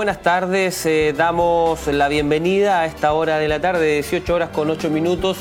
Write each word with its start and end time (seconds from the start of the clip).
Buenas 0.00 0.22
tardes, 0.22 0.86
eh, 0.86 1.12
damos 1.14 1.86
la 1.86 2.08
bienvenida 2.08 2.80
a 2.80 2.86
esta 2.86 3.12
hora 3.12 3.36
de 3.36 3.48
la 3.48 3.60
tarde, 3.60 3.96
18 3.96 4.34
horas 4.34 4.48
con 4.48 4.70
8 4.70 4.88
minutos, 4.88 5.36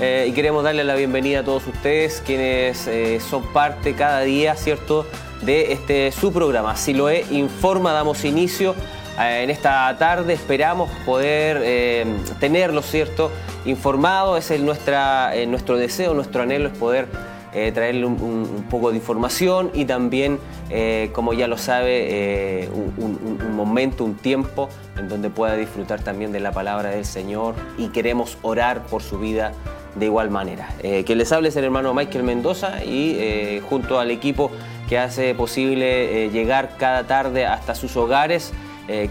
eh, 0.00 0.24
y 0.26 0.32
queremos 0.32 0.64
darle 0.64 0.82
la 0.82 0.94
bienvenida 0.94 1.40
a 1.40 1.44
todos 1.44 1.66
ustedes, 1.66 2.22
quienes 2.24 2.86
eh, 2.86 3.20
son 3.20 3.52
parte 3.52 3.92
cada 3.92 4.20
día, 4.20 4.54
¿cierto?, 4.56 5.04
de 5.42 5.72
este 5.72 6.10
su 6.10 6.32
programa. 6.32 6.74
Si 6.74 6.94
lo 6.94 7.10
he 7.10 7.26
informa, 7.30 7.92
damos 7.92 8.24
inicio 8.24 8.74
en 9.18 9.50
esta 9.50 9.94
tarde, 9.98 10.32
esperamos 10.32 10.88
poder 11.04 12.06
tenerlo, 12.40 12.80
¿cierto?, 12.80 13.30
informado, 13.66 14.38
ese 14.38 14.54
es 14.54 14.62
nuestra, 14.62 15.34
nuestro 15.46 15.76
deseo, 15.76 16.14
nuestro 16.14 16.40
anhelo 16.44 16.68
es 16.68 16.78
poder 16.78 17.08
eh, 17.54 17.72
traerle 17.72 18.04
un, 18.04 18.66
poco 18.68 18.90
de 18.90 18.96
información 18.96 19.70
y 19.72 19.86
también, 19.86 20.38
eh, 20.68 21.08
como 21.14 21.32
ya 21.32 21.48
lo 21.48 21.56
sabe, 21.56 22.64
eh, 22.64 22.68
un, 22.98 23.37
momento, 23.58 24.04
un 24.04 24.14
tiempo 24.14 24.70
en 24.96 25.08
donde 25.08 25.28
pueda 25.28 25.54
disfrutar 25.56 26.00
también 26.00 26.32
de 26.32 26.40
la 26.40 26.52
palabra 26.52 26.90
del 26.90 27.04
Señor 27.04 27.54
y 27.76 27.88
queremos 27.88 28.38
orar 28.42 28.86
por 28.86 29.02
su 29.02 29.18
vida 29.18 29.52
de 29.94 30.06
igual 30.06 30.30
manera. 30.30 30.68
que 30.80 31.14
les 31.14 31.30
hable 31.32 31.50
el 31.50 31.64
hermano 31.64 31.92
Michael 31.92 32.24
Mendoza 32.24 32.84
y 32.84 33.60
junto 33.68 33.98
al 33.98 34.10
equipo 34.10 34.50
que 34.88 34.98
hace 34.98 35.34
posible 35.34 36.30
llegar 36.30 36.76
cada 36.78 37.06
tarde 37.06 37.46
hasta 37.46 37.74
sus 37.74 37.96
hogares. 37.96 38.52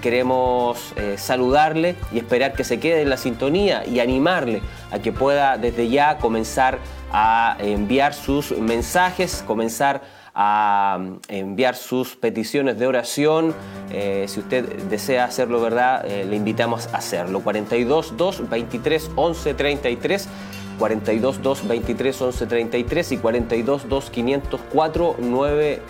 queremos 0.01 0.93
saludarle 1.17 1.95
y 2.11 2.17
esperar 2.17 2.53
que 2.53 2.63
se 2.63 2.79
quede 2.79 3.01
en 3.01 3.09
la 3.09 3.17
sintonía 3.17 3.85
y 3.85 3.99
animarle 3.99 4.61
a 4.91 4.99
que 4.99 5.11
pueda 5.11 5.57
desde 5.57 5.89
ya 5.89 6.17
comenzar 6.17 6.79
a 7.11 7.57
enviar 7.59 8.13
sus 8.13 8.57
mensajes, 8.57 9.43
comenzar 9.45 10.01
a 10.39 10.99
mm, 10.99 11.19
enviar 11.29 11.75
sus 11.75 12.15
peticiones 12.15 12.77
de 12.77 12.85
oración. 12.85 13.55
Eh, 13.91 14.25
si 14.27 14.39
usted 14.39 14.83
desea 14.83 15.25
hacerlo, 15.25 15.59
¿verdad? 15.59 16.05
Eh, 16.05 16.25
le 16.25 16.35
invitamos 16.35 16.87
a 16.93 16.97
hacerlo. 16.97 17.41
42 17.41 18.15
2 18.15 18.49
23 18.49 19.11
11 19.15 19.53
33. 19.55 20.29
42 20.77 21.41
2 21.41 21.67
23 21.67 22.21
11 22.21 22.45
33 22.45 23.11
y 23.13 23.17
42 23.17 23.89
2 23.89 24.09
504 24.11 25.15
9, 25.17 25.81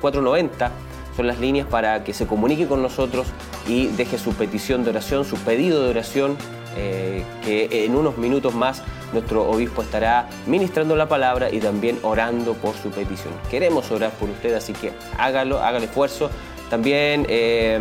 490 0.00 0.70
son 1.16 1.26
las 1.26 1.40
líneas 1.40 1.66
para 1.66 2.04
que 2.04 2.14
se 2.14 2.28
comunique 2.28 2.68
con 2.68 2.80
nosotros 2.80 3.26
y 3.66 3.88
deje 3.88 4.18
su 4.18 4.34
petición 4.34 4.84
de 4.84 4.90
oración, 4.90 5.24
su 5.24 5.36
pedido 5.38 5.82
de 5.82 5.90
oración, 5.90 6.36
eh, 6.76 7.24
que 7.44 7.84
en 7.84 7.96
unos 7.96 8.18
minutos 8.18 8.54
más 8.54 8.82
nuestro 9.12 9.48
obispo 9.48 9.82
estará 9.82 10.28
ministrando 10.46 10.96
la 10.96 11.08
palabra 11.08 11.50
y 11.50 11.60
también 11.60 11.98
orando 12.02 12.54
por 12.54 12.74
su 12.76 12.90
petición. 12.90 13.32
Queremos 13.50 13.90
orar 13.90 14.10
por 14.12 14.28
usted, 14.28 14.54
así 14.54 14.72
que 14.72 14.92
hágalo, 15.18 15.60
haga 15.60 15.78
el 15.78 15.84
esfuerzo. 15.84 16.30
También 16.68 17.26
eh, 17.28 17.80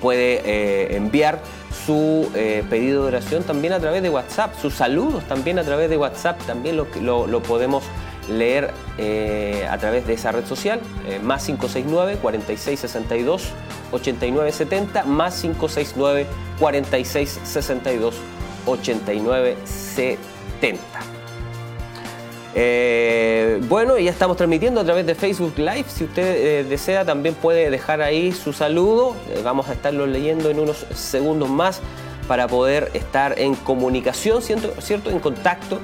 puede 0.00 0.40
eh, 0.44 0.96
enviar 0.96 1.40
su 1.86 2.30
pedido 2.68 3.02
de 3.02 3.08
oración 3.08 3.42
también 3.42 3.72
a 3.72 3.80
través 3.80 4.02
de 4.02 4.10
WhatsApp, 4.10 4.54
sus 4.60 4.74
saludos 4.74 5.24
también 5.24 5.58
a 5.58 5.64
través 5.64 5.88
de 5.88 5.96
WhatsApp, 5.96 6.40
también 6.46 6.76
lo, 6.76 6.86
lo, 7.00 7.26
lo 7.26 7.42
podemos 7.42 7.82
leer 8.30 8.70
a 9.68 9.78
través 9.78 10.06
de 10.06 10.14
esa 10.14 10.32
red 10.32 10.46
social, 10.46 10.80
más 11.22 11.46
569 11.46 12.18
4662 12.20 13.52
8970, 13.92 15.04
más 15.04 15.40
569 15.40 16.26
4662 16.58 18.14
8970. 18.66 21.20
Eh, 22.54 23.60
bueno, 23.68 23.96
ya 23.98 24.10
estamos 24.10 24.36
transmitiendo 24.36 24.80
a 24.80 24.84
través 24.84 25.06
de 25.06 25.14
Facebook 25.14 25.54
Live. 25.56 25.84
Si 25.88 26.04
usted 26.04 26.36
eh, 26.36 26.64
desea, 26.64 27.04
también 27.04 27.34
puede 27.34 27.70
dejar 27.70 28.02
ahí 28.02 28.32
su 28.32 28.52
saludo. 28.52 29.14
Eh, 29.30 29.40
vamos 29.44 29.68
a 29.68 29.72
estarlo 29.72 30.06
leyendo 30.06 30.50
en 30.50 30.58
unos 30.58 30.86
segundos 30.94 31.48
más 31.48 31.80
para 32.30 32.46
poder 32.46 32.92
estar 32.94 33.40
en 33.40 33.56
comunicación, 33.56 34.40
¿cierto? 34.40 35.10
En 35.10 35.18
contacto 35.18 35.80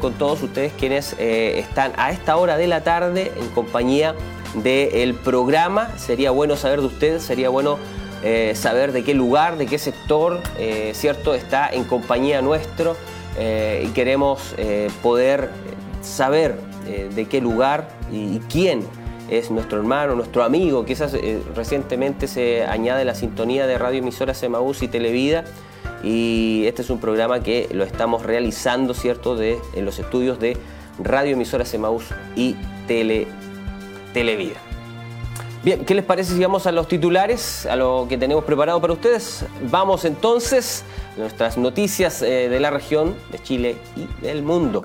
con 0.00 0.14
todos 0.14 0.42
ustedes 0.42 0.72
quienes 0.72 1.14
están 1.18 1.92
a 1.98 2.12
esta 2.12 2.38
hora 2.38 2.56
de 2.56 2.66
la 2.66 2.82
tarde 2.82 3.30
en 3.36 3.46
compañía 3.48 4.14
del 4.54 5.12
programa. 5.12 5.90
Sería 5.98 6.30
bueno 6.30 6.56
saber 6.56 6.80
de 6.80 6.86
ustedes, 6.86 7.22
sería 7.22 7.50
bueno 7.50 7.76
eh, 8.24 8.52
saber 8.54 8.92
de 8.92 9.02
qué 9.02 9.14
lugar, 9.14 9.56
de 9.56 9.66
qué 9.66 9.78
sector, 9.78 10.40
eh, 10.56 10.92
¿cierto? 10.94 11.34
Está 11.34 11.68
en 11.68 11.84
compañía 11.84 12.40
nuestro 12.40 12.96
eh, 13.36 13.84
y 13.86 13.88
queremos 13.90 14.54
poder 15.02 15.50
saber 16.02 16.58
de 17.14 17.26
qué 17.26 17.40
lugar 17.40 17.88
y, 18.10 18.38
quién 18.50 18.86
es 19.30 19.50
nuestro 19.50 19.78
hermano, 19.78 20.14
nuestro 20.14 20.42
amigo. 20.42 20.84
Quizás 20.84 21.14
recientemente 21.54 22.26
se 22.26 22.64
añade 22.64 23.04
la 23.04 23.14
sintonía 23.14 23.66
de 23.66 23.78
Radio 23.78 24.00
Emisoras 24.00 24.42
Emaús 24.42 24.82
y 24.82 24.88
Televida 24.88 25.44
y 26.02 26.64
este 26.66 26.82
es 26.82 26.90
un 26.90 26.98
programa 26.98 27.42
que 27.42 27.68
lo 27.72 27.84
estamos 27.84 28.22
realizando, 28.22 28.94
¿cierto?, 28.94 29.36
de, 29.36 29.58
en 29.74 29.84
los 29.84 29.98
estudios 29.98 30.38
de 30.40 30.56
Radio 30.98 31.32
Emisoras 31.32 31.72
Emaús 31.74 32.04
y 32.36 32.56
Tele, 32.86 33.26
Televida. 34.12 34.56
Bien, 35.64 35.84
¿qué 35.84 35.94
les 35.94 36.04
parece 36.04 36.34
si 36.34 36.42
vamos 36.42 36.66
a 36.66 36.72
los 36.72 36.88
titulares, 36.88 37.66
a 37.66 37.76
lo 37.76 38.06
que 38.08 38.18
tenemos 38.18 38.42
preparado 38.42 38.80
para 38.80 38.94
ustedes? 38.94 39.44
Vamos 39.70 40.04
entonces 40.04 40.82
a 41.16 41.20
nuestras 41.20 41.56
noticias 41.56 42.20
eh, 42.20 42.48
de 42.48 42.58
la 42.58 42.70
región, 42.70 43.14
de 43.30 43.38
Chile 43.38 43.76
y 43.94 44.22
del 44.22 44.42
mundo. 44.42 44.82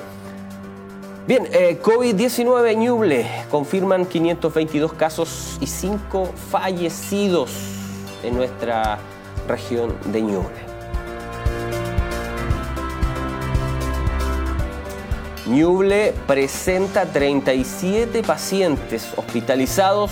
Bien, 1.28 1.48
eh, 1.52 1.80
COVID-19 1.82 2.78
Ñuble, 2.78 3.28
confirman 3.50 4.06
522 4.06 4.94
casos 4.94 5.58
y 5.60 5.66
5 5.66 6.32
fallecidos 6.52 7.52
en 8.24 8.36
nuestra 8.36 9.00
región 9.48 9.96
de 10.12 10.22
Ñuble. 10.22 10.67
Ñuble 15.48 16.14
presenta 16.28 17.06
37 17.06 18.22
pacientes 18.22 19.08
hospitalizados 19.16 20.12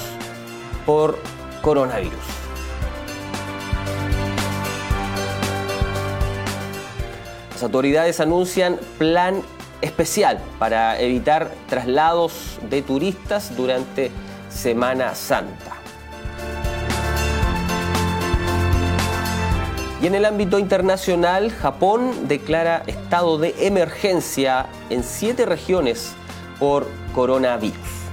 por 0.85 1.19
coronavirus. 1.61 2.13
Las 7.51 7.63
autoridades 7.63 8.21
anuncian 8.21 8.79
plan 8.97 9.41
especial 9.81 10.39
para 10.57 11.01
evitar 11.01 11.51
traslados 11.67 12.57
de 12.69 12.81
turistas 12.81 13.57
durante 13.57 14.11
Semana 14.49 15.15
Santa. 15.15 15.84
Y 20.05 20.07
en 20.07 20.13
el 20.13 20.25
ámbito 20.25 20.59
internacional, 20.59 21.49
Japón 21.49 22.27
declara 22.27 22.83
estado 22.85 23.39
de 23.39 23.55
emergencia 23.65 24.67
en 24.91 25.03
siete 25.03 25.47
regiones 25.47 26.13
por 26.59 26.87
coronavirus. 27.15 28.05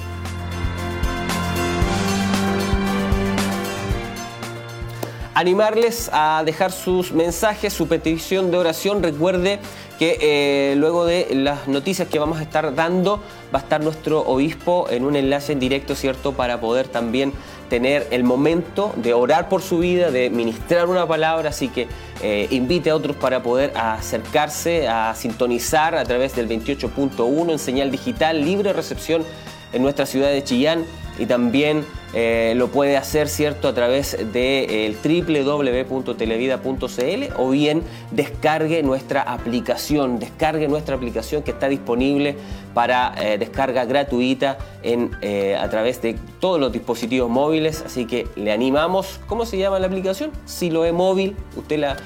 animarles 5.34 6.10
a 6.12 6.42
dejar 6.44 6.72
sus 6.72 7.12
mensajes, 7.12 7.72
su 7.72 7.88
petición 7.88 8.50
de 8.50 8.58
oración. 8.58 9.02
Recuerde 9.02 9.58
que 9.98 10.18
eh, 10.20 10.76
luego 10.76 11.04
de 11.04 11.28
las 11.34 11.68
noticias 11.68 12.08
que 12.08 12.18
vamos 12.18 12.38
a 12.38 12.42
estar 12.42 12.74
dando, 12.74 13.16
va 13.52 13.58
a 13.58 13.62
estar 13.62 13.82
nuestro 13.82 14.20
obispo 14.20 14.86
en 14.90 15.04
un 15.04 15.16
enlace 15.16 15.52
en 15.52 15.58
directo, 15.58 15.94
¿cierto? 15.94 16.32
Para 16.32 16.60
poder 16.60 16.88
también 16.88 17.32
tener 17.72 18.06
el 18.10 18.22
momento 18.22 18.92
de 18.96 19.14
orar 19.14 19.48
por 19.48 19.62
su 19.62 19.78
vida, 19.78 20.10
de 20.10 20.28
ministrar 20.28 20.90
una 20.90 21.08
palabra, 21.08 21.48
así 21.48 21.68
que 21.68 21.88
eh, 22.20 22.46
invite 22.50 22.90
a 22.90 22.94
otros 22.94 23.16
para 23.16 23.42
poder 23.42 23.72
acercarse, 23.74 24.88
a 24.88 25.14
sintonizar 25.14 25.94
a 25.94 26.04
través 26.04 26.36
del 26.36 26.50
28.1 26.50 27.50
en 27.50 27.58
señal 27.58 27.90
digital, 27.90 28.44
libre 28.44 28.74
recepción 28.74 29.24
en 29.72 29.80
nuestra 29.80 30.04
ciudad 30.04 30.28
de 30.28 30.44
Chillán 30.44 30.84
y 31.18 31.26
también 31.26 31.84
eh, 32.14 32.54
lo 32.56 32.68
puede 32.68 32.96
hacer 32.96 33.28
cierto 33.28 33.68
a 33.68 33.74
través 33.74 34.16
del 34.32 34.32
de, 34.32 34.96
www.televida.cl 35.24 37.32
o 37.36 37.50
bien 37.50 37.82
descargue 38.10 38.82
nuestra 38.82 39.22
aplicación, 39.22 40.18
descargue 40.18 40.68
nuestra 40.68 40.96
aplicación 40.96 41.42
que 41.42 41.52
está 41.52 41.68
disponible 41.68 42.36
para 42.74 43.14
eh, 43.18 43.38
descarga 43.38 43.84
gratuita 43.84 44.58
en, 44.82 45.10
eh, 45.22 45.56
a 45.56 45.68
través 45.70 46.02
de 46.02 46.16
todos 46.40 46.60
los 46.60 46.72
dispositivos 46.72 47.30
móviles, 47.30 47.82
así 47.86 48.06
que 48.06 48.26
le 48.36 48.52
animamos, 48.52 49.20
¿cómo 49.26 49.46
se 49.46 49.58
llama 49.58 49.78
la 49.78 49.86
aplicación? 49.86 50.30
Si 50.44 50.70
lo 50.70 50.84
es 50.84 50.92
móvil, 50.92 51.36
usted 51.56 51.78
la 51.78 51.96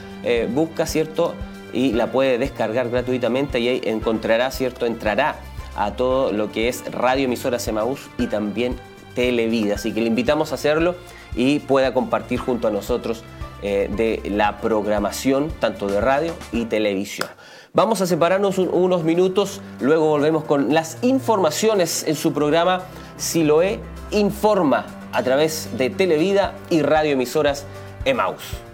busca, 0.53 0.87
¿cierto? 0.87 1.35
Y 1.73 1.93
la 1.93 2.11
puede 2.11 2.37
descargar 2.38 2.91
gratuitamente 2.91 3.61
y 3.61 3.69
ahí 3.69 3.81
encontrará, 3.85 4.50
¿cierto? 4.50 4.85
Entrará 4.85 5.37
a 5.76 5.93
todo 5.93 6.32
lo 6.32 6.50
que 6.50 6.69
es 6.69 6.82
Radio 6.91 7.26
Emisora 7.26 7.61
Semaús 7.61 8.11
y 8.19 8.26
también 8.26 8.75
Televida. 9.17 9.75
Así 9.75 9.93
que 9.93 10.01
le 10.01 10.07
invitamos 10.07 10.53
a 10.53 10.55
hacerlo 10.55 10.95
y 11.35 11.59
pueda 11.59 11.93
compartir 11.93 12.39
junto 12.39 12.69
a 12.69 12.71
nosotros 12.71 13.25
eh, 13.63 13.91
de 13.97 14.31
la 14.31 14.59
programación 14.61 15.51
tanto 15.59 15.89
de 15.89 16.01
radio 16.01 16.33
y 16.53 16.67
televisión. 16.67 17.29
Vamos 17.73 18.01
a 18.01 18.07
separarnos 18.07 18.59
unos 18.59 19.03
minutos, 19.03 19.61
luego 19.81 20.07
volvemos 20.07 20.45
con 20.45 20.73
las 20.73 20.99
informaciones 21.03 22.05
en 22.07 22.15
su 22.15 22.33
programa 22.33 22.83
Siloé 23.17 23.81
Informa 24.13 24.87
a 25.13 25.23
través 25.23 25.71
de 25.77 25.91
Televida 25.91 26.55
y 26.71 26.83
radioemisoras 26.83 27.67
Emaus. 28.05 28.66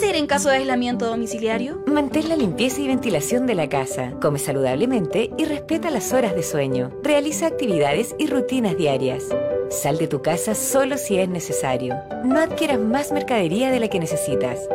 Hacer 0.00 0.16
en 0.16 0.26
caso 0.26 0.48
de 0.48 0.56
aislamiento 0.56 1.06
domiciliario? 1.06 1.84
Mantén 1.86 2.30
la 2.30 2.36
limpieza 2.36 2.80
y 2.80 2.88
ventilación 2.88 3.46
de 3.46 3.54
la 3.54 3.68
casa, 3.68 4.14
come 4.22 4.38
saludablemente 4.38 5.30
y 5.36 5.44
respeta 5.44 5.90
las 5.90 6.14
horas 6.14 6.34
de 6.34 6.42
sueño. 6.42 6.90
Realiza 7.02 7.46
actividades 7.46 8.16
y 8.18 8.26
rutinas 8.26 8.78
diarias. 8.78 9.24
Sal 9.68 9.98
de 9.98 10.08
tu 10.08 10.22
casa 10.22 10.54
solo 10.54 10.96
si 10.96 11.18
es 11.18 11.28
necesario. 11.28 11.96
No 12.24 12.40
adquieras 12.40 12.78
más 12.78 13.12
mercadería 13.12 13.70
de 13.70 13.78
la 13.78 13.88
que 13.88 14.00
necesitas. 14.00 14.66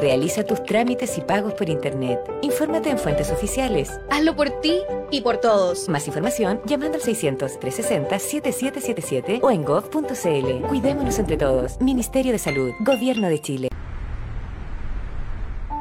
Realiza 0.00 0.42
tus 0.42 0.64
trámites 0.64 1.16
y 1.16 1.20
pagos 1.20 1.54
por 1.54 1.68
Internet. 1.68 2.18
Infórmate 2.42 2.90
en 2.90 2.98
fuentes 2.98 3.30
oficiales. 3.30 4.00
Hazlo 4.10 4.34
por 4.34 4.50
ti 4.60 4.80
y 5.12 5.20
por 5.20 5.36
todos. 5.36 5.88
Más 5.88 6.08
información 6.08 6.60
llamando 6.66 6.98
al 6.98 7.04
600-360-7777 7.04 9.38
o 9.42 9.50
en 9.52 9.64
gov.cl. 9.64 10.66
Cuidémonos 10.66 11.20
entre 11.20 11.36
todos. 11.36 11.80
Ministerio 11.80 12.32
de 12.32 12.38
Salud. 12.38 12.72
Gobierno 12.80 13.28
de 13.28 13.40
Chile. 13.40 13.68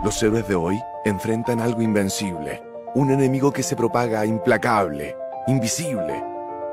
Los 0.04 0.22
héroes 0.22 0.48
de 0.48 0.54
hoy 0.54 0.80
enfrentan 1.06 1.60
algo 1.60 1.82
invencible. 1.82 2.62
Un 2.94 3.10
enemigo 3.10 3.52
que 3.52 3.64
se 3.64 3.76
propaga 3.76 4.26
implacable, 4.26 5.18
invisible. 5.48 6.24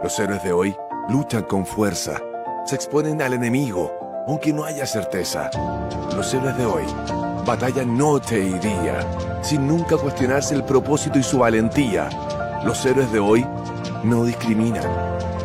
Los 0.03 0.19
héroes 0.19 0.43
de 0.45 0.53
hoy 0.53 0.77
luchan 1.09 1.45
con 1.45 1.65
fuerza. 1.65 2.21
Se 2.67 2.75
exponen 2.75 3.23
al 3.23 3.33
enemigo, 3.33 3.91
aunque 4.29 4.53
no 4.53 4.65
haya 4.65 4.87
certeza. 4.87 5.51
Los 6.15 6.35
héroes 6.35 6.57
de 6.59 6.67
hoy 6.67 6.85
batallan 7.47 7.97
noche 7.97 8.41
y 8.41 8.59
día, 8.59 9.01
sin 9.43 9.67
nunca 9.67 9.97
cuestionarse 9.97 10.55
el 10.55 10.65
propósito 10.65 11.19
y 11.19 11.23
su 11.23 11.39
valentía. 11.39 12.11
Los 12.63 12.85
héroes 12.85 13.11
de 13.11 13.21
hoy 13.21 13.47
no 14.03 14.25
discriminan. 14.25 14.85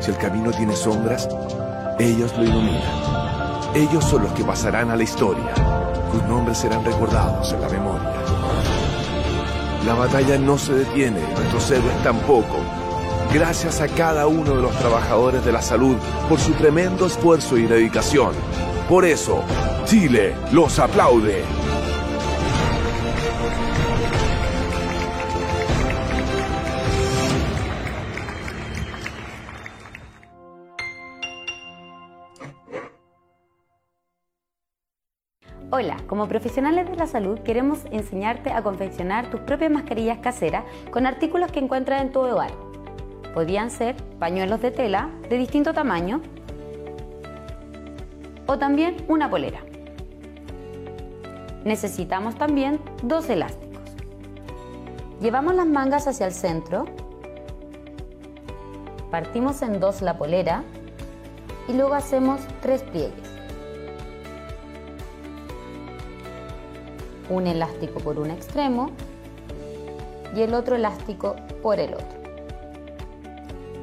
Si 0.02 0.12
el 0.12 0.18
camino 0.18 0.52
tiene 0.52 0.76
sombras, 0.76 1.30
ellos 1.98 2.38
lo 2.38 2.44
iluminan. 2.44 3.74
Ellos 3.74 4.04
son 4.04 4.24
los 4.24 4.34
que 4.34 4.44
pasarán 4.44 4.92
a 4.92 4.98
la 4.98 5.04
historia. 5.04 5.79
Sus 6.12 6.24
nombres 6.24 6.58
serán 6.58 6.84
recordados 6.84 7.52
en 7.54 7.62
la 7.62 7.70
memoria. 7.70 8.14
La 9.86 9.94
batalla 9.94 10.38
no 10.38 10.58
se 10.58 10.74
detiene, 10.74 11.22
nuestros 11.34 11.72
héroes 11.72 12.04
tampoco. 12.04 12.58
Gracias 13.34 13.80
a 13.80 13.88
cada 13.88 14.28
uno 14.28 14.56
de 14.56 14.62
los 14.62 14.76
trabajadores 14.78 15.46
de 15.46 15.52
la 15.52 15.62
salud 15.62 15.96
por 16.28 16.40
su 16.40 16.54
tremendo 16.54 17.06
esfuerzo 17.06 17.58
y 17.58 17.68
dedicación. 17.68 18.34
Por 18.90 19.06
eso, 19.06 19.44
Chile 19.86 20.36
los 20.52 20.80
aplaude. 20.80 21.59
Hola, 35.82 35.96
como 36.08 36.28
profesionales 36.28 36.90
de 36.90 36.98
la 36.98 37.08
salud 37.08 37.40
queremos 37.40 37.86
enseñarte 37.90 38.52
a 38.52 38.62
confeccionar 38.62 39.32
tus 39.32 39.40
propias 39.40 39.72
mascarillas 39.72 40.18
caseras 40.18 40.66
con 40.92 41.06
artículos 41.06 41.54
que 41.54 41.60
encuentras 41.60 42.02
en 42.02 42.12
tu 42.12 42.20
hogar. 42.20 42.52
Podrían 43.34 43.72
ser 43.72 43.96
pañuelos 44.20 44.62
de 44.62 44.72
tela 44.72 45.10
de 45.30 45.38
distinto 45.38 45.74
tamaño 45.74 46.20
o 48.46 48.60
también 48.60 48.98
una 49.08 49.30
polera. 49.30 49.62
Necesitamos 51.64 52.36
también 52.36 52.82
dos 53.02 53.30
elásticos. 53.30 53.80
Llevamos 55.22 55.56
las 55.56 55.66
mangas 55.66 56.10
hacia 56.10 56.26
el 56.26 56.34
centro, 56.34 56.88
partimos 59.12 59.62
en 59.62 59.80
dos 59.80 60.02
la 60.02 60.18
polera 60.18 60.66
y 61.70 61.74
luego 61.74 61.94
hacemos 61.94 62.42
tres 62.60 62.84
pliegues. 62.84 63.39
Un 67.30 67.48
elástico 67.48 68.00
por 68.00 68.20
un 68.20 68.32
extremo 68.32 68.92
y 70.36 70.42
el 70.42 70.54
otro 70.54 70.76
elástico 70.76 71.36
por 71.62 71.80
el 71.80 71.94
otro. 71.94 72.20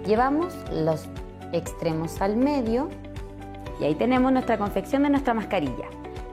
Llevamos 0.07 0.55
los 0.73 1.07
extremos 1.53 2.21
al 2.21 2.37
medio 2.37 2.89
y 3.81 3.85
ahí 3.85 3.95
tenemos 3.95 4.33
nuestra 4.33 4.59
confección 4.59 5.03
de 5.03 5.11
nuestra 5.11 5.35
mascarilla. 5.35 5.87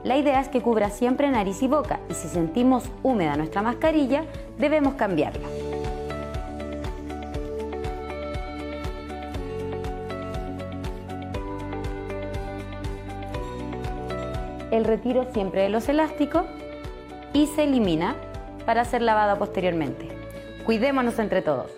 La 0.04 0.16
idea 0.16 0.40
es 0.40 0.48
que 0.48 0.60
cubra 0.60 0.90
siempre 0.90 1.30
nariz 1.30 1.62
y 1.62 1.68
boca 1.68 1.98
y 2.10 2.14
si 2.14 2.28
sentimos 2.28 2.84
húmeda 3.02 3.36
nuestra 3.36 3.62
mascarilla 3.62 4.24
debemos 4.58 4.94
cambiarla. 4.94 5.48
El 14.70 14.84
retiro 14.84 15.26
siempre 15.32 15.62
de 15.62 15.68
los 15.68 15.88
elásticos 15.88 16.44
y 17.34 17.48
se 17.48 17.64
elimina 17.64 18.16
para 18.64 18.86
ser 18.86 19.02
lavada 19.02 19.36
posteriormente. 19.36 20.08
Cuidémonos 20.64 21.18
entre 21.18 21.42
todos. 21.42 21.70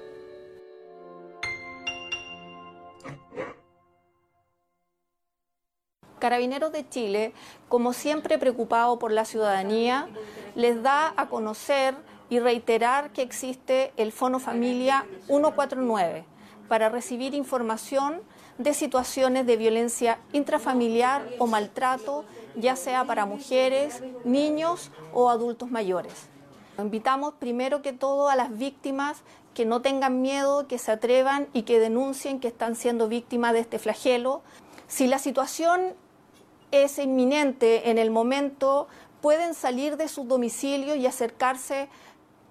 Carabineros 6.20 6.72
de 6.72 6.88
Chile, 6.88 7.32
como 7.68 7.92
siempre 7.92 8.38
preocupado 8.38 8.98
por 8.98 9.12
la 9.12 9.24
ciudadanía, 9.24 10.08
les 10.54 10.82
da 10.82 11.12
a 11.16 11.28
conocer 11.28 11.94
y 12.28 12.38
reiterar 12.38 13.10
que 13.10 13.22
existe 13.22 13.92
el 13.96 14.12
Fono 14.12 14.38
Familia 14.38 15.06
149 15.26 16.24
para 16.68 16.88
recibir 16.88 17.34
información 17.34 18.20
de 18.58 18.74
situaciones 18.74 19.46
de 19.46 19.56
violencia 19.56 20.18
intrafamiliar 20.32 21.28
o 21.38 21.46
maltrato 21.46 22.24
ya 22.56 22.76
sea 22.76 23.04
para 23.04 23.26
mujeres, 23.26 24.02
niños 24.24 24.90
o 25.12 25.30
adultos 25.30 25.70
mayores. 25.70 26.28
Invitamos 26.78 27.34
primero 27.34 27.82
que 27.82 27.92
todo 27.92 28.28
a 28.28 28.36
las 28.36 28.56
víctimas 28.56 29.22
que 29.54 29.64
no 29.64 29.80
tengan 29.80 30.20
miedo, 30.20 30.66
que 30.66 30.76
se 30.76 30.92
atrevan 30.92 31.48
y 31.54 31.62
que 31.62 31.80
denuncien 31.80 32.40
que 32.40 32.48
están 32.48 32.76
siendo 32.76 33.08
víctimas 33.08 33.54
de 33.54 33.60
este 33.60 33.78
flagelo. 33.78 34.42
Si 34.86 35.06
la 35.06 35.18
situación 35.18 35.94
es 36.70 36.98
inminente 36.98 37.90
en 37.90 37.96
el 37.96 38.10
momento, 38.10 38.88
pueden 39.22 39.54
salir 39.54 39.96
de 39.96 40.08
sus 40.08 40.28
domicilios 40.28 40.96
y 40.98 41.06
acercarse 41.06 41.88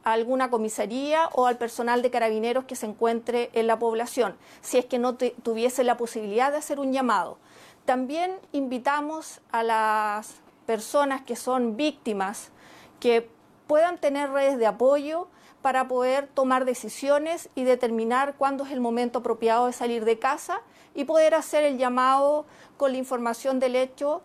a 0.03 0.13
alguna 0.13 0.50
comisaría 0.50 1.29
o 1.33 1.45
al 1.45 1.57
personal 1.57 2.01
de 2.01 2.09
carabineros 2.12 2.65
que 2.65 2.75
se 2.75 2.85
encuentre 2.85 3.50
en 3.53 3.67
la 3.67 3.77
población, 3.77 4.35
si 4.62 4.77
es 4.77 4.85
que 4.85 5.00
no 5.00 5.15
tuviese 5.15 5.83
la 5.83 5.97
posibilidad 5.97 6.51
de 6.51 6.57
hacer 6.57 6.79
un 6.79 6.91
llamado. 6.91 7.38
También 7.86 8.39
invitamos 8.51 9.42
a 9.51 9.62
las 9.62 10.42
personas 10.65 11.22
que 11.22 11.36
son 11.36 11.77
víctimas 11.77 12.50
que 13.00 13.30
puedan 13.68 14.00
tener 14.00 14.32
redes 14.32 14.58
de 14.58 14.65
apoyo 14.65 15.27
para 15.62 15.88
poder 15.88 16.27
tomar 16.27 16.65
decisiones 16.65 17.50
y 17.56 17.63
determinar 17.63 18.36
cuándo 18.38 18.65
es 18.65 18.72
el 18.72 18.82
momento 18.82 19.20
apropiado 19.20 19.68
de 19.68 19.74
salir 19.74 20.04
de 20.04 20.18
casa 20.18 20.62
y 20.96 21.06
poder 21.06 21.36
hacer 21.36 21.63
el 21.63 21.77
llamado 21.77 22.46
con 22.77 22.92
la 22.92 22.98
información 22.98 23.60
del 23.60 23.75
hecho 23.75 24.22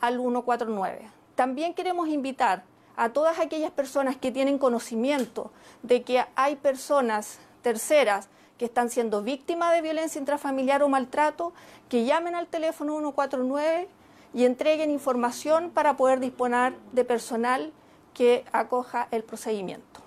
al 0.00 0.18
149. 0.18 1.10
También 1.34 1.74
queremos 1.74 2.08
invitar 2.08 2.64
a 2.96 3.10
todas 3.10 3.38
aquellas 3.38 3.70
personas 3.70 4.16
que 4.16 4.32
tienen 4.32 4.58
conocimiento 4.58 5.50
de 5.82 6.02
que 6.02 6.24
hay 6.34 6.56
personas 6.56 7.38
terceras 7.62 8.28
que 8.58 8.66
están 8.66 8.90
siendo 8.90 9.22
víctimas 9.22 9.72
de 9.72 9.80
violencia 9.80 10.18
intrafamiliar 10.18 10.82
o 10.82 10.88
maltrato, 10.88 11.52
que 11.88 12.04
llamen 12.04 12.34
al 12.34 12.48
teléfono 12.48 12.98
149 12.98 13.88
y 14.34 14.44
entreguen 14.44 14.90
información 14.90 15.70
para 15.70 15.96
poder 15.96 16.20
disponer 16.20 16.74
de 16.92 17.04
personal 17.04 17.72
que 18.12 18.44
acoja 18.52 19.08
el 19.10 19.22
procedimiento. 19.22 19.97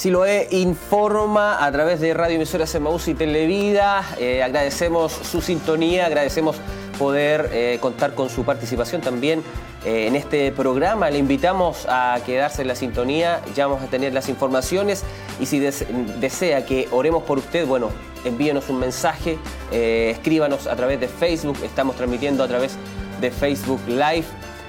Siloé 0.00 0.48
informa 0.52 1.62
a 1.62 1.70
través 1.70 2.00
de 2.00 2.14
Radio 2.14 2.36
Emisora 2.36 2.66
Semaús 2.66 3.06
y 3.08 3.12
Televida. 3.12 4.02
Eh, 4.18 4.42
agradecemos 4.42 5.12
su 5.12 5.42
sintonía, 5.42 6.06
agradecemos 6.06 6.56
poder 6.98 7.50
eh, 7.52 7.76
contar 7.82 8.14
con 8.14 8.30
su 8.30 8.42
participación 8.46 9.02
también 9.02 9.42
eh, 9.84 10.06
en 10.06 10.16
este 10.16 10.52
programa. 10.52 11.10
Le 11.10 11.18
invitamos 11.18 11.84
a 11.86 12.18
quedarse 12.24 12.62
en 12.62 12.68
la 12.68 12.76
sintonía, 12.76 13.42
ya 13.54 13.66
vamos 13.66 13.82
a 13.82 13.88
tener 13.88 14.14
las 14.14 14.30
informaciones 14.30 15.04
y 15.38 15.44
si 15.44 15.58
desea 15.60 16.64
que 16.64 16.88
oremos 16.92 17.24
por 17.24 17.36
usted, 17.36 17.66
bueno, 17.66 17.90
envíenos 18.24 18.70
un 18.70 18.78
mensaje, 18.78 19.36
escríbanos 19.70 20.66
a 20.66 20.76
través 20.76 20.98
de 20.98 21.08
Facebook, 21.08 21.58
estamos 21.62 21.96
transmitiendo 21.96 22.42
a 22.42 22.48
través 22.48 22.78
de 23.20 23.30
Facebook 23.30 23.82
Live. 23.86 24.24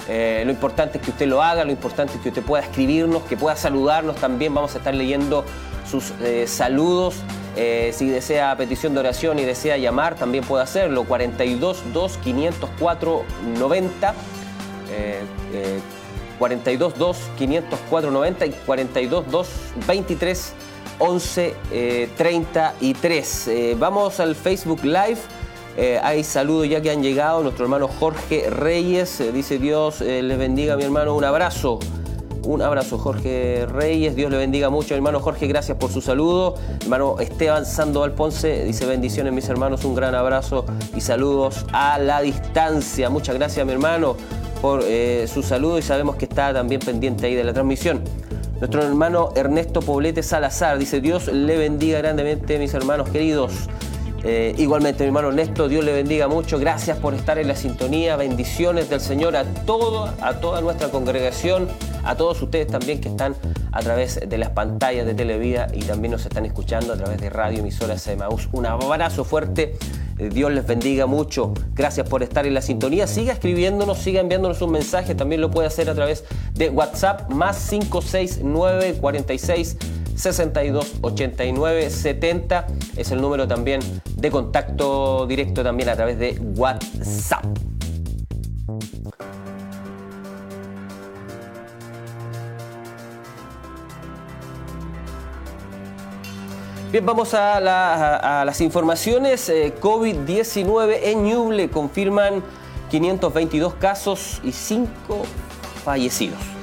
Eh, 0.07 0.43
lo 0.45 0.51
importante 0.51 0.97
es 0.97 1.03
que 1.03 1.11
usted 1.11 1.27
lo 1.27 1.41
haga, 1.41 1.63
lo 1.63 1.71
importante 1.71 2.15
es 2.15 2.21
que 2.21 2.29
usted 2.29 2.43
pueda 2.43 2.63
escribirnos, 2.63 3.23
que 3.23 3.37
pueda 3.37 3.55
saludarnos 3.55 4.15
también. 4.15 4.53
Vamos 4.53 4.75
a 4.75 4.79
estar 4.79 4.93
leyendo 4.93 5.45
sus 5.89 6.11
eh, 6.21 6.45
saludos. 6.47 7.15
Eh, 7.55 7.91
si 7.93 8.07
desea 8.07 8.55
petición 8.55 8.93
de 8.93 9.01
oración 9.01 9.37
y 9.39 9.43
desea 9.43 9.77
llamar, 9.77 10.15
también 10.15 10.43
puede 10.43 10.63
hacerlo. 10.63 11.03
42 11.03 11.83
2 11.93 12.17
504 12.17 13.23
90. 13.57 14.13
42 16.37 16.97
2 16.97 17.17
504 17.37 18.11
90 18.11 18.45
y 18.45 18.51
42 18.51 19.31
2 19.31 19.47
23 19.87 20.53
11 20.99 21.55
33. 22.17 23.49
vamos 23.77 24.19
al 24.19 24.35
Facebook 24.35 24.83
Live. 24.83 25.19
Eh, 25.77 25.99
hay 26.03 26.23
saludos 26.23 26.67
ya 26.67 26.81
que 26.81 26.91
han 26.91 27.01
llegado. 27.01 27.43
Nuestro 27.43 27.65
hermano 27.65 27.87
Jorge 27.87 28.49
Reyes 28.49 29.19
eh, 29.21 29.31
dice 29.31 29.57
Dios 29.57 30.01
eh, 30.01 30.21
les 30.21 30.37
bendiga 30.37 30.75
mi 30.75 30.83
hermano. 30.83 31.15
Un 31.15 31.23
abrazo. 31.23 31.79
Un 32.43 32.61
abrazo 32.61 32.97
Jorge 32.97 33.65
Reyes. 33.67 34.15
Dios 34.15 34.31
le 34.31 34.37
bendiga 34.37 34.69
mucho. 34.69 34.95
Hermano 34.95 35.19
Jorge, 35.19 35.47
gracias 35.47 35.77
por 35.77 35.91
su 35.91 36.01
saludo. 36.01 36.55
Hermano 36.81 37.19
Esteban 37.19 37.65
Sandoval 37.65 38.11
Ponce 38.13 38.65
dice 38.65 38.85
bendiciones 38.85 39.31
mis 39.31 39.47
hermanos. 39.47 39.85
Un 39.85 39.95
gran 39.95 40.15
abrazo 40.15 40.65
y 40.95 41.01
saludos 41.01 41.65
a 41.71 41.99
la 41.99 42.21
distancia. 42.21 43.09
Muchas 43.09 43.35
gracias 43.35 43.65
mi 43.65 43.71
hermano 43.71 44.17
por 44.61 44.83
su 45.27 45.41
saludo 45.41 45.79
y 45.79 45.81
sabemos 45.81 46.17
que 46.17 46.25
está 46.25 46.53
también 46.53 46.81
pendiente 46.81 47.25
ahí 47.25 47.33
de 47.33 47.43
la 47.43 47.53
transmisión. 47.53 48.01
Nuestro 48.59 48.83
hermano 48.83 49.29
Ernesto 49.35 49.79
Poblete 49.79 50.21
Salazar 50.21 50.77
dice 50.77 51.01
Dios 51.01 51.27
le 51.27 51.57
bendiga 51.57 51.97
grandemente 51.97 52.59
mis 52.59 52.73
hermanos 52.75 53.09
queridos. 53.09 53.67
Eh, 54.23 54.53
igualmente, 54.57 55.03
mi 55.03 55.07
hermano 55.07 55.29
Ernesto, 55.29 55.67
Dios 55.67 55.83
le 55.83 55.93
bendiga 55.93 56.27
mucho. 56.27 56.59
Gracias 56.59 56.97
por 56.97 57.15
estar 57.15 57.39
en 57.39 57.47
la 57.47 57.55
sintonía. 57.55 58.15
Bendiciones 58.17 58.89
del 58.89 59.01
Señor 59.01 59.35
a, 59.35 59.43
todo, 59.43 60.13
a 60.21 60.35
toda 60.35 60.61
nuestra 60.61 60.89
congregación, 60.89 61.67
a 62.03 62.15
todos 62.15 62.41
ustedes 62.41 62.67
también 62.67 63.01
que 63.01 63.09
están 63.09 63.35
a 63.71 63.79
través 63.79 64.19
de 64.27 64.37
las 64.37 64.49
pantallas 64.49 65.05
de 65.05 65.13
Televida 65.15 65.67
y 65.73 65.79
también 65.81 66.11
nos 66.11 66.25
están 66.25 66.45
escuchando 66.45 66.93
a 66.93 66.97
través 66.97 67.19
de 67.19 67.29
radio 67.29 67.59
emisoras 67.59 68.07
Maús. 68.17 68.47
Un 68.51 68.67
abrazo 68.67 69.23
fuerte. 69.23 69.75
Eh, 70.19 70.29
Dios 70.29 70.51
les 70.51 70.67
bendiga 70.67 71.07
mucho. 71.07 71.53
Gracias 71.73 72.07
por 72.07 72.21
estar 72.21 72.45
en 72.45 72.53
la 72.53 72.61
sintonía. 72.61 73.07
Siga 73.07 73.33
escribiéndonos, 73.33 73.97
siga 73.97 74.21
enviándonos 74.21 74.61
un 74.61 74.71
mensaje. 74.71 75.15
También 75.15 75.41
lo 75.41 75.49
puede 75.49 75.67
hacer 75.67 75.89
a 75.89 75.95
través 75.95 76.25
de 76.53 76.69
WhatsApp 76.69 77.31
más 77.31 77.57
569 77.69 78.97
46 79.01 79.77
62 80.21 80.97
89 81.01 81.89
70 81.89 82.67
es 82.95 83.11
el 83.11 83.21
número 83.21 83.47
también 83.47 83.81
de 84.15 84.29
contacto 84.29 85.25
directo 85.25 85.63
también 85.63 85.89
a 85.89 85.95
través 85.95 86.19
de 86.19 86.39
WhatsApp. 86.55 87.43
Bien, 96.91 97.03
vamos 97.03 97.33
a, 97.33 97.59
las 98.45 98.61
informaciones. 98.61 99.49
Eh, 99.49 99.73
COVID-19 99.79 100.99
en 101.01 101.23
Ñuble 101.23 101.69
confirman 101.71 102.43
522 102.91 103.73
casos 103.75 104.39
y 104.43 104.51
5 104.51 105.23
fallecidos. 105.83 106.60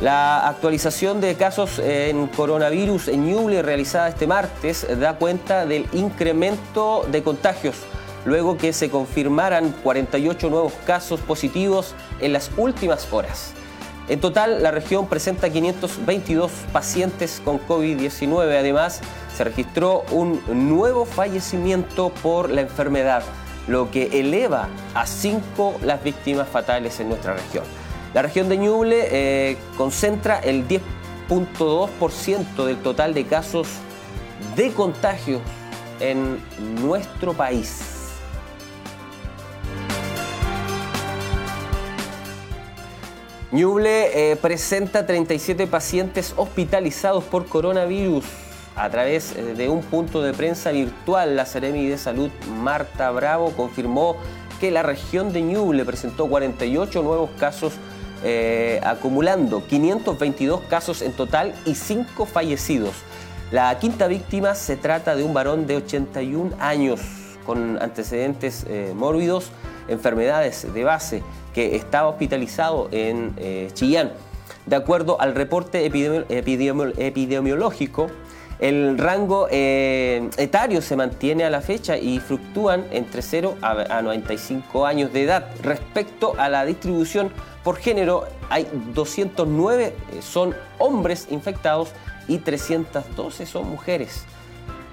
La 0.00 0.48
actualización 0.48 1.20
de 1.20 1.34
casos 1.34 1.78
en 1.78 2.26
coronavirus 2.28 3.08
en 3.08 3.26
Ñuble 3.26 3.60
realizada 3.60 4.08
este 4.08 4.26
martes 4.26 4.86
da 4.98 5.14
cuenta 5.14 5.66
del 5.66 5.86
incremento 5.92 7.06
de 7.10 7.22
contagios 7.22 7.76
luego 8.24 8.56
que 8.56 8.72
se 8.72 8.90
confirmaran 8.90 9.72
48 9.82 10.50
nuevos 10.50 10.72
casos 10.86 11.20
positivos 11.20 11.94
en 12.20 12.32
las 12.32 12.50
últimas 12.56 13.10
horas. 13.12 13.52
En 14.08 14.20
total, 14.20 14.62
la 14.62 14.70
región 14.70 15.06
presenta 15.06 15.50
522 15.50 16.50
pacientes 16.72 17.40
con 17.44 17.60
COVID-19. 17.60 18.58
Además, 18.58 19.00
se 19.36 19.44
registró 19.44 20.04
un 20.10 20.42
nuevo 20.48 21.04
fallecimiento 21.04 22.10
por 22.22 22.50
la 22.50 22.62
enfermedad, 22.62 23.22
lo 23.68 23.90
que 23.90 24.18
eleva 24.20 24.68
a 24.94 25.06
5 25.06 25.76
las 25.82 26.02
víctimas 26.02 26.48
fatales 26.48 26.98
en 26.98 27.08
nuestra 27.08 27.34
región. 27.34 27.79
La 28.12 28.22
región 28.22 28.48
de 28.48 28.56
Ñuble 28.56 29.06
eh, 29.10 29.56
concentra 29.76 30.40
el 30.40 30.66
10.2% 30.66 32.64
del 32.64 32.78
total 32.78 33.14
de 33.14 33.24
casos 33.24 33.68
de 34.56 34.72
contagios 34.72 35.40
en 36.00 36.40
nuestro 36.82 37.34
país. 37.34 37.98
Ñuble 43.52 44.32
eh, 44.32 44.36
presenta 44.36 45.06
37 45.06 45.68
pacientes 45.68 46.34
hospitalizados 46.36 47.22
por 47.24 47.46
coronavirus. 47.46 48.24
A 48.74 48.88
través 48.90 49.36
eh, 49.36 49.54
de 49.54 49.68
un 49.68 49.82
punto 49.82 50.22
de 50.22 50.32
prensa 50.32 50.70
virtual, 50.72 51.36
la 51.36 51.46
Seremi 51.46 51.86
de 51.86 51.98
Salud 51.98 52.30
Marta 52.60 53.10
Bravo 53.12 53.52
confirmó 53.56 54.16
que 54.60 54.70
la 54.70 54.82
región 54.82 55.32
de 55.32 55.42
Ñuble 55.42 55.84
presentó 55.84 56.26
48 56.28 57.02
nuevos 57.02 57.30
casos 57.38 57.72
eh, 58.22 58.80
acumulando 58.84 59.66
522 59.66 60.60
casos 60.68 61.00
en 61.00 61.12
total 61.12 61.54
y 61.64 61.74
5 61.74 62.26
fallecidos. 62.26 62.92
La 63.50 63.78
quinta 63.78 64.08
víctima 64.08 64.54
se 64.54 64.76
trata 64.76 65.16
de 65.16 65.24
un 65.24 65.32
varón 65.32 65.66
de 65.66 65.76
81 65.76 66.54
años 66.60 67.00
con 67.46 67.82
antecedentes 67.82 68.66
eh, 68.68 68.92
mórbidos, 68.94 69.50
enfermedades 69.88 70.70
de 70.72 70.84
base, 70.84 71.22
que 71.54 71.76
estaba 71.76 72.10
hospitalizado 72.10 72.90
en 72.92 73.32
eh, 73.38 73.70
Chillán. 73.72 74.12
De 74.66 74.76
acuerdo 74.76 75.18
al 75.18 75.34
reporte 75.34 75.86
epidemiológico, 75.86 78.08
el 78.58 78.98
rango 78.98 79.48
etario 79.50 80.82
se 80.82 80.94
mantiene 80.94 81.44
a 81.44 81.50
la 81.50 81.62
fecha 81.62 81.96
y 81.96 82.20
fluctúan 82.20 82.84
entre 82.90 83.22
0 83.22 83.56
a 83.62 84.02
95 84.02 84.84
años 84.84 85.10
de 85.14 85.22
edad 85.22 85.46
respecto 85.62 86.34
a 86.36 86.50
la 86.50 86.66
distribución 86.66 87.32
por 87.62 87.76
género 87.76 88.26
hay 88.48 88.66
209 88.94 89.84
eh, 89.84 90.22
son 90.22 90.54
hombres 90.78 91.26
infectados 91.30 91.90
y 92.26 92.38
312 92.38 93.46
son 93.46 93.68
mujeres. 93.68 94.24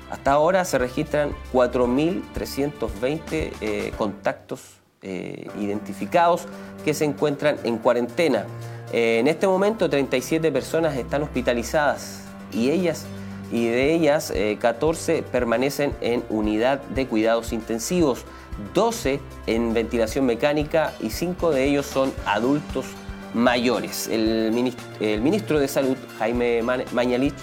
Hasta 0.10 0.32
ahora 0.32 0.66
se 0.66 0.78
registran 0.78 1.32
4.320 1.54 3.52
eh, 3.62 3.94
contactos 3.98 4.62
eh, 5.02 5.48
identificados 5.60 6.46
que 6.84 6.94
se 6.94 7.06
encuentran 7.06 7.58
en 7.64 7.78
cuarentena. 7.78 8.46
en 8.92 9.28
este 9.28 9.48
momento 9.48 9.90
37 9.90 10.52
personas 10.52 10.96
están 10.96 11.24
hospitalizadas 11.24 12.24
y 12.52 12.70
ellas 12.72 13.06
y 13.52 13.68
de 13.68 13.94
ellas 13.94 14.34
14 14.60 15.24
permanecen 15.24 15.94
en 16.02 16.24
unidad 16.30 16.82
de 16.82 17.06
cuidados 17.06 17.54
intensivos. 17.54 18.26
12 18.74 19.20
en 19.46 19.74
ventilación 19.74 20.26
mecánica 20.26 20.94
y 21.00 21.10
5 21.10 21.52
de 21.52 21.66
ellos 21.66 21.86
son 21.86 22.14
adultos 22.26 22.86
mayores. 23.34 24.08
El 24.08 24.52
ministro, 24.52 25.60
de 25.60 25.68
Salud, 25.68 25.98
Jaime 26.20 26.62
Mañalich, 26.92 27.36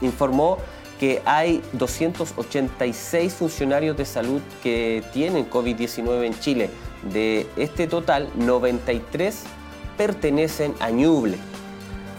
informó 0.00 0.58
que 0.98 1.20
hay 1.24 1.62
286 1.72 3.32
funcionarios 3.34 3.96
de 3.96 4.04
salud 4.04 4.40
que 4.62 5.02
tienen 5.12 5.48
COVID-19 5.50 6.26
en 6.26 6.38
Chile. 6.38 6.70
De 7.12 7.48
este 7.56 7.86
total, 7.88 8.28
93 8.36 9.42
pertenecen 9.96 10.74
a 10.80 10.90
Ñuble. 10.90 11.38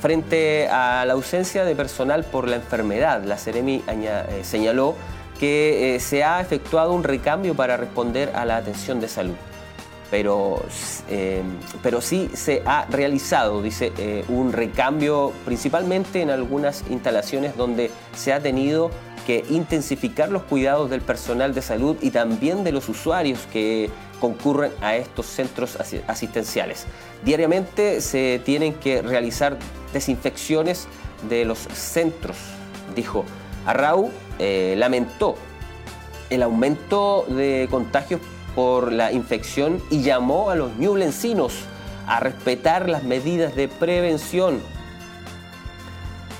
Frente 0.01 0.67
a 0.67 1.05
la 1.05 1.13
ausencia 1.13 1.63
de 1.63 1.75
personal 1.75 2.25
por 2.25 2.49
la 2.49 2.57
enfermedad, 2.57 3.23
la 3.23 3.37
Ceremi 3.37 3.81
eh, 3.87 4.41
señaló 4.43 4.95
que 5.43 5.95
eh, 5.95 5.99
se 5.99 6.23
ha 6.23 6.39
efectuado 6.39 6.93
un 6.93 7.03
recambio 7.03 7.53
para 7.53 7.75
responder 7.75 8.31
a 8.33 8.45
la 8.45 8.55
atención 8.55 9.01
de 9.01 9.09
salud. 9.09 9.35
Pero, 10.09 10.63
eh, 11.09 11.41
pero 11.81 11.99
sí 11.99 12.29
se 12.33 12.63
ha 12.65 12.85
realizado, 12.85 13.61
dice, 13.61 13.91
eh, 13.97 14.23
un 14.29 14.53
recambio 14.53 15.33
principalmente 15.43 16.21
en 16.21 16.29
algunas 16.29 16.85
instalaciones 16.89 17.57
donde 17.57 17.91
se 18.15 18.31
ha 18.31 18.39
tenido 18.39 18.89
que 19.27 19.43
intensificar 19.49 20.29
los 20.29 20.43
cuidados 20.43 20.89
del 20.89 21.01
personal 21.01 21.53
de 21.53 21.61
salud 21.61 21.97
y 21.99 22.11
también 22.11 22.63
de 22.63 22.71
los 22.71 22.87
usuarios 22.87 23.39
que 23.51 23.89
concurren 24.21 24.71
a 24.79 24.95
estos 24.95 25.25
centros 25.25 25.77
asistenciales. 26.07 26.85
Diariamente 27.25 27.99
se 27.99 28.39
tienen 28.45 28.75
que 28.75 29.01
realizar 29.01 29.57
desinfecciones 29.91 30.87
de 31.27 31.43
los 31.43 31.59
centros 31.59 32.37
dijo. 32.95 33.25
Arrau 33.65 34.11
eh, 34.45 34.75
lamentó 34.77 35.35
el 36.29 36.43
aumento 36.43 37.25
de 37.29 37.69
contagios 37.71 38.19
por 38.53 38.91
la 38.91 39.13
infección 39.13 39.81
y 39.89 40.01
llamó 40.01 40.49
a 40.49 40.55
los 40.55 40.75
ñublencinos 40.75 41.53
a 42.07 42.19
respetar 42.19 42.89
las 42.89 43.05
medidas 43.05 43.55
de 43.55 43.69
prevención. 43.69 44.59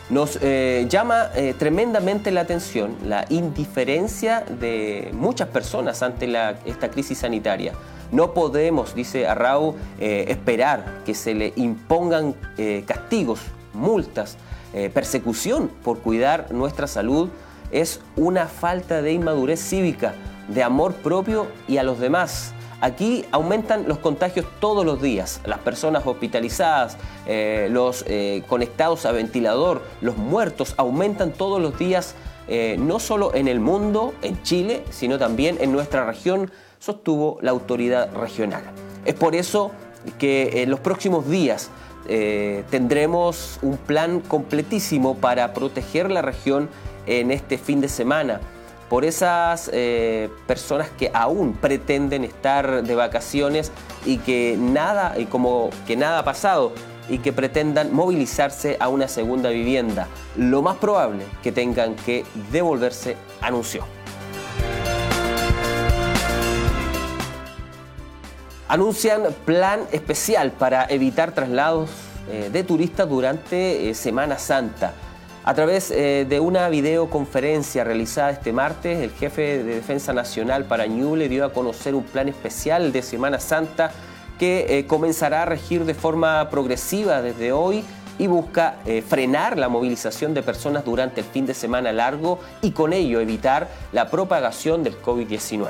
Nos 0.10 0.38
eh, 0.42 0.86
llama 0.90 1.30
eh, 1.34 1.56
tremendamente 1.58 2.32
la 2.32 2.42
atención 2.42 2.98
la 3.06 3.26
indiferencia 3.30 4.42
de 4.42 5.10
muchas 5.14 5.48
personas 5.48 6.04
ante 6.04 6.30
esta 6.66 6.92
crisis 6.92 7.20
sanitaria. 7.20 7.72
No 8.12 8.34
podemos, 8.34 8.94
dice 8.94 9.28
Arrau, 9.28 9.76
esperar 9.98 11.04
que 11.06 11.16
se 11.16 11.34
le 11.34 11.54
impongan 11.56 12.36
castigos, 12.86 13.40
multas, 13.74 14.38
persecución 14.94 15.72
por 15.84 16.00
cuidar 16.00 16.52
nuestra 16.52 16.86
salud. 16.86 17.30
Es 17.74 18.00
una 18.16 18.48
falta 18.48 19.02
de 19.02 19.14
inmadurez 19.14 19.60
cívica, 19.60 20.14
de 20.48 20.62
amor 20.62 20.94
propio 20.94 21.48
y 21.68 21.78
a 21.78 21.84
los 21.84 22.00
demás. 22.00 22.54
Aquí 22.82 23.26
aumentan 23.32 23.88
los 23.88 23.98
contagios 23.98 24.46
todos 24.60 24.86
los 24.86 25.02
días. 25.02 25.42
Las 25.46 25.58
personas 25.60 26.06
hospitalizadas, 26.06 26.98
eh, 27.26 27.68
los 27.72 28.06
eh, 28.08 28.44
conectados 28.48 29.08
a 29.08 29.12
ventilador, 29.12 29.82
los 30.02 30.18
muertos 30.18 30.76
aumentan 30.78 31.32
todos 31.32 31.60
los 31.60 31.80
días, 31.80 32.14
eh, 32.48 32.76
no 32.78 33.00
solo 33.00 33.34
en 33.34 33.48
el 33.48 33.60
mundo, 33.60 34.14
en 34.22 34.40
Chile, 34.44 34.84
sino 34.92 35.18
también 35.18 35.58
en 35.60 35.72
nuestra 35.72 36.06
región, 36.06 36.52
sostuvo 36.78 37.40
la 37.42 37.52
autoridad 37.52 38.14
regional. 38.14 38.64
Es 39.06 39.16
por 39.16 39.34
eso 39.34 39.72
que 40.20 40.62
en 40.62 40.70
los 40.70 40.80
próximos 40.80 41.28
días 41.28 41.72
tendremos 42.70 43.60
un 43.62 43.78
plan 43.78 44.20
completísimo 44.20 45.16
para 45.16 45.54
proteger 45.54 46.12
la 46.12 46.22
región 46.22 46.68
en 47.06 47.32
este 47.32 47.58
fin 47.58 47.82
de 47.82 47.90
semana 47.90 48.40
por 48.90 49.06
esas 49.06 49.72
eh, 49.74 50.30
personas 50.46 50.90
que 50.90 51.10
aún 51.14 51.54
pretenden 51.54 52.24
estar 52.24 52.84
de 52.84 52.96
vacaciones 52.96 53.72
y 54.06 54.18
que 54.20 54.56
nada, 54.60 55.18
y 55.18 55.26
como 55.26 55.72
que 55.88 55.96
nada 55.96 56.20
ha 56.20 56.24
pasado 56.24 56.74
y 57.10 57.18
que 57.18 57.34
pretendan 57.34 57.92
movilizarse 57.94 58.78
a 58.80 58.90
una 58.90 59.08
segunda 59.08 59.50
vivienda. 59.50 60.08
Lo 60.38 60.62
más 60.62 60.78
probable 60.78 61.26
que 61.42 61.52
tengan 61.52 61.96
que 61.96 62.24
devolverse, 62.52 63.18
anunció. 63.42 63.84
Anuncian 68.68 69.24
plan 69.46 69.82
especial 69.92 70.52
para 70.52 70.86
evitar 70.86 71.34
traslados 71.34 71.90
eh, 72.30 72.50
de 72.52 72.64
turistas 72.64 73.10
durante 73.10 73.90
eh, 73.90 73.94
Semana 73.94 74.38
Santa. 74.38 74.94
A 75.46 75.54
través 75.54 75.92
eh, 75.92 76.26
de 76.28 76.40
una 76.40 76.70
videoconferencia 76.70 77.84
realizada 77.84 78.32
este 78.32 78.54
martes, 78.54 79.00
el 79.00 79.12
jefe 79.12 79.62
de 79.62 79.76
Defensa 79.76 80.14
Nacional 80.14 80.64
para 80.64 80.88
Ñuble 80.88 81.28
dio 81.28 81.44
a 81.44 81.52
conocer 81.52 81.96
un 81.96 82.04
plan 82.06 82.30
especial 82.30 82.94
de 82.94 83.02
Semana 83.02 83.40
Santa 83.40 83.92
que 84.40 84.80
eh, 84.80 84.88
comenzará 84.88 85.42
a 85.42 85.46
regir 85.46 85.84
de 85.84 85.96
forma 85.96 86.50
progresiva 86.50 87.22
desde 87.22 87.52
hoy 87.52 87.84
y 88.18 88.28
busca 88.28 88.78
eh, 88.86 89.04
frenar 89.06 89.58
la 89.58 89.68
movilización 89.68 90.34
de 90.34 90.44
personas 90.44 90.86
durante 90.86 91.20
el 91.20 91.28
fin 91.28 91.46
de 91.46 91.54
semana 91.54 91.92
largo 91.92 92.40
y 92.62 92.72
con 92.72 92.94
ello 92.94 93.20
evitar 93.20 93.68
la 93.92 94.10
propagación 94.10 94.82
del 94.82 95.02
COVID-19. 95.02 95.68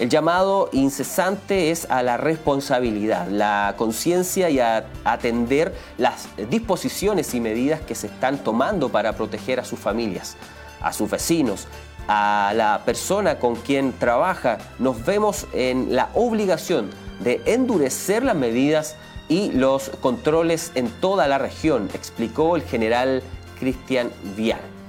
El 0.00 0.08
llamado 0.08 0.70
incesante 0.72 1.70
es 1.70 1.86
a 1.90 2.02
la 2.02 2.16
responsabilidad, 2.16 3.28
la 3.28 3.74
conciencia 3.76 4.48
y 4.48 4.58
a 4.58 4.86
atender 5.04 5.74
las 5.98 6.26
disposiciones 6.48 7.34
y 7.34 7.40
medidas 7.40 7.82
que 7.82 7.94
se 7.94 8.06
están 8.06 8.38
tomando 8.38 8.88
para 8.88 9.12
proteger 9.12 9.60
a 9.60 9.64
sus 9.66 9.78
familias, 9.78 10.38
a 10.80 10.94
sus 10.94 11.10
vecinos, 11.10 11.68
a 12.08 12.54
la 12.56 12.80
persona 12.86 13.38
con 13.38 13.56
quien 13.56 13.92
trabaja. 13.92 14.56
Nos 14.78 15.04
vemos 15.04 15.46
en 15.52 15.94
la 15.94 16.08
obligación 16.14 16.88
de 17.22 17.42
endurecer 17.44 18.24
las 18.24 18.36
medidas 18.36 18.96
y 19.28 19.52
los 19.52 19.90
controles 20.00 20.72
en 20.76 20.88
toda 20.88 21.28
la 21.28 21.36
región, 21.36 21.90
explicó 21.92 22.56
el 22.56 22.62
general 22.62 23.22
Cristian 23.58 24.10
Vial. 24.34 24.79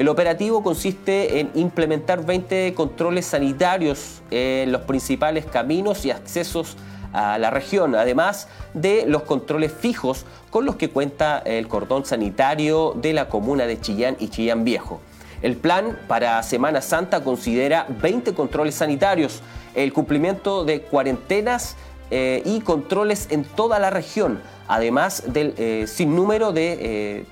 El 0.00 0.08
operativo 0.08 0.62
consiste 0.62 1.40
en 1.40 1.50
implementar 1.54 2.24
20 2.24 2.72
controles 2.72 3.26
sanitarios 3.26 4.22
en 4.30 4.72
los 4.72 4.80
principales 4.80 5.44
caminos 5.44 6.06
y 6.06 6.10
accesos 6.10 6.78
a 7.12 7.36
la 7.36 7.50
región, 7.50 7.94
además 7.94 8.48
de 8.72 9.04
los 9.06 9.24
controles 9.24 9.70
fijos 9.70 10.24
con 10.48 10.64
los 10.64 10.76
que 10.76 10.88
cuenta 10.88 11.40
el 11.40 11.68
cordón 11.68 12.06
sanitario 12.06 12.94
de 12.96 13.12
la 13.12 13.28
comuna 13.28 13.66
de 13.66 13.78
Chillán 13.78 14.16
y 14.18 14.28
Chillán 14.28 14.64
Viejo. 14.64 15.02
El 15.42 15.58
plan 15.58 15.98
para 16.08 16.42
Semana 16.44 16.80
Santa 16.80 17.22
considera 17.22 17.86
20 18.00 18.32
controles 18.32 18.76
sanitarios, 18.76 19.42
el 19.74 19.92
cumplimiento 19.92 20.64
de 20.64 20.80
cuarentenas 20.80 21.76
eh, 22.10 22.40
y 22.46 22.60
controles 22.62 23.26
en 23.28 23.44
toda 23.44 23.78
la 23.78 23.90
región, 23.90 24.40
además 24.66 25.24
del 25.26 25.52
eh, 25.58 25.84
sinnúmero 25.86 26.52
de 26.52 26.78
eh, 26.80 27.24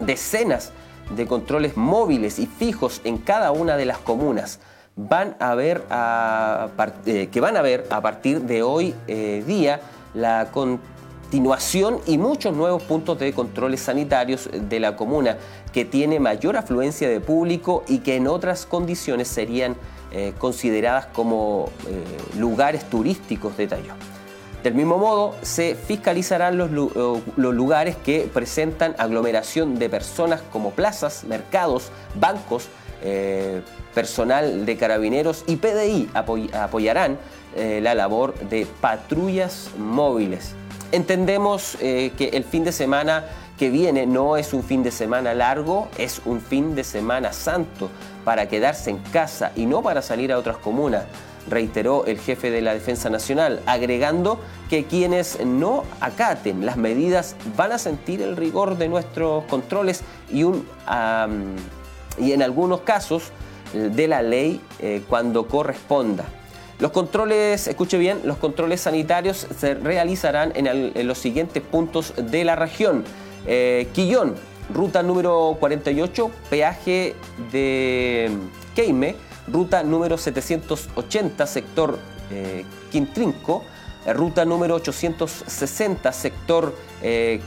decenas 0.00 0.72
de 1.16 1.26
controles 1.26 1.76
móviles 1.76 2.38
y 2.38 2.46
fijos 2.46 3.00
en 3.04 3.18
cada 3.18 3.52
una 3.52 3.76
de 3.76 3.84
las 3.84 3.98
comunas 3.98 4.60
van 4.96 5.36
a 5.38 5.54
ver 5.54 5.84
eh, 7.06 7.28
que 7.30 7.40
van 7.40 7.56
a 7.56 7.62
ver 7.62 7.86
a 7.90 8.00
partir 8.00 8.42
de 8.42 8.62
hoy 8.62 8.94
eh, 9.06 9.42
día 9.46 9.80
la 10.14 10.50
continuación 10.50 12.00
y 12.06 12.18
muchos 12.18 12.54
nuevos 12.54 12.82
puntos 12.82 13.18
de 13.18 13.32
controles 13.32 13.80
sanitarios 13.80 14.50
de 14.52 14.80
la 14.80 14.96
comuna 14.96 15.38
que 15.72 15.84
tiene 15.84 16.20
mayor 16.20 16.56
afluencia 16.56 17.08
de 17.08 17.20
público 17.20 17.84
y 17.86 17.98
que 17.98 18.16
en 18.16 18.26
otras 18.26 18.66
condiciones 18.66 19.28
serían 19.28 19.76
eh, 20.12 20.34
consideradas 20.38 21.06
como 21.06 21.70
lugares 22.36 22.88
turísticos 22.90 23.56
de 23.56 23.68
Tallo. 23.68 23.94
Del 24.62 24.74
mismo 24.74 24.98
modo, 24.98 25.34
se 25.40 25.74
fiscalizarán 25.74 26.58
los, 26.58 26.70
lugares 27.36 27.96
que 27.96 28.30
presentan 28.32 28.94
aglomeración 28.98 29.78
de 29.78 29.88
personas 29.88 30.42
como 30.52 30.72
plazas, 30.72 31.24
mercados, 31.24 31.90
bancos, 32.14 32.68
eh, 33.02 33.62
personal 33.94 34.66
de 34.66 34.76
carabineros 34.76 35.44
y 35.46 35.56
PDI 35.56 36.10
apoyarán 36.14 37.16
eh, 37.56 37.80
la 37.82 37.94
labor 37.94 38.34
de 38.34 38.66
patrullas 38.80 39.70
móviles. 39.78 40.52
Entendemos 40.92 41.78
eh, 41.80 42.12
que 42.18 42.28
el 42.28 42.44
fin 42.44 42.62
de 42.62 42.72
semana 42.72 43.24
que 43.58 43.70
viene 43.70 44.06
no 44.06 44.36
es 44.36 44.52
un 44.52 44.62
fin 44.62 44.82
de 44.82 44.90
semana 44.90 45.32
largo, 45.32 45.88
es 45.96 46.20
un 46.26 46.40
fin 46.40 46.74
de 46.74 46.84
semana 46.84 47.32
santo 47.32 47.90
para 48.24 48.48
quedarse 48.48 48.90
en 48.90 48.98
casa 48.98 49.52
y 49.56 49.64
no 49.64 49.82
para 49.82 50.02
salir 50.02 50.32
a 50.32 50.38
otras 50.38 50.58
comunas 50.58 51.04
reiteró 51.50 52.06
el 52.06 52.18
jefe 52.18 52.50
de 52.50 52.62
la 52.62 52.72
Defensa 52.72 53.10
Nacional, 53.10 53.60
agregando 53.66 54.40
que 54.70 54.84
quienes 54.84 55.44
no 55.44 55.84
acaten 56.00 56.64
las 56.64 56.76
medidas 56.76 57.36
van 57.56 57.72
a 57.72 57.78
sentir 57.78 58.22
el 58.22 58.36
rigor 58.36 58.78
de 58.78 58.88
nuestros 58.88 59.44
controles 59.44 60.02
y, 60.30 60.44
un, 60.44 60.64
y 62.18 62.32
en 62.32 62.42
algunos 62.42 62.82
casos 62.82 63.32
de 63.72 64.08
la 64.08 64.22
ley 64.22 64.60
eh, 64.78 65.02
cuando 65.08 65.46
corresponda. 65.46 66.24
Los 66.78 66.92
controles, 66.92 67.68
escuche 67.68 67.98
bien, 67.98 68.20
los 68.24 68.38
controles 68.38 68.80
sanitarios 68.80 69.46
se 69.58 69.74
realizarán 69.74 70.52
en, 70.54 71.06
los 71.06 71.18
siguientes 71.18 71.62
puntos 71.62 72.14
de 72.16 72.42
la 72.42 72.56
región. 72.56 73.04
Eh, 73.46 73.88
Quillón, 73.92 74.34
ruta 74.72 75.02
número 75.02 75.56
48, 75.60 76.30
peaje 76.48 77.14
de 77.52 78.30
Queime, 78.74 79.14
ruta 79.50 79.82
número 79.82 80.16
780, 80.16 81.46
sector 81.46 81.98
eh, 82.30 82.64
Quintrinco, 82.90 83.64
eh, 84.06 84.12
ruta 84.12 84.44
número 84.44 84.76
860, 84.76 86.12
sector 86.12 86.74
eh, 87.02 87.40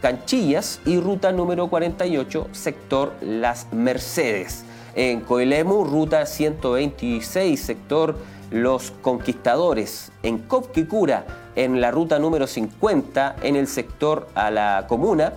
Canchillas 0.00 0.80
y 0.84 0.98
ruta 0.98 1.30
número 1.30 1.68
48, 1.68 2.48
sector 2.52 3.14
Las 3.20 3.72
Mercedes. 3.72 4.64
En 4.94 5.20
Coelemu, 5.20 5.84
ruta 5.84 6.26
126, 6.26 7.60
sector 7.60 8.16
Los 8.50 8.90
Conquistadores. 8.90 10.10
En 10.22 10.38
Copquicura, 10.38 11.24
en 11.54 11.80
la 11.80 11.90
ruta 11.90 12.18
número 12.18 12.46
50, 12.46 13.36
en 13.42 13.56
el 13.56 13.68
sector 13.68 14.28
a 14.34 14.50
la 14.50 14.86
comuna. 14.88 15.34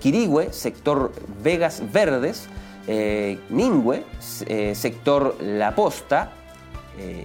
Quirigüe, 0.00 0.52
sector 0.52 1.12
Vegas 1.42 1.82
Verdes 1.92 2.48
eh, 2.92 3.38
Ningüe, 3.50 4.04
eh, 4.46 4.74
sector 4.74 5.36
La 5.40 5.76
Posta, 5.76 6.32
eh, 6.98 7.24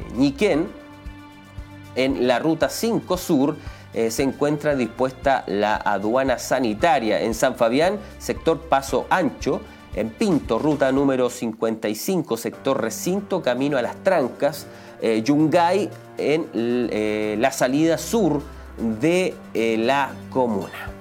en 1.96 2.28
la 2.28 2.38
ruta 2.38 2.70
5 2.70 3.18
Sur 3.18 3.56
eh, 3.94 4.12
se 4.12 4.22
encuentra 4.22 4.76
dispuesta 4.76 5.44
la 5.48 5.78
aduana 5.78 6.38
sanitaria. 6.38 7.20
En 7.22 7.34
San 7.34 7.56
Fabián, 7.56 7.98
sector 8.20 8.60
Paso 8.60 9.08
Ancho, 9.10 9.62
en 9.96 10.12
Pinto, 10.12 10.60
ruta 10.60 10.92
número 10.92 11.32
55, 11.32 12.38
sector 12.38 12.80
Recinto, 12.80 13.42
camino 13.42 13.78
a 13.78 13.82
las 13.82 13.96
Trancas, 14.04 14.68
Yungay, 15.02 15.90
en 16.18 17.40
la 17.42 17.52
salida 17.52 17.98
sur 17.98 18.42
de 18.78 19.34
la 19.78 20.12
comuna. 20.30 20.95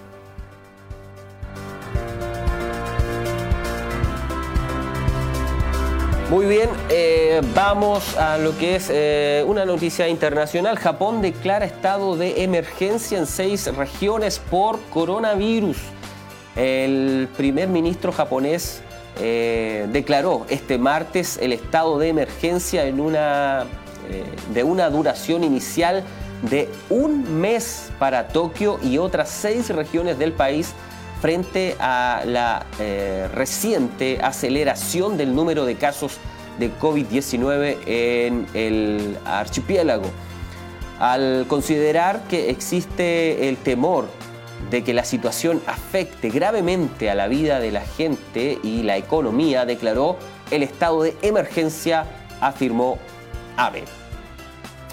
Muy 6.30 6.46
bien, 6.46 6.70
eh, 6.88 7.42
vamos 7.54 8.16
a 8.16 8.38
lo 8.38 8.56
que 8.56 8.76
es 8.76 8.88
eh, 8.90 9.44
una 9.46 9.66
noticia 9.66 10.08
internacional. 10.08 10.78
Japón 10.78 11.20
declara 11.20 11.66
estado 11.66 12.16
de 12.16 12.42
emergencia 12.42 13.18
en 13.18 13.26
seis 13.26 13.66
regiones 13.76 14.38
por 14.38 14.80
coronavirus. 14.88 15.76
El 16.56 17.28
primer 17.37 17.68
ministro 17.68 18.10
japonés 18.10 18.80
eh, 19.20 19.87
declaró 19.92 20.46
este 20.48 20.78
martes 20.78 21.38
el 21.42 21.52
estado 21.52 21.98
de 21.98 22.08
emergencia 22.08 22.87
en 22.87 23.00
una, 23.00 23.66
de 24.54 24.64
una 24.64 24.88
duración 24.88 25.44
inicial 25.44 26.04
de 26.50 26.70
un 26.88 27.38
mes 27.38 27.90
para 27.98 28.28
Tokio 28.28 28.78
y 28.82 28.96
otras 28.96 29.28
seis 29.28 29.68
regiones 29.68 30.18
del 30.18 30.32
país 30.32 30.72
frente 31.24 31.74
a 31.80 32.22
la 32.26 32.66
eh, 32.78 33.30
reciente 33.32 34.18
aceleración 34.22 35.16
del 35.16 35.34
número 35.34 35.64
de 35.64 35.76
casos 35.76 36.18
de 36.58 36.70
COVID-19 36.78 37.78
en 37.87 38.46
el 38.52 39.16
archipiélago. 39.24 40.04
Al 41.00 41.46
considerar 41.48 42.24
que 42.24 42.50
existe 42.50 43.48
el 43.48 43.56
temor 43.56 44.06
de 44.70 44.84
que 44.84 44.92
la 44.92 45.06
situación 45.06 45.62
afecte 45.66 46.28
gravemente 46.28 47.08
a 47.08 47.14
la 47.14 47.26
vida 47.26 47.58
de 47.58 47.72
la 47.72 47.87
gente 47.87 48.58
y 48.62 48.82
la 48.82 48.98
economía, 48.98 49.64
declaró 49.64 50.18
el 50.50 50.62
estado 50.62 51.04
de 51.04 51.16
emergencia, 51.22 52.04
afirmó 52.42 52.98
Abe. 53.56 53.84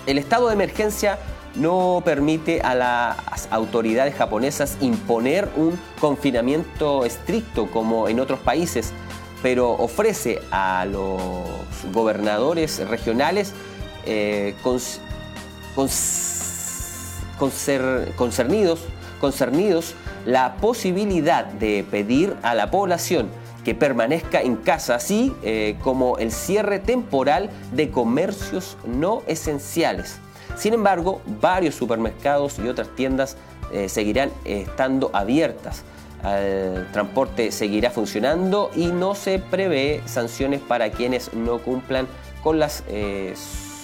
El 0.06 0.18
estado 0.18 0.48
de 0.48 0.54
emergencia 0.54 1.20
no 1.56 2.02
permite 2.06 2.62
a 2.62 2.76
las 2.76 3.48
autoridades 3.52 4.16
japonesas 4.16 4.78
imponer 4.82 5.50
un 5.56 5.80
confinamiento 6.00 7.06
estricto 7.06 7.70
como 7.70 8.08
en 8.08 8.20
otros 8.20 8.40
países, 8.40 8.94
pero 9.42 9.72
ofrece 9.72 10.40
a 10.52 10.86
los 10.86 11.20
gobernadores 11.92 12.88
regionales 12.88 13.54
eh, 14.06 14.56
concernidos, 18.18 18.82
concernidos 19.20 19.96
la 20.26 20.56
posibilidad 20.58 21.46
de 21.46 21.86
pedir 21.90 22.36
a 22.44 22.56
la 22.56 22.72
población 22.72 23.30
que 23.64 23.76
permanezca 23.76 24.42
en 24.42 24.56
casa, 24.56 24.96
así 24.96 25.34
eh, 25.44 25.78
como 25.84 26.18
el 26.18 26.32
cierre 26.32 26.80
temporal 26.80 27.50
de 27.72 27.92
comercios 27.92 28.78
no 28.86 29.22
esenciales. 29.28 30.20
Sin 30.56 30.74
embargo, 30.74 31.22
varios 31.42 31.76
supermercados 31.76 32.60
y 32.60 32.68
otras 32.68 32.90
tiendas 32.96 33.38
eh, 33.72 33.90
seguirán 33.90 34.32
estando 34.46 35.10
abiertas. 35.14 35.84
El 36.24 36.92
transporte 36.92 37.52
seguirá 37.52 37.90
funcionando 37.90 38.70
y 38.76 38.88
no 38.88 39.16
se 39.16 39.40
prevé 39.40 40.02
sanciones 40.06 40.60
para 40.60 40.92
quienes 40.92 41.34
no 41.34 41.60
cumplan 41.60 42.08
con 42.44 42.60
las 42.60 42.84
eh, 42.88 43.34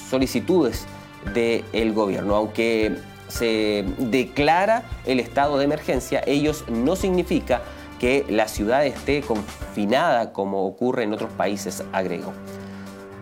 solicitudes 0.09 0.85
del 1.33 1.93
gobierno. 1.93 2.35
Aunque 2.35 2.97
se 3.27 3.85
declara 3.97 4.83
el 5.05 5.19
estado 5.19 5.57
de 5.57 5.65
emergencia, 5.65 6.21
ellos 6.25 6.65
no 6.69 6.95
significa 6.95 7.61
que 7.99 8.25
la 8.29 8.47
ciudad 8.47 8.85
esté 8.85 9.21
confinada 9.21 10.31
como 10.31 10.65
ocurre 10.67 11.03
en 11.03 11.13
otros 11.13 11.31
países, 11.33 11.83
agregó. 11.91 12.33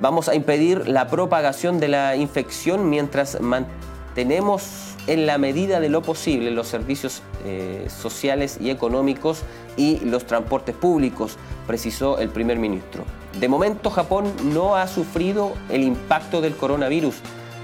Vamos 0.01 0.27
a 0.27 0.36
impedir 0.36 0.88
la 0.88 1.08
propagación 1.08 1.79
de 1.79 1.88
la 1.88 2.15
infección 2.15 2.89
mientras 2.89 3.39
mantenemos 3.39 4.95
en 5.08 5.25
la 5.25 5.38
medida 5.38 5.79
de 5.79 5.89
lo 5.89 6.01
posible 6.01 6.51
los 6.51 6.67
servicios 6.67 7.21
eh, 7.45 7.88
sociales 7.89 8.58
y 8.60 8.69
económicos 8.69 9.43
y 9.77 9.99
los 9.99 10.25
transportes 10.25 10.75
públicos, 10.75 11.38
precisó 11.67 12.17
el 12.17 12.29
primer 12.29 12.58
ministro. 12.58 13.03
De 13.39 13.47
momento 13.47 13.89
Japón 13.89 14.31
no 14.53 14.75
ha 14.75 14.88
sufrido 14.88 15.53
el 15.69 15.84
impacto 15.84 16.41
del 16.41 16.55
coronavirus. 16.55 17.15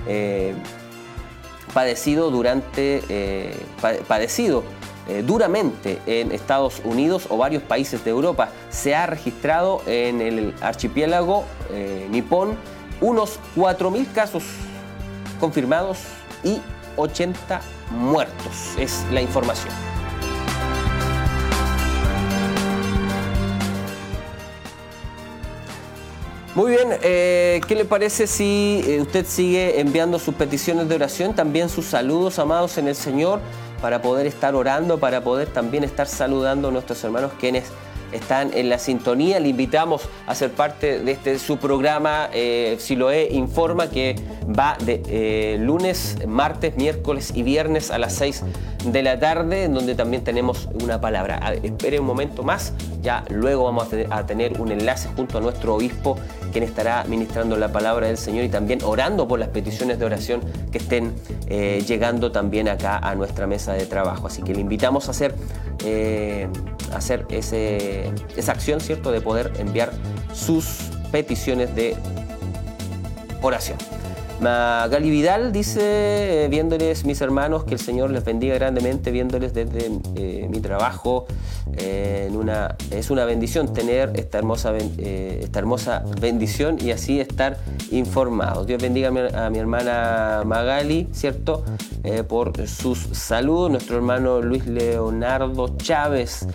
Eh, 0.07 0.53
padecido 1.73 2.31
durante 2.31 3.01
eh, 3.07 3.55
padecido 4.07 4.63
eh, 5.11 5.23
duramente 5.23 5.99
en 6.05 6.31
Estados 6.31 6.81
Unidos 6.85 7.27
o 7.29 7.35
varios 7.35 7.61
países 7.63 8.05
de 8.05 8.11
Europa. 8.11 8.49
Se 8.69 8.95
ha 8.95 9.05
registrado 9.05 9.81
en 9.85 10.21
el 10.21 10.55
archipiélago 10.61 11.43
eh, 11.69 12.07
nipón 12.09 12.55
unos 13.01 13.37
4.000 13.57 14.09
casos 14.13 14.45
confirmados 15.37 15.97
y 16.45 16.61
80 16.95 17.59
muertos. 17.89 18.75
Es 18.77 19.03
la 19.11 19.21
información. 19.21 19.73
Muy 26.55 26.71
bien, 26.71 26.87
eh, 27.01 27.59
¿qué 27.67 27.75
le 27.75 27.83
parece 27.83 28.27
si 28.27 28.97
usted 29.01 29.25
sigue 29.25 29.81
enviando 29.81 30.19
sus 30.19 30.35
peticiones 30.35 30.87
de 30.87 30.95
oración, 30.95 31.33
también 31.33 31.67
sus 31.67 31.85
saludos, 31.85 32.39
amados 32.39 32.77
en 32.77 32.87
el 32.87 32.95
Señor? 32.95 33.41
Para 33.81 34.01
poder 34.01 34.27
estar 34.27 34.55
orando, 34.55 34.99
para 34.99 35.21
poder 35.21 35.47
también 35.49 35.83
estar 35.83 36.07
saludando 36.07 36.67
a 36.67 36.71
nuestros 36.71 37.03
hermanos 37.03 37.31
quienes 37.39 37.65
están 38.11 38.51
en 38.53 38.69
la 38.69 38.79
sintonía. 38.79 39.39
Le 39.39 39.49
invitamos 39.49 40.03
a 40.27 40.35
ser 40.35 40.51
parte 40.51 40.99
de 40.99 41.11
este 41.11 41.39
su 41.39 41.57
programa 41.57 42.29
eh, 42.33 42.77
Siloé 42.79 43.29
Informa 43.31 43.89
que 43.89 44.15
va 44.47 44.77
de 44.83 45.01
eh, 45.07 45.57
lunes, 45.59 46.17
martes, 46.27 46.75
miércoles 46.75 47.31
y 47.35 47.43
viernes 47.43 47.91
a 47.91 47.97
las 47.97 48.13
6 48.13 48.43
de 48.85 49.03
la 49.03 49.19
tarde, 49.19 49.65
en 49.65 49.73
donde 49.73 49.95
también 49.95 50.23
tenemos 50.23 50.67
una 50.81 50.99
palabra. 50.99 51.53
espere 51.61 51.99
un 51.99 52.05
momento 52.05 52.43
más, 52.43 52.73
ya 53.01 53.23
luego 53.29 53.65
vamos 53.65 53.87
a 54.09 54.25
tener 54.25 54.59
un 54.59 54.71
enlace 54.71 55.09
junto 55.15 55.37
a 55.37 55.41
nuestro 55.41 55.75
obispo, 55.75 56.17
quien 56.51 56.63
estará 56.63 57.03
ministrando 57.07 57.57
la 57.57 57.71
palabra 57.71 58.07
del 58.07 58.17
Señor 58.17 58.45
y 58.45 58.49
también 58.49 58.79
orando 58.83 59.27
por 59.27 59.39
las 59.39 59.49
peticiones 59.49 59.99
de 59.99 60.05
oración 60.05 60.41
que 60.71 60.79
estén 60.79 61.13
eh, 61.47 61.83
llegando 61.87 62.31
también 62.31 62.67
acá 62.67 62.97
a 62.97 63.15
nuestra 63.15 63.47
mesa 63.47 63.73
de 63.73 63.85
trabajo. 63.85 64.27
Así 64.27 64.41
que 64.41 64.53
le 64.53 64.61
invitamos 64.61 65.07
a 65.07 65.11
hacer, 65.11 65.35
eh, 65.85 66.47
hacer 66.93 67.25
ese, 67.29 68.11
esa 68.35 68.51
acción, 68.51 68.79
¿cierto?, 68.81 69.11
de 69.11 69.21
poder 69.21 69.51
enviar 69.59 69.91
sus 70.33 70.89
peticiones 71.11 71.75
de 71.75 71.95
oración. 73.41 73.77
Magali 74.41 75.11
Vidal 75.11 75.51
dice, 75.51 76.45
eh, 76.45 76.47
viéndoles 76.47 77.05
mis 77.05 77.21
hermanos, 77.21 77.63
que 77.63 77.75
el 77.75 77.79
Señor 77.79 78.09
les 78.09 78.25
bendiga 78.25 78.55
grandemente, 78.55 79.11
viéndoles 79.11 79.53
desde 79.53 79.91
eh, 80.15 80.47
mi 80.49 80.59
trabajo. 80.59 81.27
Eh, 81.77 82.27
es 82.89 83.11
una 83.11 83.25
bendición 83.25 83.71
tener 83.71 84.13
esta 84.15 84.39
hermosa, 84.39 84.75
esta 84.75 85.59
hermosa 85.59 86.03
bendición 86.19 86.77
y 86.81 86.89
así 86.89 87.19
estar 87.19 87.59
informados. 87.91 88.65
Dios 88.65 88.81
bendiga 88.81 89.09
a 89.09 89.49
mi, 89.51 89.59
hermana 89.59 90.41
Magali, 90.43 91.07
¿cierto? 91.11 91.63
por 92.27 92.67
sus 92.67 92.97
saludos. 93.11 93.69
Nuestro 93.69 93.97
hermano 93.97 94.41
Luis 94.41 94.65
Leonardo 94.65 95.77
Chávez. 95.77 96.47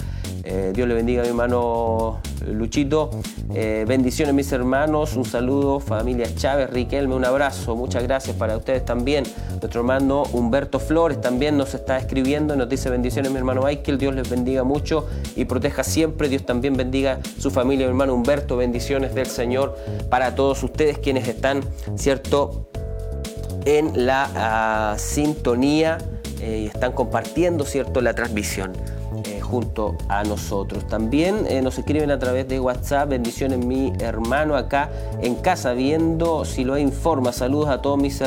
Dios 0.75 0.89
le 0.89 0.95
bendiga 0.95 1.21
a 1.21 1.25
mi 1.25 1.29
hermano 1.29 2.21
Luchito. 2.45 3.11
bendiciones 3.49 4.35
mis 4.35 4.51
hermanos. 4.53 5.17
Un 5.17 5.25
saludo, 5.25 5.81
familia 5.81 6.27
Chávez, 6.35 6.71
Riquelme, 6.71 7.15
un 7.15 7.25
abrazo 7.25 7.77
muchas 7.77 8.03
gracias 8.03 8.37
para 8.37 8.57
ustedes 8.57 8.85
también. 8.85 9.25
Nuestro 9.61 9.81
hermano 9.81 10.25
Humberto 10.33 10.79
Flores 10.79 11.21
también 11.21 11.57
nos 11.57 11.75
está 11.75 11.99
escribiendo, 11.99 12.57
nos 12.57 12.69
dice 12.69 12.91
bendiciones 12.91 13.31
mi 13.31 13.39
hermano 13.39 13.63
Michael, 13.63 13.99
Dios 13.99 14.15
les 14.15 14.29
bendiga 14.29 14.65
mucho 14.65 15.07
y 15.35 15.45
proteja 15.45 15.85
siempre, 15.85 16.29
Dios 16.29 16.45
también 16.45 16.77
bendiga 16.77 17.21
su 17.39 17.51
familia, 17.51 17.87
mi 17.87 17.91
hermano 17.91 18.15
Humberto, 18.15 18.57
bendiciones 18.57 19.15
del 19.15 19.27
Señor 19.27 19.77
para 20.11 20.35
todos 20.35 20.63
ustedes 20.63 20.99
quienes 20.99 21.29
están, 21.29 21.61
¿cierto? 21.97 22.69
En 23.65 24.07
la 24.07 24.31
ah, 24.35 24.99
sintonía 24.99 25.99
eh, 26.41 26.63
y 26.65 26.67
están 26.67 26.93
compartiendo, 26.93 27.65
¿cierto? 27.65 28.01
La 28.01 28.15
transmisión 28.15 28.73
junto 29.57 29.97
a 30.11 30.23
nosotros. 30.23 30.87
También 30.87 31.47
eh, 31.49 31.63
nos 31.63 31.79
escriben 31.79 32.11
a 32.11 32.19
través 32.19 32.47
de 32.47 32.61
WhatsApp, 32.61 33.09
bendiciones 33.09 33.65
mi 33.65 33.91
hermano 34.01 34.55
acá 34.55 34.91
en 35.23 35.35
casa 35.37 35.73
viendo 35.73 36.45
si 36.45 36.63
lo 36.63 36.77
informa. 36.77 37.33
Saludos 37.33 37.71
a 37.71 37.81
todos 37.81 37.99
mis 37.99 38.23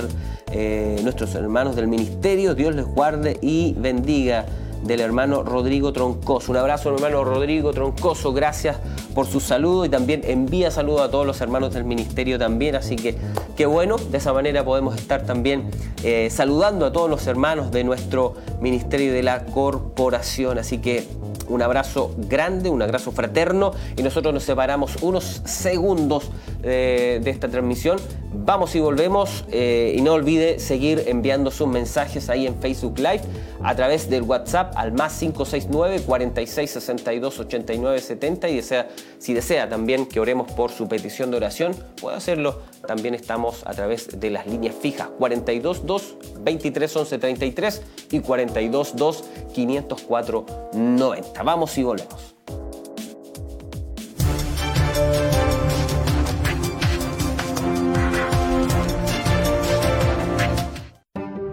eh, 0.52 1.00
nuestros 1.04 1.36
hermanos 1.36 1.76
del 1.76 1.88
ministerio, 1.88 2.56
Dios 2.56 2.74
les 2.74 2.88
guarde 2.88 3.38
y 3.44 3.76
bendiga 3.78 4.48
del 4.84 5.00
hermano 5.02 5.44
Rodrigo 5.44 5.94
Troncoso. 5.94 6.52
Un 6.52 6.58
abrazo, 6.58 6.94
hermano 6.94 7.24
Rodrigo 7.24 7.72
Troncoso, 7.72 8.34
gracias 8.34 8.78
por 9.14 9.26
su 9.28 9.40
saludo 9.40 9.86
y 9.86 9.90
también 9.90 10.22
envía 10.24 10.72
saludos 10.72 11.02
a 11.02 11.12
todos 11.12 11.26
los 11.26 11.42
hermanos 11.42 11.74
del 11.74 11.84
ministerio 11.84 12.40
también. 12.40 12.76
Así 12.76 12.96
que 12.96 13.16
qué 13.56 13.66
bueno, 13.66 13.98
de 13.98 14.18
esa 14.18 14.34
manera 14.34 14.64
podemos 14.64 14.96
estar 14.96 15.26
también 15.26 15.70
eh, 16.04 16.30
saludando 16.32 16.86
a 16.86 16.92
todos 16.92 17.10
los 17.10 17.28
hermanos 17.28 17.72
de 17.72 17.84
nuestro 17.84 18.36
ministerio 18.62 19.14
de 19.14 19.24
la 19.24 19.46
corporación. 19.46 20.58
Así 20.58 20.78
que 20.80 21.08
Un 21.50 21.62
abrazo 21.64 22.16
grande, 22.18 22.70
un 22.70 22.82
abrazo 22.82 23.12
fraterno 23.12 23.72
y 23.98 24.04
nosotros 24.04 24.34
nos 24.34 24.44
separamos 24.44 25.02
unos 25.02 25.42
segundos 25.46 26.30
eh, 26.64 27.20
de 27.24 27.30
esta 27.32 27.50
transmisión. 27.50 27.98
Vamos 28.32 28.76
y 28.76 28.80
volvemos 28.80 29.46
eh, 29.52 29.96
y 29.98 30.02
no 30.02 30.14
olvide 30.14 30.60
seguir 30.60 31.04
enviando 31.08 31.50
sus 31.52 31.68
mensajes 31.68 32.30
ahí 32.30 32.46
en 32.46 32.56
Facebook 32.56 33.00
Live 33.00 33.22
a 33.64 33.76
través 33.76 34.10
del 34.10 34.22
WhatsApp 34.22 34.74
al 34.76 34.92
más 34.92 35.18
569 35.18 36.04
46 36.06 36.70
62 36.70 37.40
89 37.40 38.00
70 38.00 38.50
y 38.50 38.56
desea, 38.56 38.88
si 39.18 39.34
desea 39.34 39.68
también 39.68 40.06
que 40.06 40.20
oremos 40.20 40.52
por 40.52 40.72
su 40.72 40.88
petición 40.88 41.32
de 41.32 41.38
oración, 41.38 41.76
puede 42.00 42.18
hacerlo. 42.18 42.62
También 42.88 43.14
estamos 43.14 43.64
a 43.66 43.74
través 43.74 44.20
de 44.20 44.30
las 44.30 44.48
líneas 44.48 44.76
fijas 44.80 45.10
42 45.18 45.86
2 45.86 46.16
23 46.42 46.96
11 46.96 47.18
33 47.18 47.82
y 48.12 48.20
42 48.20 48.96
2 48.96 49.24
504 49.54 50.46
90. 50.74 51.39
Vamos 51.44 51.78
y 51.78 51.84
volvemos. 51.84 52.36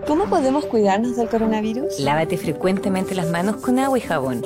¿Cómo 0.07 0.27
podemos 0.27 0.66
cuidarnos 0.66 1.16
del 1.16 1.29
coronavirus? 1.29 2.01
Lávate 2.01 2.37
frecuentemente 2.37 3.14
las 3.14 3.29
manos 3.31 3.57
con 3.57 3.79
agua 3.79 3.99
y 3.99 4.01
jabón. 4.01 4.44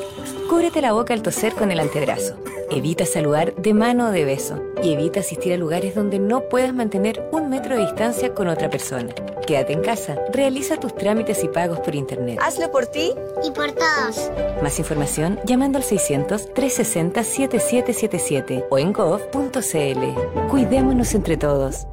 Cúbrete 0.49 0.83
la 0.83 0.93
boca 0.93 1.15
al 1.15 1.23
toser 1.23 1.53
con 1.55 1.71
el 1.71 1.81
antebrazo. 1.81 2.37
Evita 2.71 3.05
saludar 3.05 3.55
de 3.57 3.75
mano 3.75 4.09
o 4.09 4.11
de 4.11 4.25
beso. 4.25 4.63
Y 4.83 4.93
evita 4.93 5.21
asistir 5.21 5.53
a 5.53 5.57
lugares 5.57 5.95
donde 5.95 6.19
no 6.19 6.49
puedas 6.49 6.75
mantener 6.75 7.29
un 7.33 7.51
metro 7.51 7.77
de 7.77 7.83
distancia 7.83 8.35
con 8.35 8.49
otra 8.49 8.71
persona. 8.71 9.15
Quédate 9.51 9.73
en 9.73 9.83
casa. 9.83 10.15
Realiza 10.33 10.77
tus 10.77 10.95
trámites 10.95 11.43
y 11.43 11.49
pagos 11.49 11.81
por 11.81 11.97
internet. 11.97 12.39
Hazlo 12.41 12.71
por 12.71 12.87
ti 12.87 13.13
y 13.43 13.51
por 13.51 13.73
todos. 13.73 14.31
Más 14.63 14.79
información 14.79 15.41
llamando 15.45 15.79
al 15.79 15.85
600-360-7777 15.85 18.67
o 18.71 18.79
en 18.79 18.93
gov.cl. 18.93 20.49
Cuidémonos 20.49 21.17
entre 21.17 21.37
todos. 21.37 21.89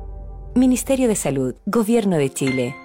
Ministerio 0.54 1.08
de 1.08 1.15
Salud, 1.15 1.56
Gobierno 1.65 2.17
de 2.17 2.32
Chile. 2.32 2.76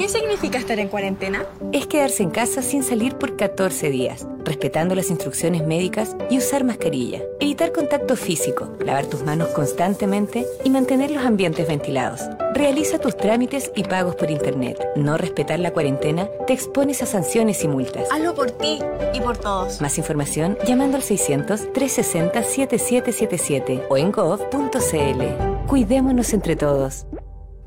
¿Qué 0.00 0.08
significa 0.08 0.58
estar 0.58 0.78
en 0.78 0.88
cuarentena? 0.88 1.44
Es 1.72 1.86
quedarse 1.86 2.22
en 2.22 2.30
casa 2.30 2.62
sin 2.62 2.82
salir 2.82 3.16
por 3.16 3.36
14 3.36 3.90
días, 3.90 4.26
respetando 4.46 4.94
las 4.94 5.10
instrucciones 5.10 5.66
médicas 5.66 6.16
y 6.30 6.38
usar 6.38 6.64
mascarilla. 6.64 7.20
Evitar 7.38 7.72
contacto 7.72 8.16
físico, 8.16 8.74
lavar 8.82 9.04
tus 9.04 9.22
manos 9.24 9.48
constantemente 9.48 10.46
y 10.64 10.70
mantener 10.70 11.10
los 11.10 11.22
ambientes 11.22 11.68
ventilados. 11.68 12.22
Realiza 12.54 12.98
tus 12.98 13.14
trámites 13.14 13.70
y 13.76 13.84
pagos 13.84 14.16
por 14.16 14.30
internet. 14.30 14.82
No 14.96 15.18
respetar 15.18 15.60
la 15.60 15.74
cuarentena 15.74 16.30
te 16.46 16.54
expones 16.54 17.02
a 17.02 17.06
sanciones 17.06 17.62
y 17.62 17.68
multas. 17.68 18.08
Hazlo 18.10 18.34
por 18.34 18.52
ti 18.52 18.78
y 19.12 19.20
por 19.20 19.36
todos. 19.36 19.82
Más 19.82 19.98
información 19.98 20.56
llamando 20.66 20.96
al 20.96 21.02
600-360-7777 21.02 23.84
o 23.90 23.98
en 23.98 24.12
gov.cl. 24.12 25.66
Cuidémonos 25.66 26.32
entre 26.32 26.56
todos. 26.56 27.04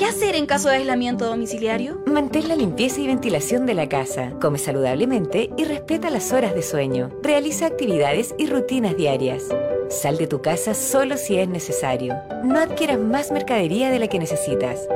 ¿Qué 0.00 0.06
hacer 0.06 0.34
en 0.34 0.46
caso 0.46 0.70
de 0.70 0.76
aislamiento 0.76 1.26
domiciliario? 1.26 2.02
Mantén 2.06 2.48
la 2.48 2.56
limpieza 2.56 3.02
y 3.02 3.06
ventilación 3.06 3.66
de 3.66 3.74
la 3.74 3.86
casa, 3.86 4.32
come 4.40 4.56
saludablemente 4.56 5.50
y 5.58 5.64
respeta 5.64 6.08
las 6.08 6.32
horas 6.32 6.54
de 6.54 6.62
sueño. 6.62 7.10
Realiza 7.22 7.66
actividades 7.66 8.34
y 8.38 8.46
rutinas 8.46 8.96
diarias. 8.96 9.48
Sal 9.90 10.16
de 10.16 10.26
tu 10.26 10.40
casa 10.40 10.72
solo 10.72 11.18
si 11.18 11.36
es 11.36 11.50
necesario. 11.50 12.16
No 12.42 12.60
adquieras 12.60 12.98
más 12.98 13.30
mercadería 13.30 13.90
de 13.90 13.98
la 13.98 14.08
que 14.08 14.18
necesitas. 14.18 14.88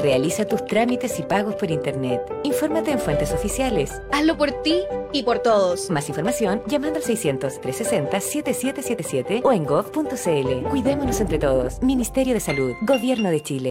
Realiza 0.00 0.46
tus 0.46 0.64
trámites 0.64 1.18
y 1.18 1.22
pagos 1.22 1.56
por 1.56 1.70
Internet. 1.70 2.22
Infórmate 2.42 2.92
en 2.92 3.00
fuentes 3.00 3.34
oficiales. 3.34 4.00
Hazlo 4.12 4.38
por 4.38 4.50
ti 4.62 4.80
y 5.12 5.24
por 5.24 5.40
todos. 5.40 5.90
Más 5.90 6.08
información 6.08 6.62
llamando 6.66 7.00
al 7.00 7.04
600-360-7777 7.04 9.42
o 9.44 9.52
en 9.52 9.66
gov.cl. 9.66 10.68
Cuidémonos 10.70 11.20
entre 11.20 11.38
todos. 11.38 11.82
Ministerio 11.82 12.32
de 12.32 12.40
Salud. 12.40 12.72
Gobierno 12.80 13.28
de 13.28 13.42
Chile. 13.42 13.70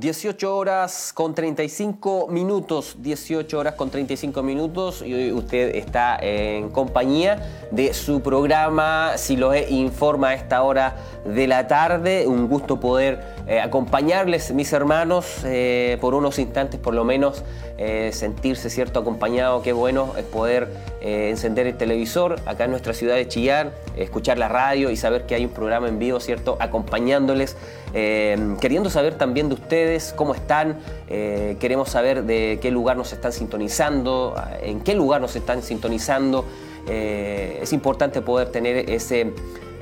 18 0.00 0.56
horas 0.56 1.12
con 1.12 1.34
35 1.34 2.28
minutos, 2.28 2.96
18 3.00 3.58
horas 3.58 3.74
con 3.74 3.90
35 3.90 4.42
minutos 4.42 5.02
y 5.02 5.12
hoy 5.12 5.30
usted 5.30 5.76
está 5.76 6.18
en 6.22 6.70
compañía 6.70 7.66
de 7.70 7.92
su 7.92 8.22
programa 8.22 9.12
Si 9.18 9.36
lo 9.36 9.54
informa 9.54 10.28
a 10.28 10.34
esta 10.34 10.62
hora 10.62 10.96
de 11.26 11.46
la 11.46 11.66
tarde. 11.68 12.26
Un 12.26 12.48
gusto 12.48 12.80
poder 12.80 13.39
eh, 13.50 13.58
acompañarles, 13.58 14.54
mis 14.54 14.72
hermanos, 14.72 15.40
eh, 15.44 15.98
por 16.00 16.14
unos 16.14 16.38
instantes 16.38 16.78
por 16.78 16.94
lo 16.94 17.04
menos, 17.04 17.42
eh, 17.78 18.10
sentirse 18.12 18.70
cierto 18.70 19.00
acompañado. 19.00 19.60
Qué 19.62 19.72
bueno 19.72 20.12
es 20.16 20.22
poder 20.22 20.68
encender 21.00 21.66
el 21.66 21.76
televisor 21.76 22.38
acá 22.46 22.66
en 22.66 22.70
nuestra 22.70 22.94
ciudad 22.94 23.16
de 23.16 23.26
Chillán, 23.26 23.72
escuchar 23.96 24.38
la 24.38 24.46
radio 24.46 24.90
y 24.90 24.96
saber 24.96 25.26
que 25.26 25.34
hay 25.34 25.46
un 25.46 25.50
programa 25.50 25.88
en 25.88 25.98
vivo, 25.98 26.20
¿cierto? 26.20 26.58
Acompañándoles, 26.60 27.56
queriendo 27.92 28.88
saber 28.90 29.16
también 29.16 29.48
de 29.48 29.54
ustedes 29.54 30.12
cómo 30.14 30.34
están. 30.34 30.78
queremos 31.08 31.88
saber 31.88 32.24
de 32.24 32.58
qué 32.60 32.70
lugar 32.70 32.98
nos 32.98 33.14
están 33.14 33.32
sintonizando, 33.32 34.36
en 34.62 34.80
qué 34.82 34.94
lugar 34.94 35.22
nos 35.22 35.34
están 35.34 35.62
sintonizando. 35.62 36.44
es 36.86 37.72
importante 37.72 38.20
poder 38.20 38.52
tener 38.52 38.90
ese 38.90 39.32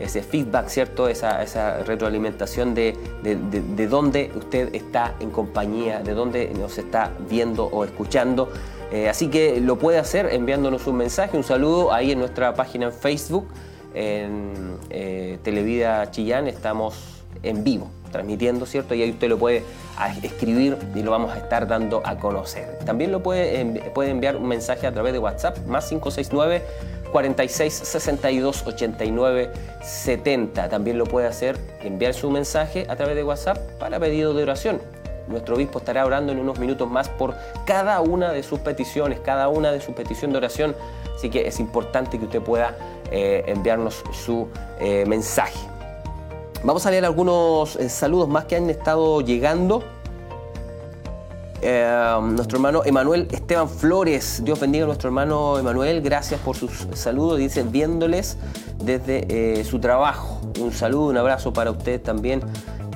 ese 0.01 0.23
feedback, 0.23 0.69
¿cierto? 0.69 1.09
Esa, 1.09 1.83
retroalimentación 1.85 2.75
de, 2.75 2.97
de, 3.23 3.87
dónde 3.89 4.31
usted 4.37 4.75
está 4.75 5.15
en 5.21 5.31
compañía, 5.31 6.01
de 6.01 6.15
dónde 6.15 6.53
nos 6.59 6.79
está 6.79 7.13
viendo 7.29 7.65
o 7.65 7.85
escuchando. 7.85 8.51
Eh, 8.91 9.09
así 9.09 9.29
que 9.29 9.61
lo 9.61 9.77
puede 9.79 9.99
hacer 9.99 10.27
enviándonos 10.33 10.87
un 10.87 10.97
mensaje, 10.97 11.37
un 11.37 11.45
saludo 11.45 11.93
ahí 11.93 12.13
en 12.13 12.19
nuestra 12.19 12.55
página 12.55 12.87
en 12.87 12.93
Facebook, 12.93 13.47
en 13.95 14.77
eh, 14.91 15.39
Televida 15.43 16.11
Chillán, 16.11 16.47
estamos 16.47 17.25
en 17.43 17.65
vivo 17.65 17.91
transmitiendo, 18.11 18.67
¿cierto? 18.67 18.95
Y 18.95 19.03
ahí 19.03 19.11
usted 19.11 19.29
lo 19.29 19.39
puede 19.39 19.65
escribir 20.23 20.77
y 20.95 21.03
lo 21.03 21.11
vamos 21.11 21.33
a 21.33 21.39
estar 21.39 21.67
dando 21.67 22.03
a 22.05 22.17
conocer. 22.17 22.79
También 22.85 23.13
lo 23.13 23.23
puede, 23.23 23.91
puede 23.91 24.11
enviar 24.11 24.37
un 24.37 24.49
mensaje 24.49 24.87
a 24.87 24.93
través 24.93 25.13
de 25.13 25.19
WhatsApp, 25.19 25.59
más 25.67 25.89
569 25.89 26.63
46 27.13 27.75
62 27.75 28.67
89 28.67 29.51
70. 29.83 30.69
También 30.69 30.99
lo 30.99 31.05
puede 31.05 31.27
hacer, 31.27 31.59
enviar 31.83 32.15
su 32.15 32.31
mensaje 32.31 32.87
a 32.89 32.97
través 32.97 33.17
de 33.17 33.25
WhatsApp 33.25 33.59
para 33.79 33.99
pedido 33.99 34.35
de 34.35 34.43
oración. 34.43 34.81
Nuestro 35.29 35.57
obispo 35.57 35.79
estará 35.79 36.07
orando 36.07 36.33
en 36.33 36.39
unos 36.39 36.59
minutos 36.59 36.91
más 36.91 37.09
por 37.09 37.35
cada 37.67 38.01
una 38.01 38.33
de 38.33 38.43
sus 38.43 38.61
peticiones, 38.61 39.21
cada 39.21 39.49
una 39.49 39.73
de 39.73 39.81
sus 39.81 39.95
peticiones 39.95 40.33
de 40.33 40.39
oración. 40.39 40.77
Así 41.15 41.31
que 41.31 41.47
es 41.47 41.61
importante 41.61 42.19
que 42.19 42.25
usted 42.25 42.41
pueda 42.41 42.77
eh, 43.11 43.45
enviarnos 43.47 44.03
su 44.13 44.49
eh, 44.81 45.05
mensaje. 45.07 45.59
Vamos 46.63 46.87
a 46.87 46.91
leer 46.91 47.05
algunos 47.05 47.77
eh, 47.77 47.89
saludos 47.89 48.29
más 48.29 48.47
que 48.47 48.57
han 48.57 48.69
estado 48.71 49.21
llegando. 49.21 49.85
Eh, 51.61 52.19
nuestro 52.23 52.59
hermano 52.59 52.83
Emanuel 52.85 53.29
Esteban 53.33 53.69
Flores. 53.69 54.43
Dios 54.45 54.61
bendiga 54.61 54.85
a 54.85 54.87
nuestro 54.87 55.09
hermano 55.09 55.59
Emanuel. 55.59 56.01
Gracias 56.03 56.41
por 56.41 56.57
sus 56.57 56.87
saludos. 56.95 57.39
Dice, 57.39 57.65
viéndoles 57.65 58.37
desde 58.83 59.27
eh, 59.61 59.65
su 59.65 59.81
trabajo. 59.81 60.41
Un 60.61 60.73
saludo, 60.73 61.09
un 61.09 61.17
abrazo 61.17 61.53
para 61.53 61.71
usted 61.71 62.01
también. 62.01 62.43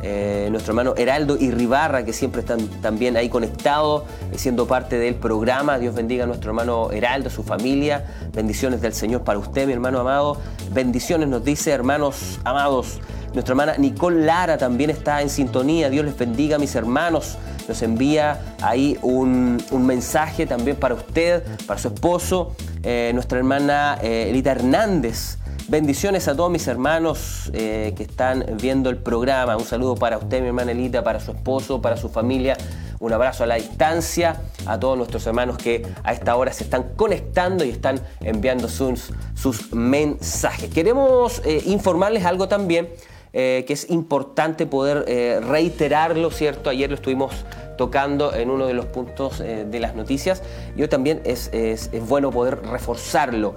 Eh, 0.05 0.49
nuestro 0.51 0.73
hermano 0.73 0.95
Heraldo 0.97 1.37
y 1.39 1.53
Ribarra, 1.53 2.05
que 2.05 2.13
siempre 2.13 2.41
están 2.41 2.67
también 2.81 3.17
ahí 3.17 3.29
conectados, 3.29 4.03
siendo 4.37 4.67
parte 4.67 4.99
del 4.99 5.15
programa. 5.15 5.79
Dios 5.79 5.95
bendiga 5.95 6.25
a 6.25 6.27
nuestro 6.27 6.51
hermano 6.51 6.91
Heraldo, 6.91 7.31
su 7.31 7.43
familia. 7.43 8.05
Bendiciones 8.33 8.81
del 8.81 8.95
Señor 8.95 9.23
para 9.23 9.39
usted, 9.39 9.67
mi 9.67 9.73
hermano 9.73 10.01
amado. 10.01 10.39
Bendiciones 10.73 11.29
nos 11.29 11.45
dice, 11.45 11.71
hermanos 11.71 12.41
amados. 12.45 13.01
Nuestra 13.35 13.53
hermana 13.53 13.77
Nicole 13.79 14.27
Lara 14.27 14.59
también 14.59 14.91
está 14.91 15.23
en 15.23 15.31
sintonía. 15.31 15.89
Dios 15.89 16.05
les 16.05 16.17
bendiga, 16.19 16.59
mis 16.59 16.75
hermanos. 16.75 17.39
Nos 17.67 17.81
envía 17.81 18.57
ahí 18.61 18.99
un, 19.01 19.63
mensaje 19.73 20.47
también 20.47 20.77
para 20.77 20.95
usted, 20.95 21.43
para 21.67 21.81
su 21.81 21.89
esposo. 21.89 22.55
Eh, 22.83 23.11
nuestra 23.15 23.39
hermana 23.39 23.99
eh, 24.03 24.27
Elita 24.29 24.51
Hernández. 24.51 25.39
Bendiciones 25.69 26.29
a 26.29 26.37
todos 26.37 26.51
mis 26.51 26.67
hermanos 26.67 27.51
eh, 27.55 27.95
que 27.97 28.03
están 28.03 28.45
viendo 28.61 28.91
el 28.91 28.99
programa. 28.99 29.57
Un 29.57 29.65
saludo 29.65 29.95
para 29.95 30.19
usted, 30.19 30.43
mi 30.43 30.49
hermana 30.49 30.73
Elita, 30.73 31.03
para 31.03 31.19
su 31.19 31.31
esposo, 31.31 31.81
para 31.81 31.97
su 31.97 32.11
familia. 32.11 32.59
Un 32.99 33.15
abrazo 33.15 33.45
a 33.45 33.47
la 33.47 33.55
distancia 33.55 34.43
a 34.67 34.79
todos 34.79 34.99
nuestros 34.99 35.27
hermanos 35.27 35.57
que 35.57 35.87
a 36.05 36.13
esta 36.13 36.37
hora 36.37 36.53
se 36.53 36.65
están 36.65 36.91
conectando 36.97 37.65
y 37.65 37.71
están 37.71 37.99
enviando 38.21 38.69
sus, 38.69 39.11
sus 39.35 39.73
mensajes. 39.73 40.69
Queremos 40.69 41.41
informarles 41.65 42.25
algo 42.27 42.47
también 42.47 42.89
eh, 43.33 43.65
que 43.67 43.73
es 43.73 43.91
importante 43.91 44.67
poder 44.67 45.05
eh, 45.09 45.41
reiterarlo, 45.43 46.31
¿cierto? 46.31 46.71
Ayer 46.71 46.91
lo 46.91 46.97
estuvimos 46.97 47.33
tocando 47.79 48.35
en 48.35 48.51
uno 48.51 48.67
de 48.67 48.75
los 48.75 48.85
puntos 48.87 49.39
de 49.39 49.81
las 49.81 49.95
noticias 49.97 50.43
y 50.77 50.83
hoy 50.83 50.89
también 50.89 51.23
es, 51.25 51.49
es, 51.53 51.89
es 51.93 52.07
bueno 52.07 52.31
poder 52.31 52.61
reforzarlo. 52.63 53.55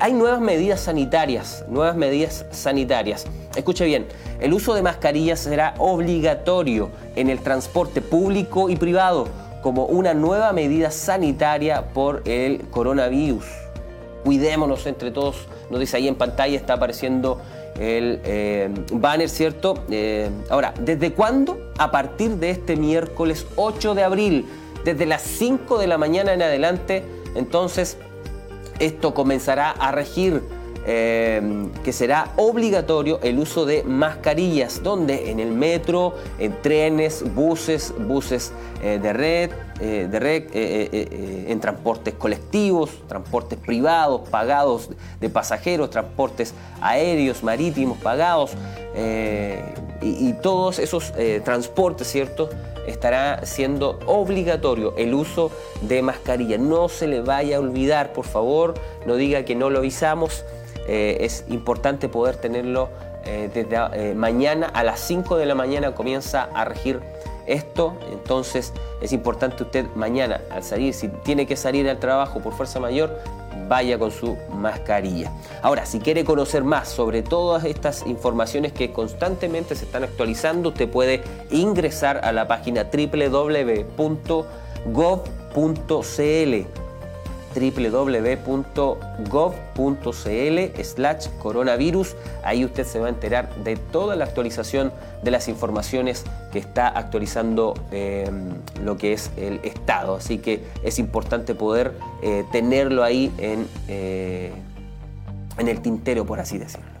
hay 0.00 0.12
nuevas 0.12 0.40
medidas 0.40 0.80
sanitarias, 0.80 1.64
nuevas 1.68 1.96
medidas 1.96 2.46
sanitarias. 2.52 3.26
Escuche 3.56 3.84
bien, 3.84 4.06
el 4.40 4.52
uso 4.54 4.72
de 4.74 4.82
mascarillas 4.82 5.40
será 5.40 5.74
obligatorio 5.78 6.90
en 7.16 7.28
el 7.28 7.40
transporte 7.40 8.00
público 8.00 8.70
y 8.70 8.76
privado 8.76 9.26
como 9.66 9.86
una 9.86 10.14
nueva 10.14 10.52
medida 10.52 10.92
sanitaria 10.92 11.88
por 11.88 12.22
el 12.24 12.68
coronavirus. 12.70 13.44
Cuidémonos 14.22 14.86
entre 14.86 15.10
todos, 15.10 15.48
nos 15.70 15.80
dice 15.80 15.96
ahí 15.96 16.06
en 16.06 16.14
pantalla, 16.14 16.56
está 16.56 16.74
apareciendo 16.74 17.40
el 17.78 18.20
eh, 18.24 18.70
banner, 18.92 19.28
¿cierto? 19.28 19.84
Eh, 19.90 20.30
ahora, 20.50 20.74
¿desde 20.80 21.12
cuándo? 21.12 21.58
A 21.78 21.90
partir 21.90 22.36
de 22.36 22.50
este 22.50 22.76
miércoles 22.76 23.46
8 23.56 23.94
de 23.94 24.02
abril, 24.02 24.46
desde 24.84 25.06
las 25.06 25.22
5 25.22 25.78
de 25.78 25.86
la 25.86 25.98
mañana 25.98 26.32
en 26.32 26.42
adelante, 26.42 27.04
entonces 27.34 27.98
esto 28.78 29.14
comenzará 29.14 29.70
a 29.70 29.92
regir 29.92 30.42
Em, 30.88 31.72
que 31.82 31.92
será 31.92 32.28
obligatorio 32.36 33.18
el 33.24 33.40
uso 33.40 33.66
de 33.66 33.82
mascarillas, 33.82 34.84
donde 34.84 35.32
en 35.32 35.40
el 35.40 35.50
metro, 35.50 36.14
en 36.38 36.62
trenes, 36.62 37.24
buses, 37.34 37.92
buses 37.98 38.52
eh, 38.80 39.00
de 39.02 39.12
red, 39.12 39.50
eh, 39.80 40.06
de 40.08 40.20
red 40.20 40.44
eh, 40.52 41.46
en 41.48 41.58
transportes 41.58 42.14
colectivos, 42.14 42.90
transportes 43.08 43.58
privados 43.58 44.28
pagados 44.28 44.90
de 45.20 45.28
pasajeros, 45.28 45.90
transportes 45.90 46.54
aéreos, 46.80 47.42
marítimos 47.42 47.98
pagados, 47.98 48.52
y, 50.00 50.28
y, 50.28 50.34
todos 50.40 50.78
esos 50.78 51.12
transportes, 51.44 52.06
¿cierto? 52.06 52.48
estará 52.86 53.44
siendo 53.44 53.98
obligatorio 54.06 54.94
el 54.96 55.12
uso 55.12 55.50
de 55.82 56.00
mascarilla. 56.02 56.56
No 56.56 56.88
se 56.88 57.06
le 57.06 57.20
vaya 57.20 57.56
a 57.56 57.60
olvidar, 57.60 58.12
por 58.12 58.24
favor, 58.24 58.74
no 59.04 59.16
diga 59.16 59.44
que 59.44 59.54
no 59.54 59.68
lo 59.68 59.80
avisamos. 59.80 60.44
Eh, 60.86 61.18
es 61.20 61.44
importante 61.48 62.08
poder 62.08 62.36
tenerlo 62.36 62.88
eh, 63.24 63.50
desde 63.52 63.76
eh, 64.10 64.14
mañana 64.14 64.70
a 64.72 64.84
las 64.84 65.00
5 65.00 65.36
de 65.36 65.46
la 65.46 65.56
mañana 65.56 65.94
comienza 65.94 66.48
a 66.54 66.64
regir 66.64 67.00
esto, 67.46 67.94
entonces 68.12 68.72
es 69.00 69.12
importante 69.12 69.62
usted 69.64 69.86
mañana 69.94 70.40
al 70.50 70.62
salir, 70.62 70.94
si 70.94 71.08
tiene 71.08 71.46
que 71.46 71.56
salir 71.56 71.88
al 71.88 71.98
trabajo 71.98 72.40
por 72.40 72.52
fuerza 72.52 72.78
mayor, 72.80 73.18
vaya 73.68 73.98
con 73.98 74.10
su 74.10 74.36
mascarilla. 74.52 75.32
Ahora, 75.62 75.86
si 75.86 75.98
quiere 75.98 76.24
conocer 76.24 76.62
más 76.62 76.88
sobre 76.88 77.22
todas 77.22 77.64
estas 77.64 78.06
informaciones 78.06 78.72
que 78.72 78.92
constantemente 78.92 79.74
se 79.74 79.84
están 79.86 80.04
actualizando, 80.04 80.68
usted 80.68 80.88
puede 80.88 81.22
ingresar 81.50 82.20
a 82.24 82.32
la 82.32 82.46
página 82.46 82.86
www.gov.cl 82.92 83.66
www.gov.cl 87.56 88.82
slash 90.82 91.28
coronavirus. 91.38 92.16
Ahí 92.44 92.64
usted 92.64 92.84
se 92.84 93.00
va 93.00 93.06
a 93.06 93.10
enterar 93.10 93.54
de 93.64 93.76
toda 93.76 94.16
la 94.16 94.24
actualización 94.24 94.92
de 95.22 95.30
las 95.30 95.48
informaciones 95.48 96.24
que 96.52 96.58
está 96.58 96.88
actualizando 96.88 97.74
eh, 97.90 98.30
lo 98.84 98.96
que 98.96 99.12
es 99.12 99.30
el 99.36 99.60
Estado. 99.62 100.16
Así 100.16 100.38
que 100.38 100.64
es 100.82 100.98
importante 100.98 101.54
poder 101.54 101.92
eh, 102.22 102.44
tenerlo 102.52 103.02
ahí 103.04 103.32
en, 103.38 103.66
eh, 103.88 104.52
en 105.58 105.68
el 105.68 105.80
tintero, 105.80 106.24
por 106.24 106.40
así 106.40 106.58
decirlo 106.58 106.95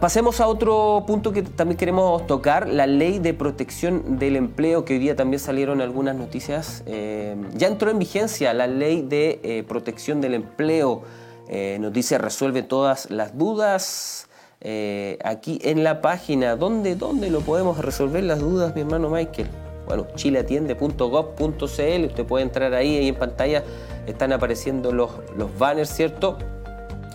pasemos 0.00 0.40
a 0.40 0.46
otro 0.46 1.02
punto 1.04 1.32
que 1.32 1.42
también 1.42 1.76
queremos 1.76 2.24
tocar, 2.28 2.68
la 2.68 2.86
ley 2.86 3.18
de 3.18 3.34
protección 3.34 4.18
del 4.18 4.36
empleo, 4.36 4.84
que 4.84 4.94
hoy 4.94 5.00
día 5.00 5.16
también 5.16 5.40
salieron 5.40 5.80
algunas 5.80 6.14
noticias. 6.14 6.84
Eh, 6.86 7.34
ya 7.54 7.66
entró 7.66 7.90
en 7.90 7.98
vigencia 7.98 8.54
la 8.54 8.68
ley 8.68 9.02
de 9.02 9.40
eh, 9.42 9.64
protección 9.66 10.20
del 10.20 10.34
empleo. 10.34 11.02
Eh, 11.48 11.78
nos 11.80 11.92
dice 11.92 12.18
resuelve 12.18 12.62
todas 12.62 13.10
las 13.10 13.36
dudas. 13.36 14.28
aquí 15.24 15.58
en 15.62 15.82
la 15.82 16.00
página, 16.02 16.54
¿dónde, 16.54 16.94
¿dónde 16.94 17.28
lo 17.30 17.40
podemos 17.40 17.78
resolver 17.78 18.22
las 18.22 18.38
dudas, 18.38 18.74
mi 18.76 18.82
hermano 18.82 19.10
Michael? 19.10 19.48
Bueno, 19.86 20.06
chileatiende.gov.cl, 20.14 22.04
usted 22.04 22.26
puede 22.26 22.44
entrar 22.44 22.74
ahí, 22.74 22.96
ahí 22.96 23.08
en 23.08 23.14
pantalla 23.16 23.64
están 24.06 24.32
apareciendo 24.32 24.92
los, 24.92 25.10
los 25.36 25.56
banners, 25.58 25.90
¿cierto? 25.90 26.38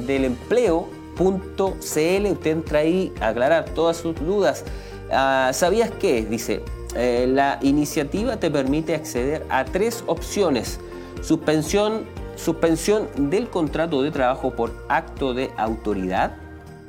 del 0.05 0.26
empleo.cl 0.26 0.95
Usted 1.17 2.47
entra 2.47 2.80
ahí 2.80 3.13
a 3.22 3.30
aclarar 3.30 3.65
todas 3.74 3.97
sus 3.97 4.15
dudas. 4.15 4.63
Ah, 5.11 5.51
¿Sabías 5.53 5.91
qué? 5.99 6.26
Dice, 6.26 6.61
eh, 6.96 7.28
la 7.28 7.60
iniciativa 7.62 8.38
te 8.38 8.50
permite 8.50 8.96
acceder 8.96 9.46
a 9.50 9.66
tres 9.66 10.04
opciones. 10.08 10.80
Suspensión, 11.22 12.06
suspensión 12.36 13.08
del 13.18 13.50
contrato 13.50 14.02
de 14.02 14.12
trabajo 14.12 14.56
por 14.56 14.72
acto 14.88 15.34
de 15.34 15.52
autoridad, 15.58 16.38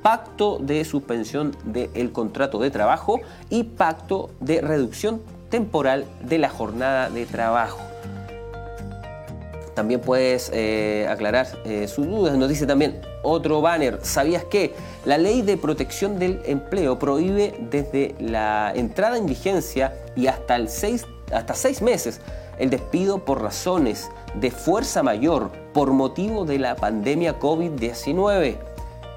pacto 0.03 0.59
de 0.61 0.85
suspensión 0.85 1.57
del 1.65 2.13
contrato 2.13 2.59
de 2.61 2.71
trabajo 2.71 3.21
y 3.51 3.65
pacto 3.65 4.31
de 4.41 4.61
reducción 4.61 5.21
temporal 5.51 6.05
de 6.23 6.39
la 6.39 6.49
jornada 6.49 7.11
de 7.11 7.27
trabajo. 7.27 7.81
También 9.75 10.01
puedes 10.01 10.51
eh, 10.55 11.07
aclarar 11.09 11.49
eh, 11.65 11.87
sus 11.89 12.07
dudas. 12.07 12.37
Nos 12.37 12.49
dice 12.49 12.67
también 12.67 13.01
otro 13.27 13.61
banner. 13.61 13.99
¿Sabías 14.03 14.45
que 14.45 14.74
la 15.05 15.18
ley 15.18 15.43
de 15.43 15.57
protección 15.57 16.18
del 16.18 16.41
empleo 16.47 16.99
prohíbe 16.99 17.55
desde 17.70 18.14
la 18.18 18.72
entrada 18.74 19.18
en 19.18 19.27
vigencia 19.27 19.95
y 20.14 20.29
hasta, 20.29 20.57
el 20.57 20.68
seis, 20.68 21.07
hasta 21.33 21.55
seis 21.55 21.83
meses 21.83 22.20
el 22.59 22.70
despido 22.70 23.18
por 23.18 23.43
razones 23.43 24.09
de 24.35 24.51
fuerza 24.51 25.03
mayor 25.03 25.51
por 25.74 25.93
motivo 25.93 26.45
de 26.45 26.59
la 26.59 26.77
pandemia 26.77 27.39
COVID-19? 27.39 28.57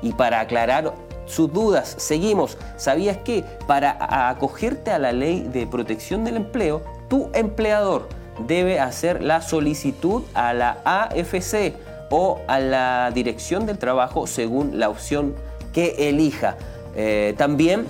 Y 0.02 0.14
para 0.14 0.40
aclarar 0.40 0.94
sus 1.26 1.54
dudas, 1.54 1.96
seguimos. 1.98 2.58
¿Sabías 2.78 3.18
que 3.18 3.44
para 3.68 4.30
acogerte 4.30 4.92
a 4.92 5.00
la 5.00 5.12
ley 5.12 5.42
de 5.42 5.68
protección 5.68 6.26
del 6.26 6.38
empleo, 6.38 6.82
tu 7.08 7.30
empleador 7.34 8.08
debe 8.48 8.80
hacer 8.80 9.22
la 9.22 9.42
solicitud 9.42 10.24
a 10.34 10.54
la 10.54 10.82
AFC 10.86 11.74
o 12.10 12.42
a 12.48 12.60
la 12.60 13.12
Dirección 13.14 13.66
del 13.66 13.78
Trabajo 13.78 14.28
según 14.28 14.80
la 14.80 14.90
opción 14.90 15.36
que 15.74 16.10
elija. 16.10 16.58
Eh, 16.96 17.36
también 17.38 17.86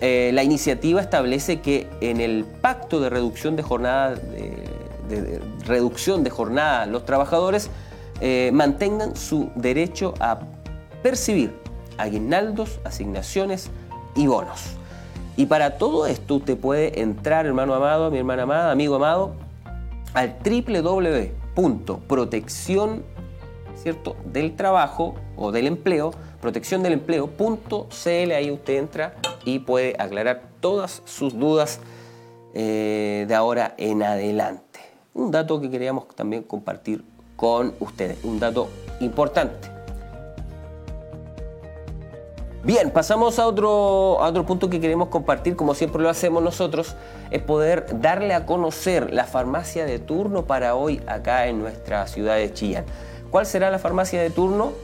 eh, 0.00 0.30
la 0.34 0.42
iniciativa 0.42 1.00
establece 1.00 1.60
que 1.60 1.88
en 2.00 2.20
el 2.20 2.44
pacto 2.44 3.00
de 3.00 3.10
reducción 3.10 3.56
de 3.56 3.62
jornada, 3.62 4.16
reducción 5.66 6.24
de 6.24 6.30
jornada 6.30 6.86
los 6.86 7.04
trabajadores 7.04 7.70
eh, 8.20 8.50
mantengan 8.52 9.16
su 9.16 9.50
derecho 9.54 10.14
a 10.20 10.38
percibir 11.02 11.52
aguinaldos, 11.98 12.80
asignaciones 12.84 13.70
y 14.14 14.26
bonos. 14.26 14.76
Y 15.36 15.46
para 15.46 15.78
todo 15.78 16.06
esto 16.06 16.36
usted 16.36 16.56
puede 16.56 17.00
entrar, 17.00 17.44
hermano 17.44 17.74
amado, 17.74 18.10
mi 18.10 18.18
hermana 18.18 18.44
amada, 18.44 18.70
amigo 18.70 18.94
amado, 18.94 19.32
al 20.14 20.36
www.protección 21.56 23.02
¿cierto? 23.84 24.16
del 24.24 24.56
trabajo 24.56 25.14
o 25.36 25.52
del 25.52 25.66
empleo, 25.66 26.12
protección 26.40 26.82
del 26.82 26.94
empleo.cl, 26.94 28.32
ahí 28.32 28.50
usted 28.50 28.78
entra 28.78 29.14
y 29.44 29.58
puede 29.58 29.94
aclarar 29.98 30.42
todas 30.60 31.02
sus 31.04 31.38
dudas 31.38 31.80
eh, 32.54 33.26
de 33.28 33.34
ahora 33.34 33.74
en 33.76 34.02
adelante. 34.02 34.80
un 35.12 35.30
dato 35.30 35.60
que 35.60 35.70
queríamos 35.70 36.08
también 36.16 36.44
compartir 36.44 37.04
con 37.36 37.74
ustedes, 37.78 38.24
un 38.24 38.40
dato 38.40 38.68
importante. 39.00 39.68
Bien, 42.62 42.90
pasamos 42.90 43.38
a 43.38 43.46
otro, 43.46 44.22
a 44.22 44.28
otro 44.28 44.46
punto 44.46 44.70
que 44.70 44.80
queremos 44.80 45.08
compartir, 45.08 45.56
como 45.56 45.74
siempre 45.74 46.00
lo 46.00 46.08
hacemos 46.08 46.42
nosotros, 46.42 46.96
es 47.30 47.42
poder 47.42 48.00
darle 48.00 48.32
a 48.32 48.46
conocer 48.46 49.12
la 49.12 49.24
farmacia 49.24 49.84
de 49.84 49.98
turno 49.98 50.46
para 50.46 50.74
hoy 50.74 51.02
acá 51.06 51.48
en 51.48 51.58
nuestra 51.58 52.06
ciudad 52.06 52.36
de 52.36 52.50
Chillán. 52.54 52.86
¿Cuál 53.34 53.46
será 53.46 53.68
la 53.68 53.80
farmacia 53.80 54.22
de 54.22 54.30
turno? 54.30 54.74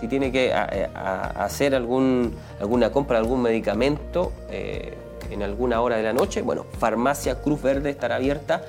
Si 0.00 0.08
tiene 0.08 0.32
que 0.32 0.52
hacer 0.52 1.76
algún, 1.76 2.34
alguna 2.58 2.90
compra 2.90 3.18
de 3.18 3.22
algún 3.22 3.42
medicamento 3.42 4.32
eh, 4.50 4.94
en 5.30 5.44
alguna 5.44 5.80
hora 5.80 5.96
de 5.96 6.02
la 6.02 6.12
noche, 6.12 6.42
bueno, 6.42 6.66
Farmacia 6.80 7.40
Cruz 7.40 7.62
Verde 7.62 7.90
estará 7.90 8.16
abierta 8.16 8.64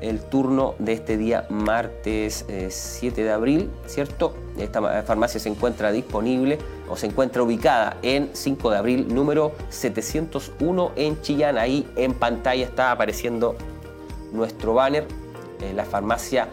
el 0.00 0.20
turno 0.20 0.74
de 0.78 0.94
este 0.94 1.18
día 1.18 1.44
martes 1.50 2.46
7 2.70 3.20
eh, 3.20 3.24
de 3.24 3.30
abril, 3.30 3.70
¿cierto? 3.84 4.34
Esta 4.58 5.02
farmacia 5.02 5.38
se 5.38 5.50
encuentra 5.50 5.92
disponible 5.92 6.56
o 6.88 6.96
se 6.96 7.08
encuentra 7.08 7.42
ubicada 7.42 7.98
en 8.00 8.30
5 8.32 8.70
de 8.70 8.76
abril, 8.78 9.14
número 9.14 9.52
701 9.68 10.92
en 10.96 11.20
Chillán. 11.20 11.58
Ahí 11.58 11.86
en 11.94 12.14
pantalla 12.14 12.64
está 12.64 12.90
apareciendo 12.90 13.54
nuestro 14.32 14.72
banner, 14.72 15.06
eh, 15.60 15.74
la 15.74 15.84
farmacia 15.84 16.48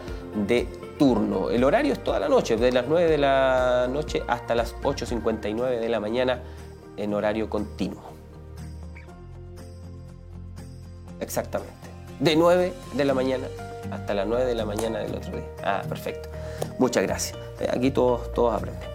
de 0.46 0.83
turno. 0.98 1.50
El 1.50 1.64
horario 1.64 1.92
es 1.92 2.02
toda 2.02 2.18
la 2.18 2.28
noche, 2.28 2.56
de 2.56 2.72
las 2.72 2.86
9 2.88 3.10
de 3.10 3.18
la 3.18 3.88
noche 3.90 4.22
hasta 4.26 4.54
las 4.54 4.74
8.59 4.82 5.80
de 5.80 5.88
la 5.88 6.00
mañana 6.00 6.42
en 6.96 7.14
horario 7.14 7.48
continuo. 7.48 8.02
Exactamente 11.20 11.84
de 12.20 12.36
9 12.36 12.72
de 12.94 13.04
la 13.04 13.14
mañana 13.14 13.46
hasta 13.90 14.14
las 14.14 14.26
9 14.26 14.44
de 14.44 14.54
la 14.54 14.64
mañana 14.64 15.00
del 15.00 15.14
otro 15.14 15.32
día. 15.32 15.44
Ah, 15.62 15.82
perfecto. 15.88 16.28
Muchas 16.78 17.02
gracias. 17.02 17.38
Eh, 17.60 17.68
aquí 17.70 17.90
todos, 17.90 18.32
todos 18.32 18.54
aprenden. 18.54 18.88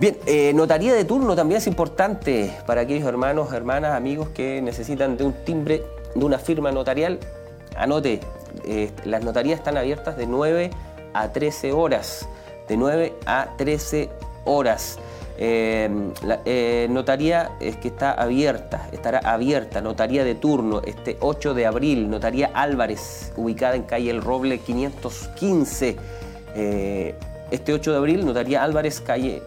Bien, 0.00 0.16
eh, 0.26 0.52
notaría 0.54 0.94
de 0.94 1.04
turno 1.04 1.34
también 1.34 1.58
es 1.58 1.66
importante 1.66 2.54
para 2.66 2.82
aquellos 2.82 3.08
hermanos, 3.08 3.52
hermanas, 3.52 3.94
amigos 3.94 4.28
que 4.28 4.62
necesitan 4.62 5.16
de 5.16 5.24
un 5.24 5.32
timbre, 5.44 5.82
de 6.14 6.24
una 6.24 6.38
firma 6.38 6.70
notarial. 6.70 7.18
Anote, 7.76 8.20
eh, 8.64 8.90
las 9.04 9.24
notarías 9.24 9.58
están 9.58 9.76
abiertas 9.76 10.16
de 10.16 10.26
9 10.26 10.70
a 11.14 11.32
13 11.32 11.72
horas. 11.72 12.28
De 12.68 12.76
9 12.76 13.14
a 13.26 13.54
13 13.56 14.10
horas. 14.44 14.98
Em, 15.40 16.12
la 16.24 16.40
eh, 16.44 16.88
notaría 16.90 17.52
es 17.60 17.76
que 17.76 17.88
está 17.88 18.10
abierta, 18.10 18.88
estará 18.90 19.20
abierta, 19.20 19.80
notaría 19.80 20.24
de 20.24 20.34
turno, 20.34 20.82
este 20.84 21.16
8 21.20 21.54
de 21.54 21.64
abril, 21.64 22.10
notaría 22.10 22.50
Álvarez, 22.52 23.32
ubicada 23.36 23.76
en 23.76 23.84
calle 23.84 24.10
El 24.10 24.20
Roble 24.20 24.58
515. 24.58 25.96
Eh, 26.56 27.14
este 27.52 27.72
8 27.72 27.92
de 27.92 27.96
abril, 27.96 28.26
notaría 28.26 28.64
Álvarez, 28.64 29.00
calle 29.00 29.40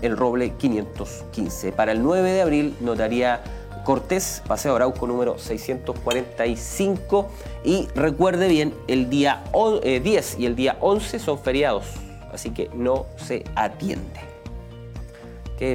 El 0.00 0.16
Roble 0.16 0.52
515. 0.52 1.72
Para 1.72 1.92
el 1.92 2.02
9 2.02 2.32
de 2.32 2.40
abril, 2.40 2.76
notaría 2.80 3.42
Cortés, 3.84 4.42
Paseo 4.46 4.76
Arauco 4.76 5.06
número 5.06 5.38
645. 5.38 7.28
Y 7.64 7.88
recuerde 7.94 8.48
bien, 8.48 8.74
el 8.88 9.10
día 9.10 9.42
10 9.52 9.84
eh, 9.84 10.36
y 10.38 10.46
el 10.46 10.56
día 10.56 10.76
11 10.80 11.18
son 11.18 11.38
feriados, 11.38 11.86
así 12.32 12.50
que 12.50 12.70
no 12.74 13.06
se 13.16 13.44
atiende 13.54 14.32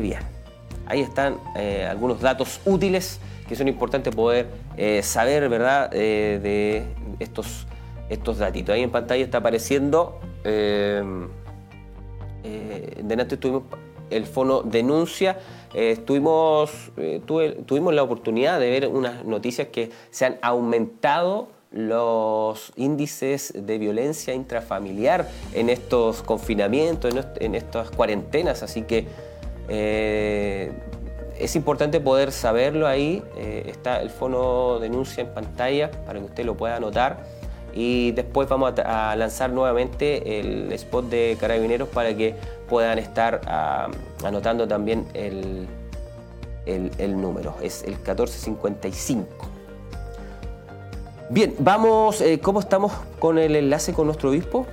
bien. 0.01 0.19
Ahí 0.85 1.01
están 1.01 1.37
eh, 1.55 1.87
algunos 1.89 2.21
datos 2.21 2.59
útiles 2.65 3.19
que 3.47 3.55
son 3.55 3.67
importantes 3.67 4.13
poder 4.13 4.47
eh, 4.75 5.01
saber, 5.01 5.47
¿verdad?, 5.49 5.89
de 5.89 6.83
estos, 7.19 7.65
estos 8.09 8.37
datitos. 8.37 8.75
Ahí 8.75 8.83
en 8.83 8.91
pantalla 8.91 9.23
está 9.23 9.37
apareciendo, 9.37 10.19
delante 13.03 13.37
tuvimos 13.37 13.63
el 14.09 14.25
fono 14.25 14.61
denuncia, 14.61 15.37
estuvimos, 15.73 16.91
tuvimos 17.65 17.93
la 17.93 18.03
oportunidad 18.03 18.59
de 18.59 18.69
ver 18.69 18.87
unas 18.87 19.25
noticias 19.25 19.67
que 19.67 19.91
se 20.09 20.25
han 20.25 20.37
aumentado 20.41 21.49
los 21.71 22.71
índices 22.75 23.53
de 23.55 23.77
violencia 23.77 24.33
intrafamiliar 24.33 25.27
en 25.53 25.69
estos 25.69 26.23
confinamientos, 26.23 27.13
en 27.39 27.55
estas 27.55 27.91
cuarentenas, 27.91 28.63
así 28.63 28.83
que 28.83 29.05
eh, 29.69 30.71
es 31.37 31.55
importante 31.55 31.99
poder 31.99 32.31
saberlo 32.31 32.87
ahí. 32.87 33.23
Eh, 33.37 33.63
está 33.67 34.01
el 34.01 34.09
fono 34.09 34.79
denuncia 34.79 35.21
en 35.21 35.29
pantalla 35.33 35.91
para 36.05 36.19
que 36.19 36.25
usted 36.25 36.45
lo 36.45 36.55
pueda 36.55 36.77
anotar. 36.77 37.23
Y 37.79 38.11
después 38.13 38.49
vamos 38.49 38.73
a, 38.83 39.15
lanzar 39.15 39.51
nuevamente 39.51 40.39
el 40.39 40.71
spot 40.71 41.09
de 41.09 41.37
carabineros 41.39 41.87
para 41.89 42.17
que 42.17 42.33
puedan 42.67 42.97
estar 42.97 43.39
anotando 44.23 44.67
también 44.67 45.05
el, 45.13 45.67
el, 46.65 47.21
número. 47.21 47.53
Es 47.61 47.83
el 47.83 47.91
1455. 47.91 49.27
Bien, 51.29 51.53
vamos, 51.59 52.19
eh, 52.21 52.39
¿cómo 52.39 52.61
estamos 52.61 52.93
con 53.19 53.37
el 53.37 53.55
enlace 53.55 53.93
con 53.93 54.07
nuestro 54.07 54.31
obispo? 54.31 54.65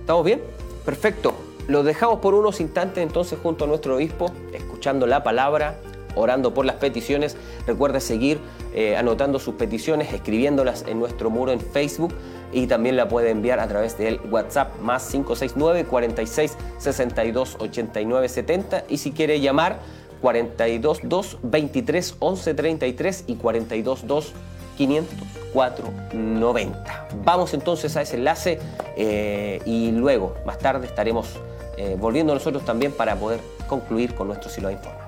¿Estamos 0.00 0.24
bien? 0.24 0.40
Perfecto. 0.86 1.34
Lo 1.68 1.82
dejamos 1.82 2.20
por 2.20 2.32
unos 2.32 2.58
instantes 2.62 3.02
entonces 3.02 3.38
junto 3.42 3.66
a 3.66 3.68
nuestro 3.68 3.96
obispo, 3.96 4.32
escuchando 4.54 5.06
la 5.06 5.22
palabra, 5.22 5.76
orando 6.14 6.54
por 6.54 6.64
las 6.64 6.76
peticiones. 6.76 7.36
Recuerde 7.66 8.00
seguir 8.00 8.40
eh, 8.74 8.96
anotando 8.96 9.38
sus 9.38 9.54
peticiones, 9.54 10.12
escribiéndolas 10.12 10.84
en 10.88 10.98
nuestro 10.98 11.30
muro 11.30 11.52
en 11.52 11.60
Facebook 11.60 12.12
y 12.52 12.66
también 12.66 12.96
la 12.96 13.08
puede 13.08 13.30
enviar 13.30 13.60
a 13.60 13.68
través 13.68 13.96
del 13.98 14.20
WhatsApp 14.30 14.80
más 14.80 15.06
569 15.10 15.84
46 15.84 16.56
62 16.78 17.56
89 17.60 18.28
70 18.28 18.84
y 18.88 18.98
si 18.98 19.12
quiere 19.12 19.40
llamar 19.40 19.78
422 20.20 21.38
23 21.42 22.16
11 22.18 22.54
33 22.54 23.24
y 23.26 23.34
422 23.36 24.32
504 24.76 25.84
90. 26.12 27.08
Vamos 27.24 27.54
entonces 27.54 27.96
a 27.96 28.02
ese 28.02 28.16
enlace 28.16 28.58
eh, 28.96 29.60
y 29.64 29.92
luego, 29.92 30.34
más 30.44 30.58
tarde, 30.58 30.86
estaremos 30.86 31.28
eh, 31.76 31.96
volviendo 31.98 32.34
nosotros 32.34 32.64
también 32.64 32.92
para 32.92 33.16
poder 33.16 33.40
concluir 33.68 34.14
con 34.14 34.28
nuestro 34.28 34.50
silo 34.50 34.68
de 34.68 34.74
informe. 34.74 35.03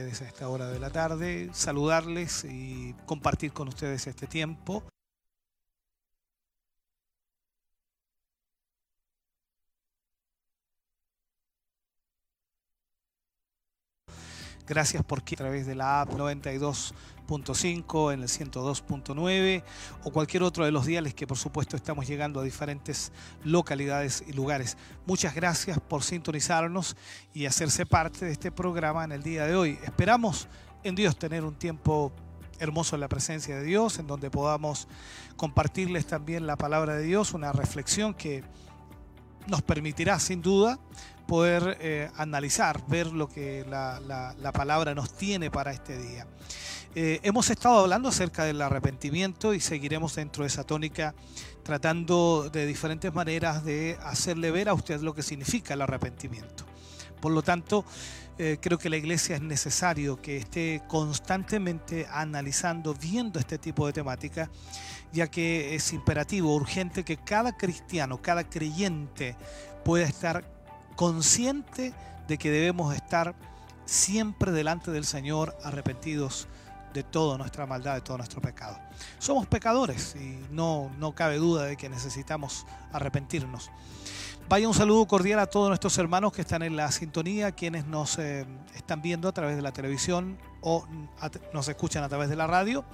A 0.00 0.24
esta 0.24 0.48
hora 0.48 0.68
de 0.68 0.78
la 0.78 0.90
tarde, 0.90 1.50
saludarles 1.52 2.44
y 2.44 2.94
compartir 3.04 3.52
con 3.52 3.68
ustedes 3.68 4.06
este 4.06 4.26
tiempo. 4.26 4.82
Gracias 14.70 15.02
porque 15.04 15.34
a 15.34 15.38
través 15.38 15.66
de 15.66 15.74
la 15.74 16.02
app 16.02 16.12
92.5, 16.12 18.14
en 18.14 18.22
el 18.22 18.28
102.9 18.28 19.64
o 20.04 20.12
cualquier 20.12 20.44
otro 20.44 20.64
de 20.64 20.70
los 20.70 20.86
diales 20.86 21.12
que 21.12 21.26
por 21.26 21.36
supuesto 21.36 21.74
estamos 21.74 22.06
llegando 22.06 22.38
a 22.38 22.44
diferentes 22.44 23.10
localidades 23.42 24.22
y 24.28 24.32
lugares. 24.32 24.76
Muchas 25.06 25.34
gracias 25.34 25.80
por 25.80 26.04
sintonizarnos 26.04 26.96
y 27.34 27.46
hacerse 27.46 27.84
parte 27.84 28.24
de 28.24 28.30
este 28.30 28.52
programa 28.52 29.02
en 29.02 29.10
el 29.10 29.24
día 29.24 29.44
de 29.44 29.56
hoy. 29.56 29.76
Esperamos 29.82 30.46
en 30.84 30.94
Dios 30.94 31.18
tener 31.18 31.42
un 31.42 31.56
tiempo 31.56 32.12
hermoso 32.60 32.94
en 32.94 33.00
la 33.00 33.08
presencia 33.08 33.56
de 33.56 33.64
Dios, 33.64 33.98
en 33.98 34.06
donde 34.06 34.30
podamos 34.30 34.86
compartirles 35.36 36.06
también 36.06 36.46
la 36.46 36.54
palabra 36.54 36.94
de 36.94 37.02
Dios, 37.02 37.34
una 37.34 37.50
reflexión 37.50 38.14
que 38.14 38.44
nos 39.48 39.62
permitirá 39.62 40.20
sin 40.20 40.42
duda 40.42 40.78
poder 41.30 41.78
eh, 41.80 42.10
analizar, 42.16 42.82
ver 42.88 43.06
lo 43.06 43.28
que 43.28 43.64
la, 43.70 44.00
la, 44.00 44.50
palabra 44.50 44.96
nos 44.96 45.16
tiene 45.16 45.48
para 45.48 45.70
este 45.70 45.96
día. 45.96 46.26
Eh, 46.96 47.20
hemos 47.22 47.50
estado 47.50 47.78
hablando 47.78 48.08
acerca 48.08 48.42
del 48.42 48.60
arrepentimiento 48.60 49.54
y 49.54 49.60
seguiremos 49.60 50.16
dentro 50.16 50.42
de 50.42 50.48
esa 50.48 50.64
tónica 50.64 51.14
tratando 51.62 52.50
de 52.50 52.66
diferentes 52.66 53.14
maneras 53.14 53.64
de 53.64 53.96
hacerle 54.02 54.50
ver 54.50 54.68
a 54.68 54.74
usted 54.74 55.02
lo 55.02 55.14
que 55.14 55.22
significa 55.22 55.74
el 55.74 55.82
arrepentimiento. 55.82 56.64
Por 57.20 57.30
lo 57.30 57.42
tanto, 57.42 57.84
eh, 58.36 58.58
creo 58.60 58.78
que 58.78 58.90
la 58.90 58.96
iglesia 58.96 59.36
es 59.36 59.42
necesario 59.42 60.20
que 60.20 60.36
esté 60.36 60.82
constantemente 60.88 62.08
analizando, 62.10 62.92
viendo 62.92 63.38
este 63.38 63.56
tipo 63.56 63.86
de 63.86 63.92
temática, 63.92 64.50
ya 65.12 65.28
que 65.28 65.76
es 65.76 65.92
imperativo, 65.92 66.56
urgente 66.56 67.04
que 67.04 67.18
cada 67.18 67.56
cristiano, 67.56 68.20
cada 68.20 68.42
creyente 68.42 69.36
pueda 69.84 70.06
estar 70.06 70.59
consciente 71.00 71.94
de 72.28 72.36
que 72.36 72.50
debemos 72.50 72.94
estar 72.94 73.34
siempre 73.86 74.52
delante 74.52 74.90
del 74.90 75.06
Señor 75.06 75.56
arrepentidos 75.64 76.46
de 76.92 77.02
toda 77.02 77.38
nuestra 77.38 77.64
maldad, 77.64 77.94
de 77.94 78.02
todo 78.02 78.18
nuestro 78.18 78.42
pecado. 78.42 78.78
Somos 79.18 79.46
pecadores 79.46 80.14
y 80.16 80.38
no, 80.50 80.90
no 80.98 81.14
cabe 81.14 81.36
duda 81.38 81.64
de 81.64 81.78
que 81.78 81.88
necesitamos 81.88 82.66
arrepentirnos. 82.92 83.70
Vaya 84.50 84.66
un 84.66 84.74
saludo 84.74 85.06
cordial 85.06 85.38
a 85.38 85.46
todos 85.46 85.68
nuestros 85.68 85.96
hermanos 85.98 86.32
que 86.32 86.40
están 86.40 86.64
en 86.64 86.74
la 86.74 86.90
sintonía, 86.90 87.52
quienes 87.52 87.86
nos 87.86 88.18
eh, 88.18 88.44
están 88.74 89.00
viendo 89.00 89.28
a 89.28 89.32
través 89.32 89.54
de 89.54 89.62
la 89.62 89.70
televisión 89.70 90.38
o 90.60 90.84
nos 91.54 91.68
escuchan 91.68 92.02
a 92.02 92.08
través 92.08 92.28
de 92.28 92.34
la 92.34 92.48
radio. 92.48 92.84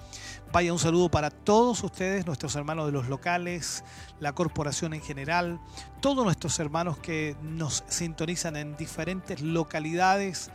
Vaya 0.53 0.71
un 0.71 0.79
saludo 0.79 1.11
para 1.11 1.31
todos 1.31 1.83
ustedes, 1.83 2.27
nuestros 2.27 2.55
hermanos 2.57 2.85
de 2.85 2.93
los 2.93 3.09
locales, 3.09 3.85
la 4.21 4.35
corporación 4.35 4.93
en 4.93 5.01
general, 5.01 5.59
todos 6.03 6.27
nuestros 6.27 6.59
hermanos 6.59 6.99
que 6.99 7.37
nos 7.41 7.85
sintonizan 7.89 8.57
en 8.57 8.77
diferentes 8.77 9.41
localidades 9.41 10.51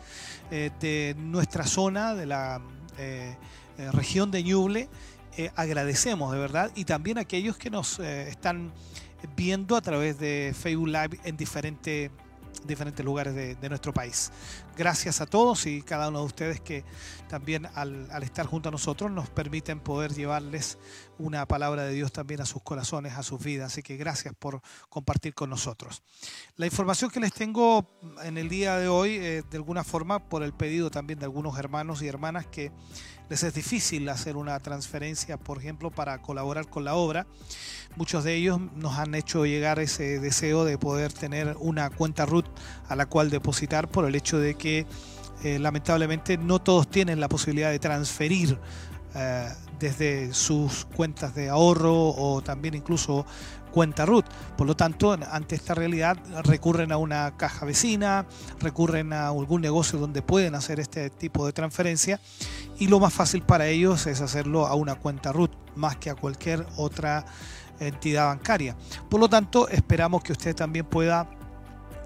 eh, 0.52 0.70
de 0.80 1.16
nuestra 1.18 1.66
zona, 1.66 2.14
de 2.14 2.28
la 2.28 2.62
eh, 3.00 3.36
región 3.92 4.30
de 4.30 4.44
Ñuble. 4.44 4.88
agradecemos 5.56 6.32
de 6.32 6.38
verdad 6.38 6.70
y 6.76 6.86
también 6.86 7.18
aquellos 7.18 7.58
que 7.58 7.72
nos 7.72 7.98
están 7.98 8.72
viendo 9.36 9.76
a 9.76 9.82
través 9.82 10.20
de 10.20 10.54
Facebook 10.58 10.88
Live 10.88 11.20
en 11.24 11.38
diferentes 11.38 12.12
diferentes 12.66 13.04
lugares 13.04 13.34
de, 13.34 13.70
nuestro 13.70 13.94
país. 13.94 14.32
Gracias 14.78 15.22
a 15.22 15.26
todos 15.26 15.66
y 15.66 15.82
cada 15.82 16.10
uno 16.10 16.20
de 16.20 16.26
ustedes 16.26 16.62
que 16.62 16.84
también 17.28 17.68
al, 17.76 18.08
estar 18.24 18.46
junto 18.46 18.70
a 18.70 18.72
nosotros 18.72 19.12
nos 19.12 19.30
permiten 19.30 19.80
poder 19.80 20.14
llevarles 20.14 20.78
una 21.18 21.46
palabra 21.48 21.84
de 21.84 21.94
Dios 21.94 22.12
también 22.12 22.42
a 22.42 22.46
sus 22.46 22.62
corazones, 22.62 23.14
a 23.14 23.24
sus 23.24 23.44
vidas. 23.44 23.74
Así 23.74 23.84
que 23.84 23.98
gracias 23.98 24.34
por 24.38 24.62
compartir 24.90 25.34
con 25.34 25.50
nosotros. 25.50 26.04
La 26.56 26.66
información 26.66 27.10
que 27.10 27.20
les 27.20 27.34
tengo 27.34 27.88
en 28.24 28.38
el 28.38 28.50
día 28.50 28.78
de 28.78 28.88
hoy, 28.88 29.16
eh, 29.16 29.44
de 29.50 29.58
alguna 29.58 29.84
forma, 29.84 30.20
por 30.20 30.44
el 30.44 30.54
pedido 30.54 30.92
también 30.92 31.20
de 31.20 31.26
algunos 31.26 31.58
hermanos 31.58 32.02
y 32.02 32.08
hermanas 32.08 32.46
que 32.48 32.72
les 33.32 33.44
es 33.44 33.54
difícil 33.54 34.10
hacer 34.10 34.36
una 34.36 34.60
transferencia, 34.60 35.38
por 35.38 35.58
ejemplo, 35.58 35.90
para 35.90 36.22
colaborar 36.22 36.68
con 36.68 36.84
la 36.84 36.96
obra. 36.96 37.28
Muchos 37.96 38.26
de 38.26 38.36
ellos 38.36 38.60
nos 38.76 38.98
han 38.98 39.16
hecho 39.16 39.46
llegar 39.46 39.80
ese 39.80 40.20
deseo 40.20 40.66
de 40.66 40.78
poder 40.78 41.14
tener 41.14 41.56
una 41.58 41.90
cuenta 41.90 42.26
RUT 42.26 42.46
a 42.90 42.96
la 42.98 43.06
cual 43.06 43.30
depositar 43.30 43.88
por 43.88 44.04
el 44.04 44.16
hecho 44.16 44.38
de 44.38 44.56
que 44.56 44.86
eh, 45.46 45.60
lamentablemente 45.60 46.38
no 46.38 46.60
todos 46.60 46.92
tienen 46.92 47.22
la 47.22 47.30
posibilidad 47.30 47.72
de 47.72 47.80
transferir 47.80 48.60
eh, 49.16 49.48
desde 49.80 50.34
sus 50.34 50.84
cuentas 50.84 51.34
de 51.34 51.48
ahorro 51.48 52.10
o 52.10 52.42
también 52.42 52.74
incluso 52.74 53.26
cuenta 53.72 54.06
RUT. 54.06 54.26
Por 54.58 54.68
lo 54.68 54.76
tanto, 54.76 55.18
ante 55.32 55.56
esta 55.56 55.74
realidad 55.74 56.18
recurren 56.44 56.92
a 56.92 56.98
una 56.98 57.36
caja 57.38 57.66
vecina, 57.66 58.26
recurren 58.60 59.14
a 59.14 59.30
algún 59.30 59.62
negocio 59.62 59.98
donde 59.98 60.22
pueden 60.22 60.56
hacer 60.56 60.80
este 60.80 61.10
tipo 61.10 61.46
de 61.46 61.54
transferencia 61.54 62.20
y 62.78 62.88
lo 62.88 63.00
más 63.00 63.14
fácil 63.14 63.42
para 63.42 63.68
ellos 63.68 64.06
es 64.08 64.22
hacerlo 64.22 64.68
a 64.68 64.76
una 64.76 64.96
cuenta 64.96 65.32
RUT 65.32 65.52
más 65.76 65.98
que 65.98 66.10
a 66.10 66.16
cualquier 66.16 66.66
otra 66.78 67.26
entidad 67.80 68.28
bancaria. 68.28 68.76
Por 69.10 69.20
lo 69.20 69.30
tanto, 69.30 69.68
esperamos 69.70 70.24
que 70.24 70.32
usted 70.32 70.56
también 70.56 70.86
pueda 70.86 71.28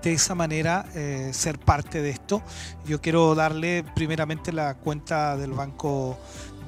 de 0.01 0.13
esa 0.13 0.35
manera 0.35 0.85
eh, 0.93 1.31
ser 1.33 1.57
parte 1.57 2.01
de 2.01 2.11
esto. 2.11 2.43
Yo 2.85 3.01
quiero 3.01 3.33
darle 3.33 3.83
primeramente 3.95 4.51
la 4.51 4.75
cuenta 4.75 5.35
del 5.35 5.51
banco 5.51 6.17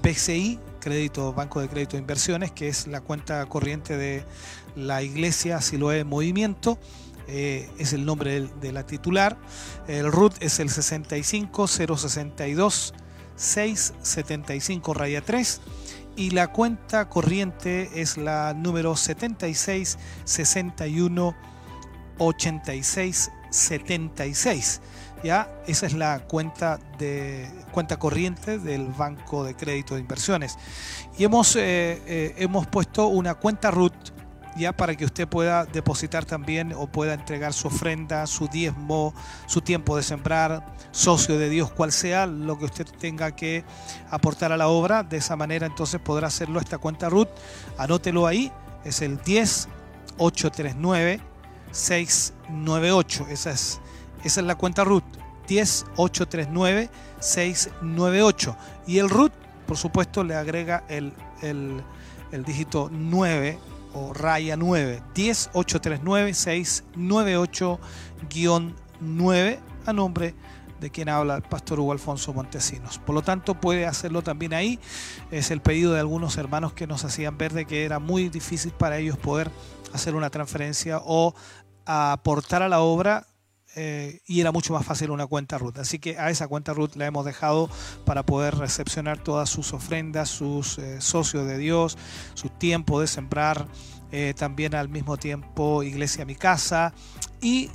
BCI, 0.01 0.59
crédito, 0.79 1.33
Banco 1.33 1.61
de 1.61 1.69
Crédito 1.69 1.97
de 1.97 1.99
Inversiones, 1.99 2.51
que 2.51 2.67
es 2.67 2.87
la 2.87 3.01
cuenta 3.01 3.45
corriente 3.45 3.97
de 3.97 4.23
la 4.77 5.01
Iglesia 5.01 5.59
Siloé 5.59 6.03
Movimiento. 6.03 6.77
Eh, 7.27 7.69
es 7.77 7.91
el 7.91 8.05
nombre 8.05 8.47
de, 8.61 8.71
la 8.71 8.85
titular. 8.85 9.37
El 9.87 10.11
RUT 10.11 10.33
es 10.39 10.59
el 10.59 10.69
65062 10.69 12.93
675 13.35 14.93
raya 14.93 15.21
3 15.21 15.61
y 16.15 16.31
la 16.31 16.51
cuenta 16.51 17.09
corriente 17.09 18.01
es 18.01 18.17
la 18.17 18.53
número 18.53 18.95
76 18.95 19.97
61 20.23 21.35
86 22.17 23.31
76. 23.49 24.81
¿ya? 25.23 25.49
Esa 25.67 25.85
es 25.85 25.93
la 25.93 26.19
cuenta, 26.19 26.79
de, 26.97 27.49
cuenta 27.71 27.99
corriente 27.99 28.57
del 28.57 28.87
Banco 28.87 29.43
de 29.43 29.55
Crédito 29.55 29.95
de 29.95 30.01
Inversiones. 30.01 30.57
Y 31.17 31.23
hemos, 31.23 31.55
eh, 31.55 32.01
eh, 32.05 32.35
hemos 32.37 32.67
puesto 32.67 33.07
una 33.07 33.35
cuenta 33.35 33.71
RUT 33.71 33.93
ya 34.57 34.73
para 34.73 34.95
que 34.95 35.05
usted 35.05 35.27
pueda 35.27 35.65
depositar 35.65 36.25
también 36.25 36.73
o 36.73 36.87
pueda 36.87 37.13
entregar 37.13 37.53
su 37.53 37.67
ofrenda, 37.67 38.25
su 38.27 38.47
diezmo, 38.47 39.13
su 39.45 39.61
tiempo 39.61 39.95
de 39.95 40.03
sembrar, 40.03 40.73
socio 40.91 41.37
de 41.37 41.49
Dios, 41.49 41.71
cual 41.71 41.91
sea 41.91 42.25
lo 42.25 42.57
que 42.57 42.65
usted 42.65 42.85
tenga 42.99 43.31
que 43.31 43.63
aportar 44.09 44.51
a 44.51 44.57
la 44.57 44.67
obra. 44.67 45.03
De 45.03 45.17
esa 45.17 45.35
manera 45.35 45.65
entonces 45.65 46.01
podrá 46.01 46.27
hacerlo 46.27 46.59
esta 46.59 46.77
cuenta 46.77 47.09
RUT. 47.09 47.29
Anótelo 47.77 48.27
ahí, 48.27 48.51
es 48.83 49.01
el 49.01 49.17
10 49.21 49.67
839 50.17 51.21
698. 51.71 53.27
Esa 53.29 53.51
es, 53.51 53.79
esa 54.23 54.39
es 54.41 54.45
la 54.45 54.55
cuenta 54.55 54.83
RUT. 54.83 55.03
10 55.47 55.85
839 55.95 56.89
698. 57.19 58.55
Y 58.87 58.97
el 58.99 59.09
RUT, 59.09 59.31
por 59.65 59.77
supuesto, 59.77 60.23
le 60.23 60.35
agrega 60.35 60.83
el, 60.89 61.13
el, 61.41 61.81
el 62.31 62.43
dígito 62.43 62.89
9 62.91 63.59
raya 64.13 64.57
9 64.57 65.03
10 65.13 65.49
839 65.53 66.33
698 66.33 67.79
9 68.99 69.59
a 69.85 69.93
nombre 69.93 70.35
de 70.79 70.89
quien 70.91 71.09
habla 71.09 71.35
el 71.35 71.41
pastor 71.41 71.79
Hugo 71.79 71.91
Alfonso 71.91 72.33
Montesinos. 72.33 72.99
Por 72.99 73.15
lo 73.15 73.21
tanto, 73.21 73.55
puede 73.55 73.85
hacerlo 73.85 74.21
también 74.21 74.53
ahí. 74.53 74.79
Es 75.31 75.51
el 75.51 75.61
pedido 75.61 75.93
de 75.93 75.99
algunos 75.99 76.37
hermanos 76.37 76.73
que 76.73 76.87
nos 76.87 77.03
hacían 77.03 77.37
ver 77.37 77.53
de 77.53 77.65
que 77.65 77.83
era 77.83 77.99
muy 77.99 78.29
difícil 78.29 78.71
para 78.71 78.97
ellos 78.97 79.17
poder 79.17 79.49
hacer 79.93 80.15
una 80.15 80.29
transferencia 80.29 81.01
o 81.03 81.33
aportar 81.85 82.61
a 82.61 82.69
la 82.69 82.81
obra 82.81 83.25
eh, 83.79 84.21
y 84.25 84.41
era 84.41 84.51
mucho 84.51 84.73
más 84.73 84.83
fácil 84.83 85.11
una 85.11 85.27
cuenta 85.27 85.59
RUT. 85.59 85.77
Así 85.77 85.99
que 85.99 86.17
a 86.17 86.31
esa 86.31 86.47
cuenta 86.47 86.73
RUT 86.73 86.95
la 86.95 87.05
hemos 87.05 87.23
dejado 87.25 87.69
para 88.05 88.25
poder 88.25 88.55
recepcionar 88.55 89.23
todas 89.23 89.51
sus 89.51 89.71
ofrendas, 89.71 90.29
sus 90.29 90.79
eh, 90.79 90.99
socios 90.99 91.45
de 91.45 91.59
Dios, 91.59 91.95
su 92.33 92.49
tiempo 92.49 92.99
de 92.99 93.05
sembrar, 93.05 93.67
eh, 94.11 94.33
también 94.35 94.73
al 94.73 94.89
mismo 94.89 95.17
tiempo 95.17 95.83
Iglesia 95.83 96.25
Mi 96.25 96.35
Casa 96.35 96.93
y 97.39 97.69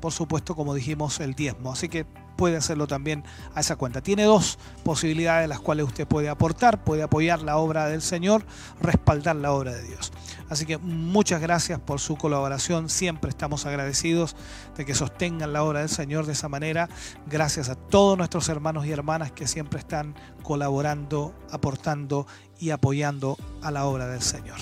por 0.00 0.10
supuesto, 0.10 0.56
como 0.56 0.74
dijimos, 0.74 1.20
el 1.20 1.34
diezmo. 1.34 1.70
Así 1.70 1.88
que 1.88 2.04
puede 2.40 2.56
hacerlo 2.56 2.88
también 2.88 3.22
a 3.54 3.60
esa 3.60 3.76
cuenta. 3.76 4.00
Tiene 4.00 4.24
dos 4.24 4.58
posibilidades 4.82 5.48
las 5.48 5.60
cuales 5.60 5.86
usted 5.86 6.08
puede 6.08 6.28
aportar, 6.28 6.82
puede 6.82 7.04
apoyar 7.04 7.42
la 7.42 7.56
obra 7.56 7.86
del 7.86 8.02
Señor, 8.02 8.44
respaldar 8.80 9.36
la 9.36 9.52
obra 9.52 9.72
de 9.72 9.84
Dios. 9.84 10.10
Así 10.50 10.66
que 10.66 10.78
muchas 10.78 11.40
gracias 11.40 11.78
por 11.78 12.00
su 12.00 12.16
colaboración. 12.16 12.88
Siempre 12.88 13.30
estamos 13.30 13.66
agradecidos 13.66 14.34
de 14.76 14.84
que 14.84 14.96
sostengan 14.96 15.52
la 15.52 15.62
obra 15.62 15.78
del 15.78 15.88
Señor 15.88 16.26
de 16.26 16.32
esa 16.32 16.48
manera. 16.48 16.88
Gracias 17.26 17.68
a 17.68 17.76
todos 17.76 18.18
nuestros 18.18 18.48
hermanos 18.48 18.84
y 18.84 18.90
hermanas 18.90 19.30
que 19.30 19.46
siempre 19.46 19.78
están 19.78 20.16
colaborando, 20.42 21.32
aportando 21.52 22.26
y 22.58 22.70
apoyando 22.70 23.38
a 23.62 23.70
la 23.70 23.84
obra 23.86 24.08
del 24.08 24.22
Señor. 24.22 24.58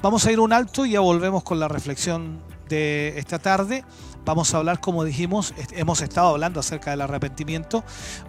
Vamos 0.00 0.24
a 0.26 0.32
ir 0.32 0.38
un 0.38 0.52
alto 0.52 0.86
y 0.86 0.92
ya 0.92 1.00
volvemos 1.00 1.42
con 1.42 1.58
la 1.58 1.66
reflexión 1.66 2.40
de 2.68 3.18
esta 3.18 3.40
tarde. 3.40 3.84
Vamos 4.24 4.54
a 4.54 4.58
hablar, 4.58 4.80
como 4.80 5.02
dijimos, 5.02 5.54
hemos 5.72 6.02
estado 6.02 6.28
hablando 6.28 6.60
acerca 6.60 6.92
del 6.92 7.00
arrepentimiento. 7.00 7.82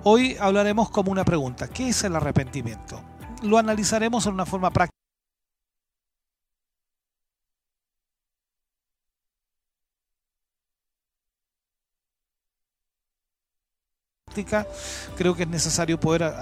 Hoy 0.03 0.35
hablaremos 0.39 0.89
como 0.89 1.11
una 1.11 1.25
pregunta. 1.25 1.67
¿Qué 1.67 1.89
es 1.89 2.03
el 2.03 2.15
arrepentimiento? 2.15 3.01
Lo 3.43 3.59
analizaremos 3.59 4.25
en 4.25 4.33
una 4.33 4.47
forma 4.47 4.71
práctica 4.71 5.00
creo 15.17 15.35
que 15.35 15.43
es 15.43 15.49
necesario 15.49 15.99
poder 15.99 16.33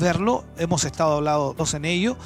verlo. 0.00 0.44
Hemos 0.56 0.84
estado 0.84 1.16
hablados 1.16 1.74
en 1.74 1.84
ello. 1.84 2.16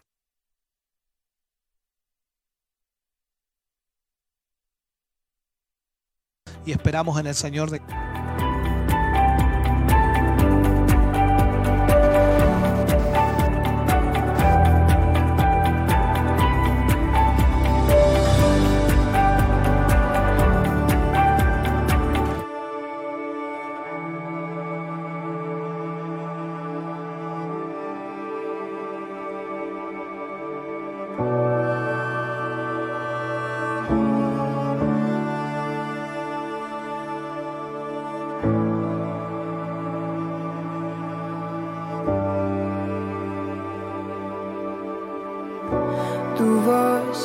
Y 6.66 6.72
esperamos 6.72 7.20
en 7.20 7.26
el 7.26 7.34
Señor 7.34 7.70
de... 7.70 7.80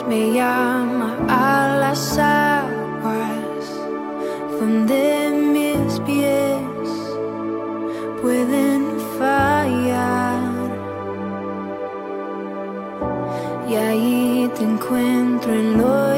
me 0.10 0.32
llama 0.34 1.16
a 1.28 1.78
las 1.82 2.18
aguas 2.18 3.64
donde 4.60 5.30
mis 5.54 6.00
pies 6.00 6.90
pueden 8.20 8.88
fallar. 9.20 10.40
Y 13.70 13.76
ahí 13.76 14.52
te 14.56 14.64
encuentro 14.64 15.54
en 15.54 15.78
los 15.78 16.09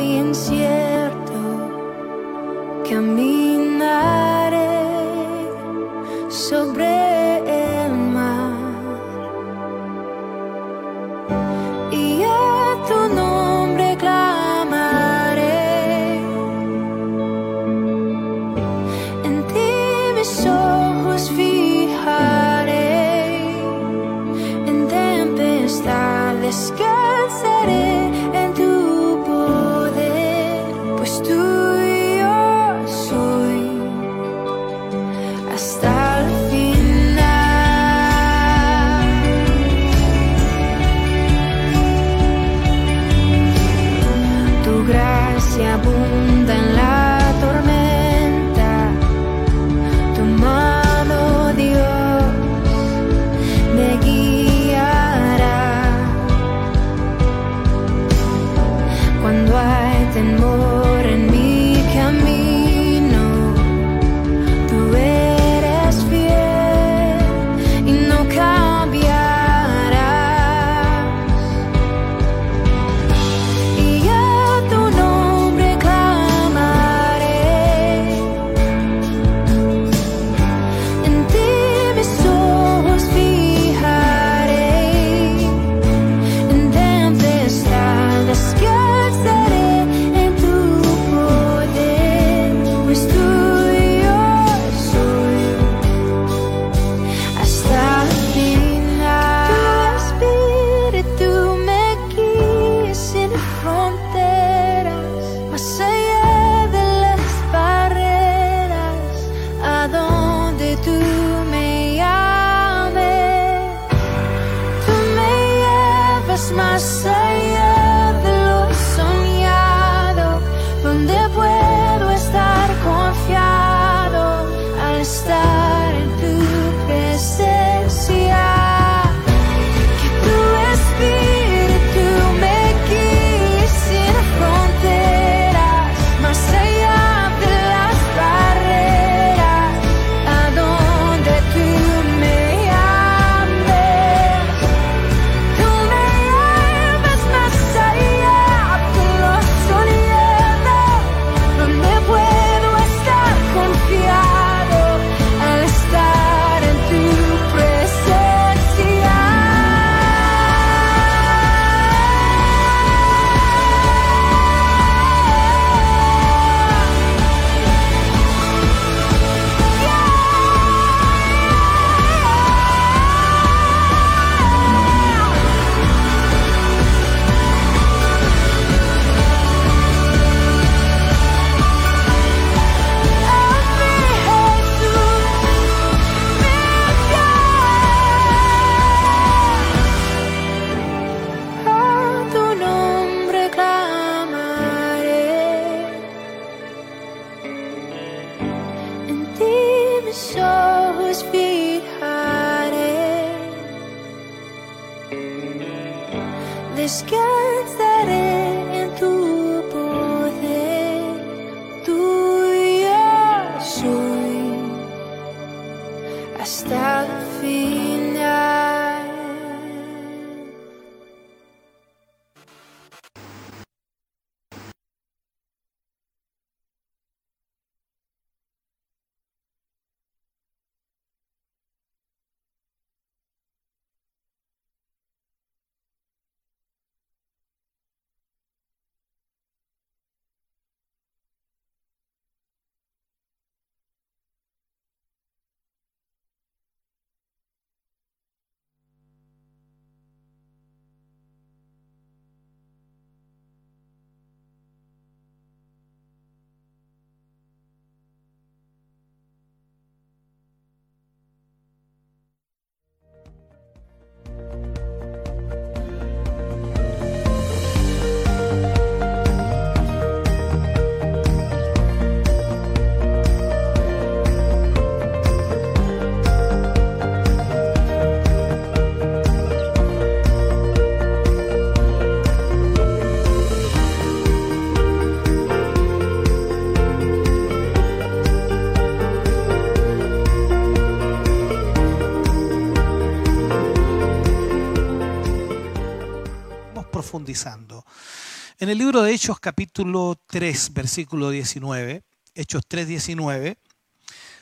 En 298.62 298.70
el 298.70 298.78
libro 298.78 299.02
de 299.02 299.12
Hechos 299.12 299.40
capítulo 299.40 300.20
3, 300.28 300.74
versículo 300.74 301.32
19, 301.32 302.04
Hechos 302.36 302.62
3, 302.68 302.88
19, 302.88 303.58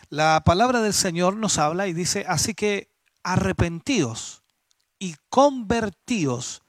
la 0.09 0.43
palabra 0.43 0.81
del 0.81 0.93
Señor 0.93 1.37
nos 1.37 1.57
habla 1.57 1.87
y 1.87 1.93
dice, 1.93 2.25
así 2.27 2.53
que 2.53 2.91
arrepentíos 3.23 4.43
y 4.99 5.15
convertíos 5.29 6.63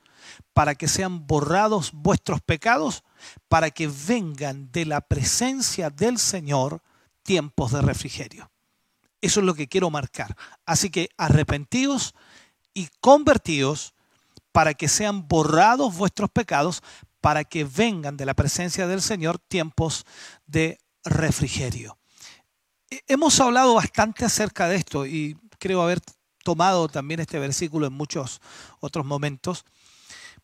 para 0.53 0.77
que 0.77 0.87
sean 0.87 1.27
borrados 1.27 1.91
vuestros 1.93 2.41
pecados, 2.41 3.03
para 3.49 3.73
que 3.73 3.89
vengan 3.89 4.71
de 4.71 4.85
la 4.85 5.01
presencia 5.01 5.91
del 5.91 6.19
Señor 6.19 6.81
tiempos 7.25 7.73
de 7.73 7.83
refrigerio. 7.83 8.49
Eso 9.21 9.41
es 9.41 9.47
lo 9.47 9.55
que 9.55 9.67
quiero 9.67 9.91
marcar. 9.91 10.37
Así 10.67 10.89
que 10.89 11.09
arrepentíos 11.17 12.15
y 12.75 12.87
convertíos 13.01 13.93
para 14.53 14.75
que 14.75 14.87
sean 14.87 15.27
borrados 15.27 15.97
vuestros 15.97 16.31
pecados, 16.31 16.83
para 17.21 17.45
que 17.45 17.64
vengan 17.64 18.16
de 18.16 18.27
la 18.27 18.35
presencia 18.35 18.87
del 18.87 19.03
Señor 19.03 19.39
tiempos 19.39 20.05
de 20.47 20.79
refrigerio. 21.05 21.99
Hemos 23.07 23.39
hablado 23.41 23.75
bastante 23.75 24.25
acerca 24.25 24.68
de 24.68 24.77
esto 24.77 25.07
y 25.07 25.39
creo 25.59 25.83
haber 25.83 26.01
tomado 26.43 26.89
también 26.89 27.21
este 27.21 27.39
versículo 27.39 27.87
en 27.87 27.93
muchos 27.93 28.41
otros 28.81 29.05
momentos, 29.05 29.64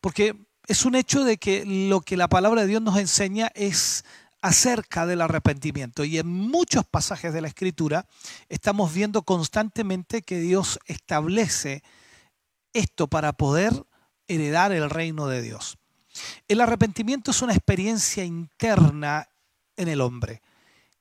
porque 0.01 0.47
es 0.69 0.85
un 0.85 0.95
hecho 0.95 1.25
de 1.25 1.39
que 1.39 1.65
lo 1.65 2.01
que 2.01 2.17
la 2.17 2.29
palabra 2.29 2.63
de 2.63 2.69
Dios 2.69 2.83
nos 2.83 2.99
enseña 2.99 3.51
es 3.55 4.05
acerca 4.43 5.07
del 5.07 5.23
arrepentimiento. 5.23 6.05
Y 6.05 6.19
en 6.19 6.27
muchos 6.29 6.85
pasajes 6.85 7.33
de 7.33 7.41
la 7.41 7.49
Escritura 7.49 8.07
estamos 8.49 8.93
viendo 8.93 9.23
constantemente 9.23 10.23
que 10.23 10.39
Dios 10.39 10.79
establece 10.87 11.83
esto 12.73 13.09
para 13.09 13.33
poder 13.33 13.73
heredar 14.29 14.73
el 14.73 14.91
reino 14.91 15.27
de 15.27 15.43
Dios. 15.43 15.79
El 16.49 16.61
arrepentimiento 16.61 17.31
es 17.31 17.43
una 17.43 17.53
experiencia 17.53 18.25
interna 18.25 19.29
en 19.77 19.89
el 19.89 20.01
hombre 20.01 20.43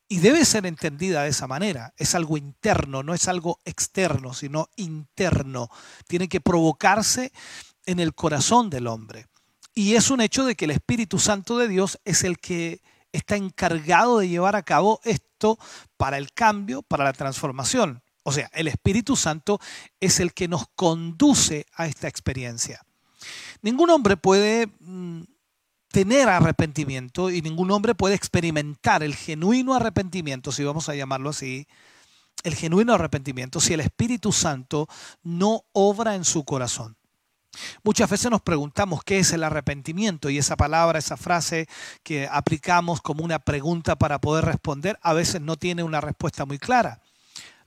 y 0.08 0.20
debe 0.20 0.46
ser 0.46 0.66
entendida 0.66 1.24
de 1.24 1.30
esa 1.30 1.48
manera. 1.48 1.94
Es 1.98 2.16
algo 2.16 2.38
interno, 2.38 3.04
no 3.04 3.14
es 3.14 3.28
algo 3.28 3.60
externo, 3.66 4.34
sino 4.34 4.70
interno. 4.76 5.70
Tiene 6.08 6.28
que 6.28 6.42
provocarse 6.42 7.32
en 7.86 8.00
el 8.00 8.14
corazón 8.14 8.70
del 8.70 8.88
hombre. 8.88 9.28
Y 9.74 9.96
es 9.96 10.10
un 10.10 10.22
hecho 10.22 10.46
de 10.46 10.56
que 10.56 10.66
el 10.66 10.72
Espíritu 10.72 11.20
Santo 11.20 11.58
de 11.58 11.68
Dios 11.68 12.00
es 12.06 12.24
el 12.24 12.38
que 12.40 12.82
está 13.12 13.36
encargado 13.36 14.20
de 14.20 14.30
llevar 14.30 14.56
a 14.56 14.64
cabo 14.64 15.00
esto 15.04 15.58
para 15.98 16.18
el 16.18 16.32
cambio, 16.34 16.82
para 16.82 17.04
la 17.04 17.14
transformación. 17.14 18.02
O 18.24 18.32
sea, 18.32 18.50
el 18.54 18.68
Espíritu 18.68 19.16
Santo 19.16 19.60
es 20.00 20.20
el 20.20 20.34
que 20.34 20.48
nos 20.48 20.66
conduce 20.76 21.66
a 21.74 21.88
esta 21.88 22.08
experiencia. 22.08 22.86
Ningún 23.66 23.90
hombre 23.90 24.16
puede 24.16 24.68
mm, 24.80 25.24
tener 25.88 26.30
arrepentimiento 26.30 27.32
y 27.32 27.42
ningún 27.42 27.72
hombre 27.72 27.96
puede 27.96 28.14
experimentar 28.14 29.02
el 29.02 29.16
genuino 29.16 29.74
arrepentimiento, 29.74 30.52
si 30.52 30.64
vamos 30.64 30.88
a 30.88 30.94
llamarlo 30.94 31.32
así, 31.32 31.66
el 32.44 32.54
genuino 32.54 32.94
arrepentimiento, 32.94 33.60
si 33.60 33.74
el 33.74 33.80
Espíritu 33.80 34.32
Santo 34.32 34.88
no 35.24 35.64
obra 35.72 36.14
en 36.14 36.26
su 36.26 36.46
corazón. 36.46 36.96
Muchas 37.84 38.08
veces 38.08 38.30
nos 38.30 38.44
preguntamos 38.44 39.04
qué 39.04 39.18
es 39.18 39.34
el 39.34 39.44
arrepentimiento 39.44 40.30
y 40.30 40.38
esa 40.38 40.56
palabra, 40.56 41.00
esa 41.00 41.18
frase 41.18 41.68
que 42.04 42.30
aplicamos 42.32 43.02
como 43.02 43.24
una 43.24 43.40
pregunta 43.40 43.96
para 43.96 44.22
poder 44.22 44.46
responder, 44.46 45.00
a 45.02 45.14
veces 45.14 45.42
no 45.42 45.56
tiene 45.56 45.82
una 45.82 46.02
respuesta 46.02 46.46
muy 46.46 46.60
clara. 46.60 47.02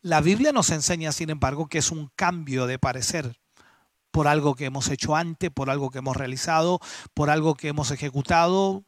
La 0.03 0.21
Biblia 0.21 0.53
nos 0.53 0.71
enseña, 0.71 1.11
sin 1.11 1.31
embargo, 1.31 1.67
que 1.67 1.79
es 1.79 1.91
un 1.91 2.09
cambio 2.15 2.69
de 2.69 2.79
parecer 2.79 3.37
por 4.19 4.27
algo 4.27 4.57
que 4.57 4.65
hemos 4.65 4.91
hecho 4.91 5.15
antes, 5.15 5.49
por 5.49 5.71
algo 5.71 5.93
que 5.93 5.99
hemos 5.99 6.17
realizado, 6.17 6.81
por 7.15 7.31
algo 7.31 7.55
que 7.55 7.69
hemos 7.69 7.93
ejecutado. 7.93 8.83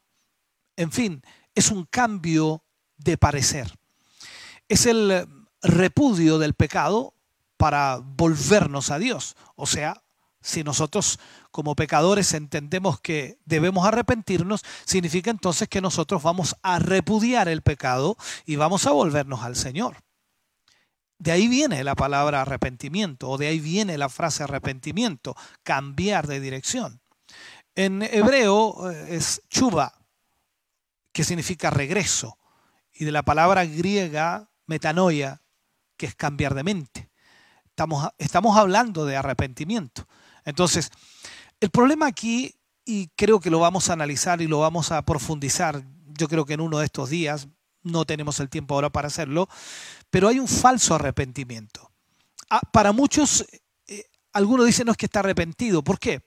En 0.74 0.90
fin, 0.90 1.22
es 1.54 1.70
un 1.70 1.84
cambio 1.84 2.64
de 2.96 3.16
parecer. 3.16 3.78
Es 4.68 4.86
el 4.86 5.28
repudio 5.62 6.40
del 6.40 6.54
pecado 6.54 7.14
para 7.56 8.00
volvernos 8.02 8.90
a 8.90 8.98
Dios, 8.98 9.36
o 9.54 9.66
sea, 9.66 10.02
si 10.40 10.64
nosotros 10.64 11.20
como 11.52 11.76
pecadores 11.76 12.34
entendemos 12.34 13.00
que 13.00 13.38
debemos 13.44 13.86
arrepentirnos, 13.86 14.64
significa 14.84 15.30
entonces 15.30 15.68
que 15.68 15.80
nosotros 15.80 16.24
vamos 16.24 16.56
a 16.64 16.80
repudiar 16.80 17.48
el 17.48 17.62
pecado 17.62 18.16
y 18.46 18.56
vamos 18.56 18.84
a 18.84 18.90
volvernos 18.90 19.44
al 19.44 19.54
Señor. 19.54 19.98
De 21.20 21.32
ahí 21.32 21.48
viene 21.48 21.84
la 21.84 21.94
palabra 21.94 22.40
arrepentimiento 22.40 23.28
o 23.28 23.36
de 23.36 23.48
ahí 23.48 23.60
viene 23.60 23.98
la 23.98 24.08
frase 24.08 24.42
arrepentimiento, 24.42 25.36
cambiar 25.62 26.26
de 26.26 26.40
dirección. 26.40 27.02
En 27.74 28.00
hebreo 28.00 28.90
eh, 28.90 29.16
es 29.16 29.42
chuba, 29.50 29.92
que 31.12 31.22
significa 31.22 31.68
regreso, 31.68 32.38
y 32.90 33.04
de 33.04 33.12
la 33.12 33.22
palabra 33.22 33.66
griega 33.66 34.48
metanoia, 34.66 35.42
que 35.98 36.06
es 36.06 36.14
cambiar 36.14 36.54
de 36.54 36.64
mente. 36.64 37.10
Estamos, 37.66 38.08
estamos 38.16 38.56
hablando 38.56 39.04
de 39.04 39.18
arrepentimiento. 39.18 40.08
Entonces, 40.46 40.90
el 41.60 41.68
problema 41.68 42.06
aquí, 42.06 42.54
y 42.86 43.08
creo 43.08 43.40
que 43.40 43.50
lo 43.50 43.58
vamos 43.58 43.90
a 43.90 43.92
analizar 43.92 44.40
y 44.40 44.46
lo 44.46 44.60
vamos 44.60 44.90
a 44.90 45.02
profundizar, 45.02 45.82
yo 46.06 46.28
creo 46.28 46.46
que 46.46 46.54
en 46.54 46.62
uno 46.62 46.78
de 46.78 46.86
estos 46.86 47.10
días, 47.10 47.46
no 47.82 48.04
tenemos 48.04 48.40
el 48.40 48.48
tiempo 48.48 48.74
ahora 48.74 48.90
para 48.90 49.08
hacerlo, 49.08 49.48
pero 50.10 50.28
hay 50.28 50.38
un 50.38 50.48
falso 50.48 50.94
arrepentimiento. 50.94 51.90
Ah, 52.50 52.60
para 52.72 52.92
muchos, 52.92 53.46
eh, 53.86 54.04
algunos 54.32 54.66
dicen 54.66 54.86
no 54.86 54.92
es 54.92 54.98
que 54.98 55.06
está 55.06 55.20
arrepentido. 55.20 55.82
¿Por 55.82 55.98
qué? 55.98 56.20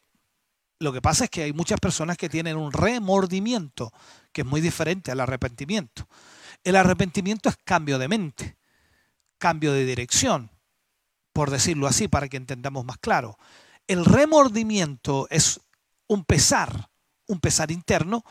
Lo 0.79 0.91
que 0.91 1.01
pasa 1.01 1.25
es 1.25 1.29
que 1.29 1.43
hay 1.43 1.53
muchas 1.53 1.79
personas 1.79 2.17
que 2.17 2.29
tienen 2.29 2.57
un 2.57 2.71
remordimiento, 2.71 3.93
que 4.31 4.41
es 4.41 4.47
muy 4.47 4.61
diferente 4.61 5.11
al 5.11 5.19
arrepentimiento. 5.19 6.07
El 6.63 6.75
arrepentimiento 6.75 7.49
es 7.49 7.57
cambio 7.63 7.97
de 7.99 8.07
mente, 8.07 8.57
cambio 9.37 9.73
de 9.73 9.85
dirección, 9.85 10.49
por 11.33 11.51
decirlo 11.51 11.87
así, 11.87 12.07
para 12.07 12.29
que 12.29 12.37
entendamos 12.37 12.85
más 12.85 12.97
claro. 12.97 13.37
El 13.87 14.05
remordimiento 14.05 15.27
es 15.29 15.59
un 16.07 16.23
pesar, 16.23 16.89
un 17.27 17.39
pesar 17.39 17.71
interno, 17.71 18.23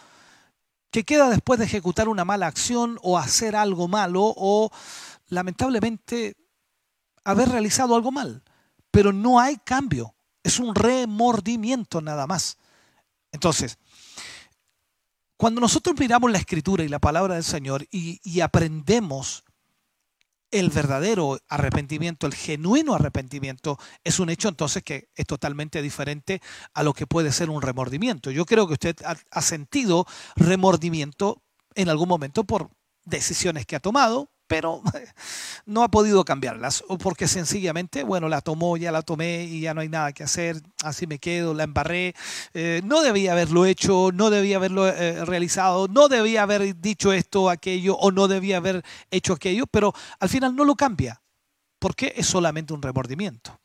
que 0.90 1.04
queda 1.04 1.30
después 1.30 1.58
de 1.58 1.64
ejecutar 1.64 2.08
una 2.08 2.24
mala 2.24 2.46
acción 2.46 2.98
o 3.02 3.18
hacer 3.18 3.56
algo 3.56 3.88
malo 3.88 4.22
o 4.36 4.70
lamentablemente 5.32 6.36
haber 7.24 7.48
realizado 7.48 7.96
algo 7.96 8.12
mal. 8.12 8.42
Pero 8.90 9.12
no 9.12 9.40
hay 9.40 9.56
cambio, 9.56 10.14
es 10.42 10.58
un 10.58 10.74
remordimiento 10.74 12.00
nada 12.02 12.26
más. 12.26 12.58
Entonces, 13.32 13.78
cuando 15.38 15.60
nosotros 15.60 15.98
miramos 15.98 16.30
la 16.30 16.38
escritura 16.38 16.84
y 16.84 16.88
la 16.88 16.98
palabra 16.98 17.34
del 17.34 17.44
Señor 17.44 17.86
y, 17.90 18.40
aprendemos 18.40 19.44
el 20.50 20.68
verdadero 20.68 21.40
arrepentimiento, 21.48 22.26
el 22.26 22.34
genuino 22.34 22.94
arrepentimiento, 22.94 23.78
es 24.04 24.20
un 24.20 24.28
hecho 24.28 24.50
entonces 24.50 24.82
que 24.82 25.08
es 25.14 25.26
totalmente 25.26 25.80
diferente 25.80 26.42
a 26.74 26.82
lo 26.82 26.92
que 26.92 27.06
puede 27.06 27.32
ser 27.32 27.48
un 27.48 27.62
remordimiento. 27.62 28.30
Yo 28.30 28.44
creo 28.44 28.66
que 28.66 28.74
usted 28.74 28.96
ha, 29.02 29.42
sentido 29.42 30.06
remordimiento 30.36 31.42
en 31.74 31.88
algún 31.88 32.10
momento 32.10 32.44
por 32.44 32.68
decisiones 33.04 33.64
que 33.64 33.76
ha 33.76 33.80
tomado, 33.80 34.30
pero 34.52 34.82
no 35.64 35.82
ha 35.82 35.88
podido 35.88 36.26
cambiarlas, 36.26 36.84
porque 37.02 37.26
sencillamente, 37.26 38.04
bueno, 38.04 38.28
la 38.28 38.42
tomó, 38.42 38.76
ya 38.76 38.92
la 38.92 39.00
tomé 39.00 39.44
y 39.44 39.62
ya 39.62 39.72
no 39.72 39.80
hay 39.80 39.88
nada 39.88 40.12
que 40.12 40.24
hacer, 40.24 40.60
así 40.84 41.06
me 41.06 41.18
quedo, 41.18 41.54
la 41.54 41.64
embarré, 41.64 42.14
eh, 42.52 42.82
no 42.84 43.00
debía 43.00 43.32
haberlo 43.32 43.64
hecho, 43.64 44.10
no 44.12 44.28
debía 44.28 44.56
haberlo 44.56 44.86
eh, 44.86 45.24
realizado, 45.24 45.88
no 45.88 46.08
debía 46.10 46.42
haber 46.42 46.78
dicho 46.78 47.14
esto, 47.14 47.48
aquello, 47.48 47.96
o 47.96 48.10
no 48.10 48.28
debía 48.28 48.58
haber 48.58 48.84
hecho 49.10 49.32
aquello, 49.32 49.66
pero 49.66 49.94
al 50.20 50.28
final 50.28 50.54
no 50.54 50.66
lo 50.66 50.74
cambia, 50.74 51.22
porque 51.78 52.12
es 52.14 52.26
solamente 52.26 52.74
un 52.74 52.82
remordimiento. 52.82 53.58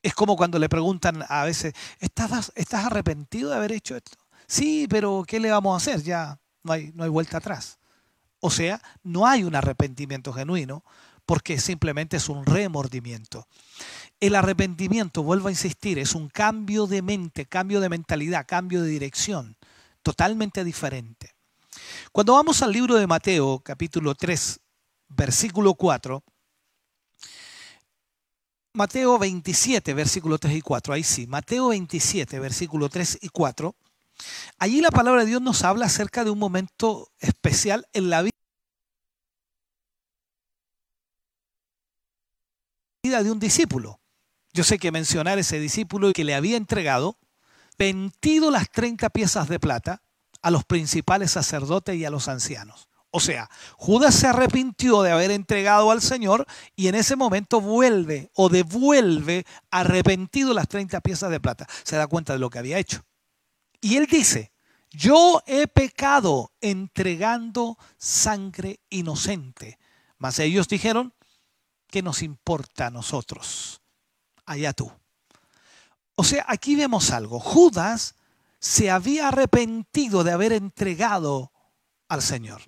Es 0.00 0.14
como 0.14 0.36
cuando 0.36 0.60
le 0.60 0.68
preguntan 0.68 1.24
a 1.28 1.42
veces, 1.42 1.74
¿estás, 1.98 2.52
¿estás 2.54 2.84
arrepentido 2.84 3.50
de 3.50 3.56
haber 3.56 3.72
hecho 3.72 3.96
esto? 3.96 4.16
Sí, 4.46 4.86
pero 4.88 5.24
¿qué 5.26 5.40
le 5.40 5.50
vamos 5.50 5.74
a 5.74 5.78
hacer? 5.78 6.04
Ya 6.04 6.38
no 6.62 6.72
hay, 6.72 6.92
no 6.94 7.02
hay 7.02 7.10
vuelta 7.10 7.38
atrás. 7.38 7.77
O 8.40 8.50
sea, 8.50 8.80
no 9.02 9.26
hay 9.26 9.44
un 9.44 9.54
arrepentimiento 9.54 10.32
genuino 10.32 10.84
porque 11.26 11.60
simplemente 11.60 12.16
es 12.16 12.28
un 12.28 12.46
remordimiento. 12.46 13.46
El 14.20 14.34
arrepentimiento, 14.34 15.22
vuelvo 15.22 15.48
a 15.48 15.50
insistir, 15.50 15.98
es 15.98 16.14
un 16.14 16.28
cambio 16.28 16.86
de 16.86 17.02
mente, 17.02 17.46
cambio 17.46 17.80
de 17.80 17.88
mentalidad, 17.88 18.46
cambio 18.46 18.82
de 18.82 18.88
dirección, 18.88 19.56
totalmente 20.02 20.64
diferente. 20.64 21.34
Cuando 22.12 22.32
vamos 22.32 22.62
al 22.62 22.72
libro 22.72 22.96
de 22.96 23.06
Mateo, 23.06 23.60
capítulo 23.60 24.14
3, 24.14 24.60
versículo 25.08 25.74
4, 25.74 26.24
Mateo 28.72 29.18
27, 29.18 29.94
versículo 29.94 30.38
3 30.38 30.56
y 30.56 30.60
4, 30.60 30.94
ahí 30.94 31.02
sí, 31.02 31.26
Mateo 31.26 31.68
27, 31.68 32.38
versículo 32.38 32.88
3 32.88 33.18
y 33.22 33.28
4, 33.28 33.74
Allí 34.58 34.80
la 34.80 34.90
palabra 34.90 35.22
de 35.22 35.28
Dios 35.28 35.42
nos 35.42 35.62
habla 35.64 35.86
acerca 35.86 36.24
de 36.24 36.30
un 36.30 36.38
momento 36.38 37.12
especial 37.18 37.86
en 37.92 38.10
la 38.10 38.22
vida 38.22 38.32
de 43.22 43.30
un 43.30 43.38
discípulo. 43.38 44.00
Yo 44.52 44.64
sé 44.64 44.78
que 44.78 44.92
mencionar 44.92 45.38
ese 45.38 45.60
discípulo 45.60 46.12
que 46.12 46.24
le 46.24 46.34
había 46.34 46.56
entregado 46.56 47.18
arrepentido 47.78 48.50
las 48.50 48.70
30 48.70 49.08
piezas 49.10 49.48
de 49.48 49.60
plata 49.60 50.02
a 50.42 50.50
los 50.50 50.64
principales 50.64 51.30
sacerdotes 51.30 51.94
y 51.94 52.04
a 52.04 52.10
los 52.10 52.26
ancianos. 52.26 52.88
O 53.10 53.20
sea, 53.20 53.48
Judas 53.76 54.14
se 54.14 54.26
arrepintió 54.26 55.02
de 55.02 55.12
haber 55.12 55.30
entregado 55.30 55.90
al 55.90 56.02
Señor 56.02 56.44
y 56.74 56.88
en 56.88 56.96
ese 56.96 57.14
momento 57.16 57.60
vuelve 57.60 58.30
o 58.34 58.48
devuelve 58.48 59.46
arrepentido 59.70 60.52
las 60.52 60.68
30 60.68 61.00
piezas 61.00 61.30
de 61.30 61.40
plata. 61.40 61.66
Se 61.84 61.96
da 61.96 62.06
cuenta 62.08 62.32
de 62.32 62.40
lo 62.40 62.50
que 62.50 62.58
había 62.58 62.78
hecho. 62.78 63.02
Y 63.80 63.96
él 63.96 64.06
dice, 64.06 64.52
yo 64.90 65.42
he 65.46 65.66
pecado 65.66 66.52
entregando 66.60 67.78
sangre 67.96 68.80
inocente. 68.90 69.78
Mas 70.18 70.38
ellos 70.38 70.68
dijeron, 70.68 71.14
¿qué 71.86 72.02
nos 72.02 72.22
importa 72.22 72.86
a 72.86 72.90
nosotros? 72.90 73.80
Allá 74.46 74.72
tú. 74.72 74.90
O 76.14 76.24
sea, 76.24 76.44
aquí 76.48 76.74
vemos 76.74 77.10
algo. 77.10 77.38
Judas 77.38 78.14
se 78.58 78.90
había 78.90 79.28
arrepentido 79.28 80.24
de 80.24 80.32
haber 80.32 80.52
entregado 80.52 81.52
al 82.08 82.22
Señor. 82.22 82.62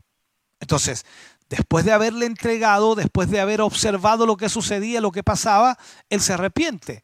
Entonces, 0.60 1.04
después 1.48 1.84
de 1.84 1.92
haberle 1.92 2.26
entregado, 2.26 2.94
después 2.94 3.28
de 3.30 3.40
haber 3.40 3.60
observado 3.60 4.26
lo 4.26 4.36
que 4.36 4.48
sucedía, 4.48 5.00
lo 5.00 5.10
que 5.10 5.24
pasaba, 5.24 5.76
él 6.08 6.20
se 6.20 6.34
arrepiente. 6.34 7.02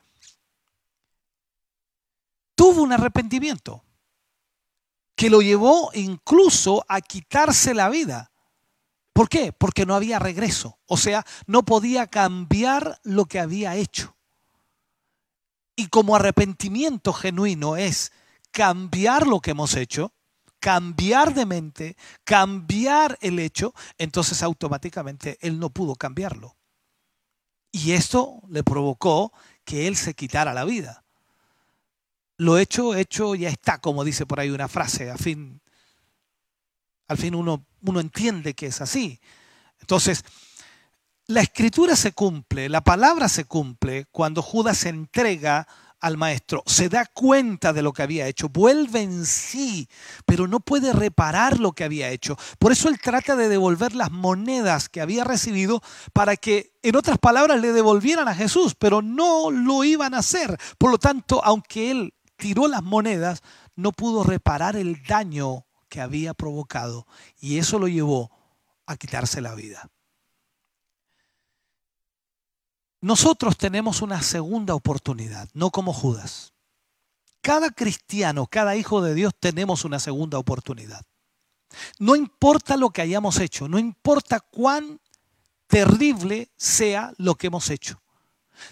Tuvo 2.54 2.82
un 2.82 2.92
arrepentimiento 2.92 3.82
que 5.16 5.30
lo 5.30 5.40
llevó 5.40 5.90
incluso 5.94 6.84
a 6.88 7.00
quitarse 7.00 7.74
la 7.74 7.88
vida. 7.88 8.30
¿Por 9.12 9.30
qué? 9.30 9.52
Porque 9.52 9.86
no 9.86 9.94
había 9.94 10.18
regreso. 10.18 10.78
O 10.86 10.98
sea, 10.98 11.24
no 11.46 11.64
podía 11.64 12.06
cambiar 12.06 13.00
lo 13.02 13.24
que 13.24 13.40
había 13.40 13.74
hecho. 13.74 14.14
Y 15.74 15.88
como 15.88 16.14
arrepentimiento 16.14 17.14
genuino 17.14 17.76
es 17.76 18.12
cambiar 18.50 19.26
lo 19.26 19.40
que 19.40 19.52
hemos 19.52 19.74
hecho, 19.74 20.12
cambiar 20.60 21.32
de 21.32 21.46
mente, 21.46 21.96
cambiar 22.24 23.18
el 23.22 23.38
hecho, 23.38 23.74
entonces 23.96 24.42
automáticamente 24.42 25.38
él 25.40 25.58
no 25.58 25.70
pudo 25.70 25.94
cambiarlo. 25.96 26.56
Y 27.72 27.92
esto 27.92 28.42
le 28.48 28.62
provocó 28.62 29.32
que 29.64 29.86
él 29.86 29.96
se 29.96 30.14
quitara 30.14 30.52
la 30.52 30.64
vida. 30.64 31.05
Lo 32.38 32.58
hecho, 32.58 32.94
hecho 32.94 33.34
ya 33.34 33.48
está, 33.48 33.78
como 33.78 34.04
dice 34.04 34.26
por 34.26 34.40
ahí 34.40 34.50
una 34.50 34.68
frase. 34.68 35.10
Al 35.10 35.18
fin, 35.18 35.60
al 37.08 37.16
fin 37.16 37.34
uno, 37.34 37.66
uno 37.82 38.00
entiende 38.00 38.54
que 38.54 38.66
es 38.66 38.80
así. 38.80 39.20
Entonces, 39.80 40.24
la 41.26 41.40
escritura 41.40 41.96
se 41.96 42.12
cumple, 42.12 42.68
la 42.68 42.82
palabra 42.82 43.28
se 43.28 43.44
cumple 43.46 44.06
cuando 44.12 44.42
Judas 44.42 44.78
se 44.78 44.90
entrega 44.90 45.66
al 46.00 46.16
maestro, 46.16 46.62
se 46.66 46.88
da 46.88 47.06
cuenta 47.06 47.72
de 47.72 47.82
lo 47.82 47.92
que 47.92 48.02
había 48.02 48.28
hecho, 48.28 48.48
vuelve 48.48 49.00
en 49.00 49.24
sí, 49.24 49.88
pero 50.24 50.46
no 50.46 50.60
puede 50.60 50.92
reparar 50.92 51.58
lo 51.58 51.72
que 51.72 51.84
había 51.84 52.10
hecho. 52.10 52.36
Por 52.58 52.70
eso 52.70 52.88
él 52.88 53.00
trata 53.00 53.34
de 53.34 53.48
devolver 53.48 53.94
las 53.94 54.12
monedas 54.12 54.88
que 54.88 55.00
había 55.00 55.24
recibido 55.24 55.82
para 56.12 56.36
que, 56.36 56.74
en 56.82 56.96
otras 56.96 57.18
palabras, 57.18 57.60
le 57.60 57.72
devolvieran 57.72 58.28
a 58.28 58.34
Jesús, 58.34 58.74
pero 58.78 59.02
no 59.02 59.50
lo 59.50 59.84
iban 59.84 60.14
a 60.14 60.18
hacer. 60.18 60.56
Por 60.78 60.90
lo 60.90 60.98
tanto, 60.98 61.42
aunque 61.44 61.90
él 61.90 62.14
tiró 62.36 62.68
las 62.68 62.82
monedas, 62.82 63.42
no 63.74 63.92
pudo 63.92 64.22
reparar 64.22 64.76
el 64.76 65.02
daño 65.04 65.66
que 65.88 66.00
había 66.00 66.34
provocado 66.34 67.06
y 67.40 67.58
eso 67.58 67.78
lo 67.78 67.88
llevó 67.88 68.30
a 68.86 68.96
quitarse 68.96 69.40
la 69.40 69.54
vida. 69.54 69.90
Nosotros 73.00 73.56
tenemos 73.56 74.02
una 74.02 74.22
segunda 74.22 74.74
oportunidad, 74.74 75.48
no 75.52 75.70
como 75.70 75.92
Judas. 75.92 76.54
Cada 77.40 77.70
cristiano, 77.70 78.46
cada 78.46 78.74
hijo 78.74 79.02
de 79.02 79.14
Dios 79.14 79.32
tenemos 79.38 79.84
una 79.84 80.00
segunda 80.00 80.38
oportunidad. 80.38 81.04
No 81.98 82.16
importa 82.16 82.76
lo 82.76 82.90
que 82.90 83.02
hayamos 83.02 83.38
hecho, 83.38 83.68
no 83.68 83.78
importa 83.78 84.40
cuán 84.40 85.00
terrible 85.66 86.50
sea 86.56 87.12
lo 87.18 87.34
que 87.34 87.48
hemos 87.48 87.70
hecho. 87.70 88.00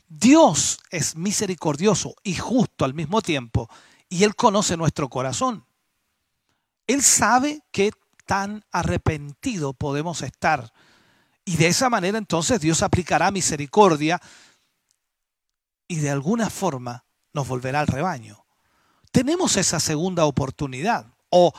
Dios 0.08 0.80
es 0.90 1.16
misericordioso 1.16 2.14
y 2.22 2.34
justo 2.34 2.84
al 2.84 2.94
mismo 2.94 3.22
tiempo 3.22 3.68
y 4.08 4.24
Él 4.24 4.34
conoce 4.34 4.76
nuestro 4.76 5.08
corazón. 5.08 5.66
Él 6.86 7.02
sabe 7.02 7.62
qué 7.72 7.90
tan 8.26 8.64
arrepentido 8.70 9.74
podemos 9.74 10.22
estar 10.22 10.72
y 11.44 11.56
de 11.56 11.68
esa 11.68 11.90
manera 11.90 12.18
entonces 12.18 12.60
Dios 12.60 12.82
aplicará 12.82 13.30
misericordia 13.30 14.20
y 15.86 15.96
de 15.96 16.10
alguna 16.10 16.48
forma 16.48 17.04
nos 17.32 17.46
volverá 17.46 17.80
al 17.80 17.86
rebaño. 17.86 18.44
Tenemos 19.12 19.56
esa 19.56 19.78
segunda 19.80 20.24
oportunidad 20.24 21.14
o 21.30 21.52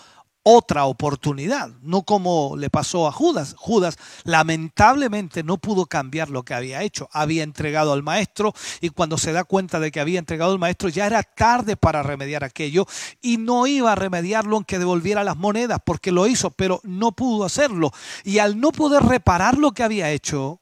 otra 0.48 0.86
oportunidad, 0.86 1.72
no 1.82 2.04
como 2.04 2.56
le 2.56 2.70
pasó 2.70 3.08
a 3.08 3.12
Judas. 3.12 3.56
Judas 3.58 3.98
lamentablemente 4.26 5.42
no 5.42 5.58
pudo 5.58 5.88
cambiar 5.88 6.30
lo 6.30 6.44
que 6.44 6.54
había 6.54 6.84
hecho. 6.84 7.10
Había 7.12 7.42
entregado 7.42 7.94
al 7.94 8.04
maestro 8.04 8.54
y 8.80 8.90
cuando 8.90 9.18
se 9.18 9.34
da 9.34 9.44
cuenta 9.44 9.80
de 9.80 9.92
que 9.92 10.00
había 10.00 10.20
entregado 10.20 10.52
al 10.52 10.60
maestro 10.60 10.90
ya 10.90 11.08
era 11.08 11.24
tarde 11.24 11.76
para 11.76 12.04
remediar 12.04 12.44
aquello 12.44 12.86
y 13.24 13.38
no 13.38 13.66
iba 13.66 13.92
a 13.92 13.96
remediarlo 13.96 14.58
aunque 14.58 14.78
devolviera 14.78 15.24
las 15.24 15.36
monedas 15.36 15.80
porque 15.84 16.12
lo 16.12 16.28
hizo, 16.28 16.52
pero 16.52 16.80
no 16.84 17.12
pudo 17.12 17.44
hacerlo. 17.44 17.92
Y 18.24 18.38
al 18.38 18.60
no 18.60 18.72
poder 18.72 19.02
reparar 19.02 19.58
lo 19.58 19.72
que 19.72 19.82
había 19.82 20.12
hecho, 20.12 20.62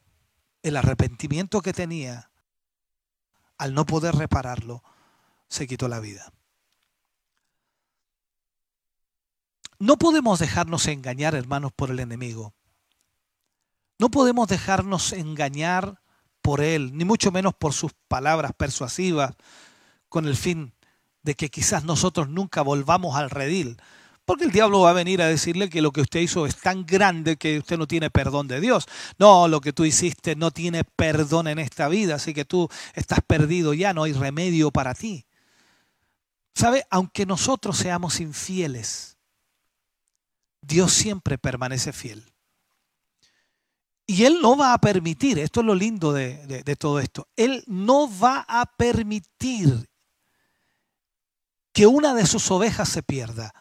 el 0.62 0.78
arrepentimiento 0.78 1.62
que 1.62 1.74
tenía, 1.74 2.32
al 3.58 3.74
no 3.74 3.86
poder 3.86 4.16
repararlo, 4.16 4.82
se 5.50 5.68
quitó 5.68 5.90
la 5.90 6.00
vida. 6.00 6.33
No 9.84 9.98
podemos 9.98 10.40
dejarnos 10.40 10.88
engañar, 10.88 11.36
hermanos, 11.36 11.74
por 11.76 11.92
el 11.92 12.00
enemigo. 12.00 12.54
No 14.00 14.10
podemos 14.10 14.48
dejarnos 14.48 15.12
engañar 15.12 16.00
por 16.42 16.62
él, 16.62 16.98
ni 16.98 17.04
mucho 17.04 17.34
menos 17.34 17.54
por 17.54 17.74
sus 17.74 17.92
palabras 18.08 18.54
persuasivas, 18.56 19.36
con 20.08 20.26
el 20.26 20.38
fin 20.38 20.74
de 21.22 21.36
que 21.36 21.50
quizás 21.50 21.84
nosotros 21.84 22.30
nunca 22.30 22.62
volvamos 22.62 23.18
al 23.18 23.30
redil. 23.30 23.76
Porque 24.24 24.46
el 24.46 24.54
diablo 24.54 24.80
va 24.80 24.92
a 24.92 24.94
venir 24.94 25.22
a 25.22 25.28
decirle 25.28 25.70
que 25.70 25.82
lo 25.82 25.92
que 25.92 26.00
usted 26.00 26.22
hizo 26.22 26.46
es 26.46 26.56
tan 26.56 26.86
grande 26.86 27.36
que 27.36 27.60
usted 27.60 27.78
no 27.78 27.86
tiene 27.86 28.10
perdón 28.10 28.48
de 28.48 28.62
Dios. 28.62 28.88
No, 29.20 29.50
lo 29.50 29.60
que 29.60 29.74
tú 29.74 29.84
hiciste 29.84 30.38
no 30.38 30.52
tiene 30.52 30.86
perdón 30.86 31.50
en 31.50 31.60
esta 31.60 31.90
vida, 31.90 32.16
así 32.16 32.34
que 32.34 32.46
tú 32.46 32.70
estás 32.94 33.20
perdido 33.28 33.74
ya, 33.74 33.94
no 33.94 34.04
hay 34.04 34.14
remedio 34.14 34.72
para 34.72 34.94
ti. 34.94 35.26
¿Sabe? 36.56 36.86
Aunque 36.90 37.26
nosotros 37.26 37.76
seamos 37.76 38.22
infieles, 38.22 39.13
Dios 40.64 40.94
siempre 40.94 41.38
permanece 41.38 41.92
fiel. 41.92 42.24
Y 44.06 44.26
Él 44.26 44.40
no 44.42 44.58
va 44.58 44.74
a 44.74 44.80
permitir, 44.80 45.40
esto 45.40 45.62
es 45.62 45.66
lo 45.66 45.76
lindo 45.76 46.12
de, 46.12 46.64
de, 46.64 46.76
todo 46.76 47.00
esto, 47.00 47.28
Él 47.36 47.64
no 47.68 48.10
va 48.20 48.46
a 48.48 48.66
permitir 48.66 49.90
que 51.72 51.88
una 51.88 52.14
de 52.14 52.26
sus 52.26 52.52
ovejas 52.52 52.90
se 52.90 53.02
pierda. 53.02 53.54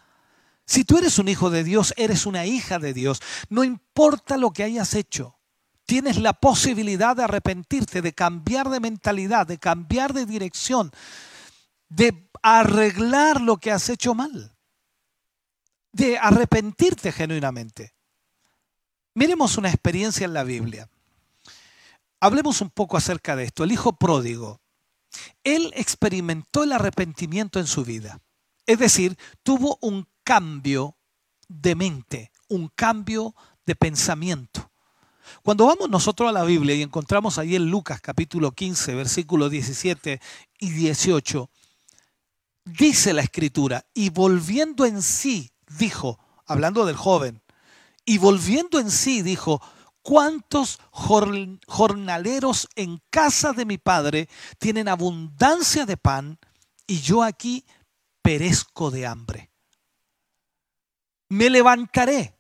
Si 0.65 0.85
tú 0.85 0.99
eres 0.99 1.19
un 1.19 1.29
hijo 1.29 1.51
de 1.51 1.65
Dios, 1.65 1.95
eres 1.97 2.27
una 2.27 2.47
hija 2.47 2.79
de 2.79 2.93
Dios, 2.93 3.21
no 3.49 3.65
importa 3.65 4.37
lo 4.37 4.51
que 4.51 4.65
hayas 4.65 4.95
hecho, 4.95 5.39
tienes 5.87 6.19
la 6.19 6.33
posibilidad 6.33 7.17
de 7.17 7.25
arrepentirte, 7.25 8.03
de 8.03 8.13
cambiar 8.13 8.69
de 8.69 8.81
mentalidad, 8.81 9.47
de 9.47 9.59
cambiar 9.59 10.13
de 10.13 10.27
dirección, 10.27 10.91
de 11.89 12.31
arreglar 12.43 13.41
lo 13.41 13.59
que 13.59 13.71
has 13.71 13.89
hecho 13.89 14.15
mal 14.15 14.52
de 15.93 16.19
arrepentirte 16.19 17.13
genuinamente. 17.13 17.95
Miremos 19.15 19.59
una 19.59 19.69
experiencia 19.69 20.25
en 20.25 20.33
la 20.33 20.43
Biblia. 20.43 20.89
Hablemos 22.21 22.61
un 22.61 22.71
poco 22.71 22.97
acerca 22.97 23.37
de 23.37 23.45
esto. 23.45 23.65
El 23.65 23.73
hijo 23.73 23.93
pródigo. 23.93 24.61
Él 25.45 25.73
experimentó 25.77 26.65
el 26.65 26.73
arrepentimiento 26.73 27.61
en 27.61 27.67
su 27.67 27.85
vida. 27.85 28.21
Es 28.67 28.79
decir, 28.79 29.19
tuvo 29.43 29.79
un 29.83 30.09
cambio 30.25 30.97
de 31.49 31.75
mente, 31.75 32.33
un 32.49 32.69
cambio 32.69 33.35
de 33.67 33.77
pensamiento. 33.77 34.71
Cuando 35.43 35.67
vamos 35.67 35.91
nosotros 35.91 36.29
a 36.29 36.33
la 36.33 36.45
Biblia 36.45 36.75
y 36.75 36.83
encontramos 36.83 37.39
ahí 37.39 37.57
en 37.57 37.71
Lucas 37.71 38.01
capítulo 38.01 38.53
15, 38.53 38.95
versículos 38.95 39.51
17 39.51 40.21
y 40.59 40.71
18, 40.71 41.51
dice 42.65 43.13
la 43.13 43.23
escritura, 43.23 43.85
y 43.95 44.11
volviendo 44.11 44.85
en 44.85 45.03
sí, 45.03 45.52
dijo, 45.79 46.19
hablando 46.47 46.87
del 46.87 46.97
joven, 46.97 47.43
y 48.05 48.19
volviendo 48.19 48.79
en 48.79 48.91
sí, 48.91 49.23
dijo, 49.23 49.63
¿cuántos 50.03 50.81
jornaleros 50.91 52.69
en 52.75 53.01
casa 53.11 53.53
de 53.53 53.65
mi 53.65 53.79
padre 53.79 54.29
tienen 54.59 54.89
abundancia 54.89 55.87
de 55.87 55.97
pan 55.97 56.39
y 56.87 57.01
yo 57.01 57.23
aquí 57.23 57.65
perezco 58.23 58.91
de 58.91 59.07
hambre? 59.07 59.51
Me 61.29 61.49
levantaré 61.49 62.39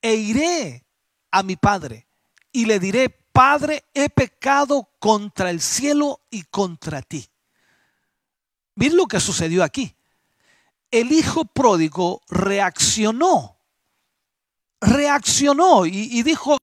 e 0.00 0.14
iré 0.14 0.86
a 1.30 1.42
mi 1.42 1.56
padre 1.56 2.06
y 2.52 2.64
le 2.64 2.78
diré, 2.78 3.26
Padre, 3.36 3.84
he 3.92 4.08
pecado 4.08 4.88
contra 4.98 5.50
el 5.50 5.60
cielo 5.60 6.22
y 6.30 6.44
contra 6.44 7.02
ti. 7.02 7.28
Miren 8.76 8.96
lo 8.96 9.06
que 9.06 9.20
sucedió 9.20 9.62
aquí. 9.62 9.94
El 10.90 11.12
hijo 11.12 11.44
pródigo 11.44 12.22
reaccionó. 12.28 13.58
Reaccionó 14.80 15.86
y, 15.86 16.22
dijo, 16.22 16.58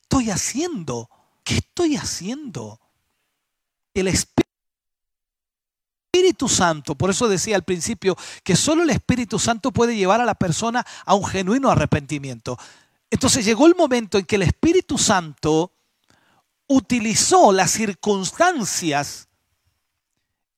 estoy 0.00 0.30
haciendo? 0.30 1.10
¿Qué 1.42 1.56
estoy 1.56 1.96
haciendo? 1.96 2.80
El 3.94 4.08
Espíritu 6.34 6.48
Santo, 6.48 6.96
por 6.96 7.10
eso 7.10 7.28
decía 7.28 7.54
al 7.54 7.62
principio 7.62 8.16
que 8.42 8.56
solo 8.56 8.82
el 8.82 8.90
Espíritu 8.90 9.38
Santo 9.38 9.70
puede 9.70 9.94
llevar 9.96 10.20
a 10.20 10.24
la 10.24 10.34
persona 10.34 10.84
a 11.06 11.14
un 11.14 11.24
genuino 11.24 11.70
arrepentimiento. 11.70 12.58
Entonces 13.08 13.44
llegó 13.44 13.68
el 13.68 13.76
momento 13.76 14.18
en 14.18 14.24
que 14.24 14.34
el 14.34 14.42
Espíritu 14.42 14.98
Santo 14.98 15.72
utilizó 16.66 17.52
las 17.52 17.70
circunstancias 17.70 19.28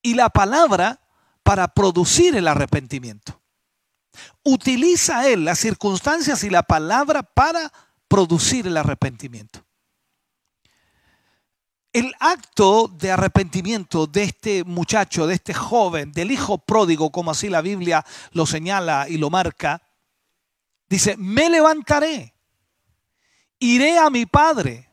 y 0.00 0.14
la 0.14 0.30
palabra 0.30 1.00
para 1.42 1.68
producir 1.68 2.34
el 2.36 2.48
arrepentimiento. 2.48 3.42
Utiliza 4.44 5.28
él 5.28 5.44
las 5.44 5.58
circunstancias 5.58 6.42
y 6.42 6.48
la 6.48 6.62
palabra 6.62 7.22
para 7.22 7.70
producir 8.08 8.66
el 8.66 8.78
arrepentimiento. 8.78 9.65
El 11.96 12.14
acto 12.20 12.88
de 12.88 13.10
arrepentimiento 13.10 14.06
de 14.06 14.24
este 14.24 14.64
muchacho, 14.64 15.26
de 15.26 15.36
este 15.36 15.54
joven, 15.54 16.12
del 16.12 16.30
hijo 16.30 16.58
pródigo, 16.58 17.10
como 17.10 17.30
así 17.30 17.48
la 17.48 17.62
Biblia 17.62 18.04
lo 18.32 18.44
señala 18.44 19.06
y 19.08 19.16
lo 19.16 19.30
marca, 19.30 19.80
dice, 20.90 21.16
me 21.16 21.48
levantaré, 21.48 22.34
iré 23.60 23.98
a 23.98 24.10
mi 24.10 24.26
padre, 24.26 24.90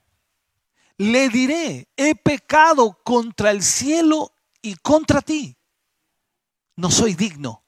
le 0.96 1.28
diré, 1.28 1.90
he 1.98 2.16
pecado 2.16 2.98
contra 3.04 3.52
el 3.52 3.64
cielo 3.64 4.32
y 4.62 4.76
contra 4.76 5.22
ti. 5.22 5.58
No 6.78 6.90
soy 6.90 7.16
digno, 7.16 7.66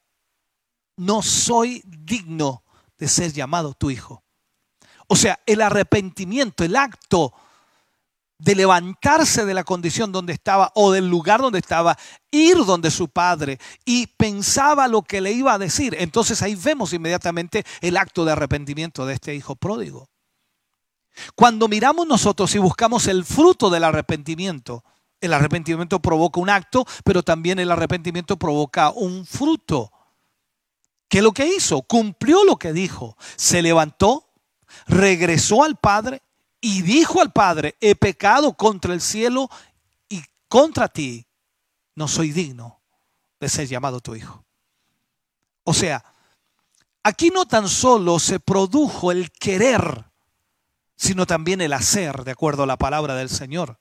no 0.96 1.22
soy 1.22 1.84
digno 1.86 2.64
de 2.98 3.10
ser 3.10 3.34
llamado 3.34 3.74
tu 3.74 3.92
hijo. 3.92 4.24
O 5.08 5.18
sea, 5.18 5.42
el 5.46 5.62
arrepentimiento, 5.62 6.64
el 6.64 6.78
acto 6.78 7.34
de 8.38 8.56
levantarse 8.56 9.46
de 9.46 9.54
la 9.54 9.64
condición 9.64 10.12
donde 10.12 10.34
estaba 10.34 10.72
o 10.76 10.92
del 10.92 11.08
lugar 11.10 11.42
donde 11.42 11.60
estaba, 11.60 11.98
ir 12.32 12.58
donde 12.66 12.92
su 12.92 13.08
padre 13.08 13.60
y 13.86 14.08
pensaba 14.08 14.88
lo 14.88 15.02
que 15.02 15.22
le 15.22 15.32
iba 15.32 15.54
a 15.54 15.58
decir. 15.58 15.96
Entonces 16.00 16.42
ahí 16.42 16.56
vemos 16.56 16.94
inmediatamente 16.94 17.66
el 17.82 17.98
acto 17.98 18.26
de 18.26 18.34
arrepentimiento 18.34 19.06
de 19.06 19.14
este 19.14 19.36
hijo 19.36 19.56
pródigo. 19.56 20.10
Cuando 21.36 21.68
miramos 21.68 22.06
nosotros 22.08 22.54
y 22.56 22.60
buscamos 22.60 23.08
el 23.08 23.24
fruto 23.24 23.70
del 23.70 23.86
arrepentimiento, 23.86 24.84
el 25.22 25.34
arrepentimiento 25.34 26.02
provoca 26.02 26.42
un 26.42 26.50
acto, 26.50 26.86
pero 27.06 27.24
también 27.24 27.58
el 27.60 27.72
arrepentimiento 27.72 28.38
provoca 28.38 28.92
un 28.92 29.26
fruto. 29.26 29.92
¿Qué 31.08 31.20
es 31.20 31.24
lo 31.24 31.32
que 31.32 31.48
hizo? 31.48 31.84
Cumplió 31.84 32.44
lo 32.44 32.58
que 32.58 32.74
dijo. 32.74 33.16
Se 33.38 33.62
levantó, 33.62 34.34
regresó 34.88 35.64
al 35.64 35.78
Padre 35.78 36.22
y 36.68 36.82
dijo 36.82 37.22
al 37.22 37.32
Padre, 37.32 37.76
he 37.80 37.94
pecado 37.94 38.58
contra 38.58 38.92
el 38.92 39.00
cielo 39.00 39.52
y 40.10 40.24
contra 40.48 40.88
ti, 40.88 41.28
no 41.94 42.08
soy 42.08 42.32
digno 42.32 42.82
de 43.40 43.50
ser 43.50 43.68
llamado 43.68 44.00
tu 44.00 44.16
hijo. 44.16 44.44
O 45.64 45.76
sea, 45.76 46.04
aquí 47.04 47.30
no 47.30 47.46
tan 47.46 47.70
solo 47.70 48.18
se 48.18 48.40
produjo 48.40 49.12
el 49.12 49.32
querer, 49.32 50.06
sino 50.96 51.28
también 51.28 51.62
el 51.62 51.72
hacer, 51.72 52.24
de 52.24 52.32
acuerdo 52.32 52.64
a 52.64 52.68
la 52.68 52.78
palabra 52.78 53.14
del 53.14 53.30
Señor. 53.30 53.80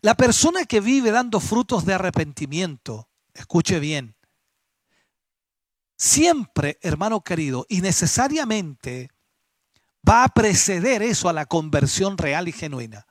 La 0.00 0.14
persona 0.14 0.64
que 0.64 0.80
vive 0.80 1.10
dando 1.10 1.38
frutos 1.38 1.84
de 1.84 1.92
arrepentimiento, 1.92 3.10
escuche 3.34 3.78
bien, 3.78 4.16
siempre, 5.98 6.78
hermano 6.80 7.20
querido, 7.20 7.66
y 7.68 7.82
necesariamente 7.82 9.10
va 10.08 10.24
a 10.24 10.28
preceder 10.28 11.02
eso 11.02 11.28
a 11.28 11.32
la 11.32 11.46
conversión 11.46 12.18
real 12.18 12.48
y 12.48 12.52
genuina, 12.52 13.06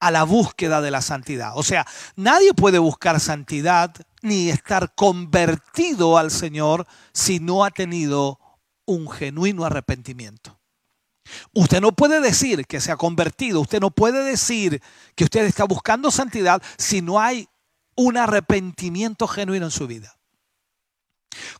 a 0.00 0.10
la 0.10 0.24
búsqueda 0.24 0.80
de 0.80 0.90
la 0.90 1.02
santidad. 1.02 1.52
O 1.56 1.62
sea, 1.62 1.86
nadie 2.16 2.54
puede 2.54 2.78
buscar 2.78 3.20
santidad 3.20 3.94
ni 4.22 4.50
estar 4.50 4.94
convertido 4.94 6.18
al 6.18 6.30
Señor 6.30 6.86
si 7.12 7.40
no 7.40 7.64
ha 7.64 7.70
tenido 7.70 8.38
un 8.86 9.10
genuino 9.10 9.64
arrepentimiento. 9.64 10.58
Usted 11.54 11.80
no 11.80 11.92
puede 11.92 12.20
decir 12.20 12.66
que 12.66 12.80
se 12.80 12.92
ha 12.92 12.96
convertido, 12.96 13.60
usted 13.60 13.80
no 13.80 13.90
puede 13.90 14.22
decir 14.24 14.82
que 15.14 15.24
usted 15.24 15.44
está 15.46 15.64
buscando 15.64 16.10
santidad 16.10 16.62
si 16.76 17.00
no 17.00 17.18
hay 17.20 17.48
un 17.96 18.16
arrepentimiento 18.16 19.26
genuino 19.26 19.66
en 19.66 19.70
su 19.70 19.86
vida. 19.86 20.18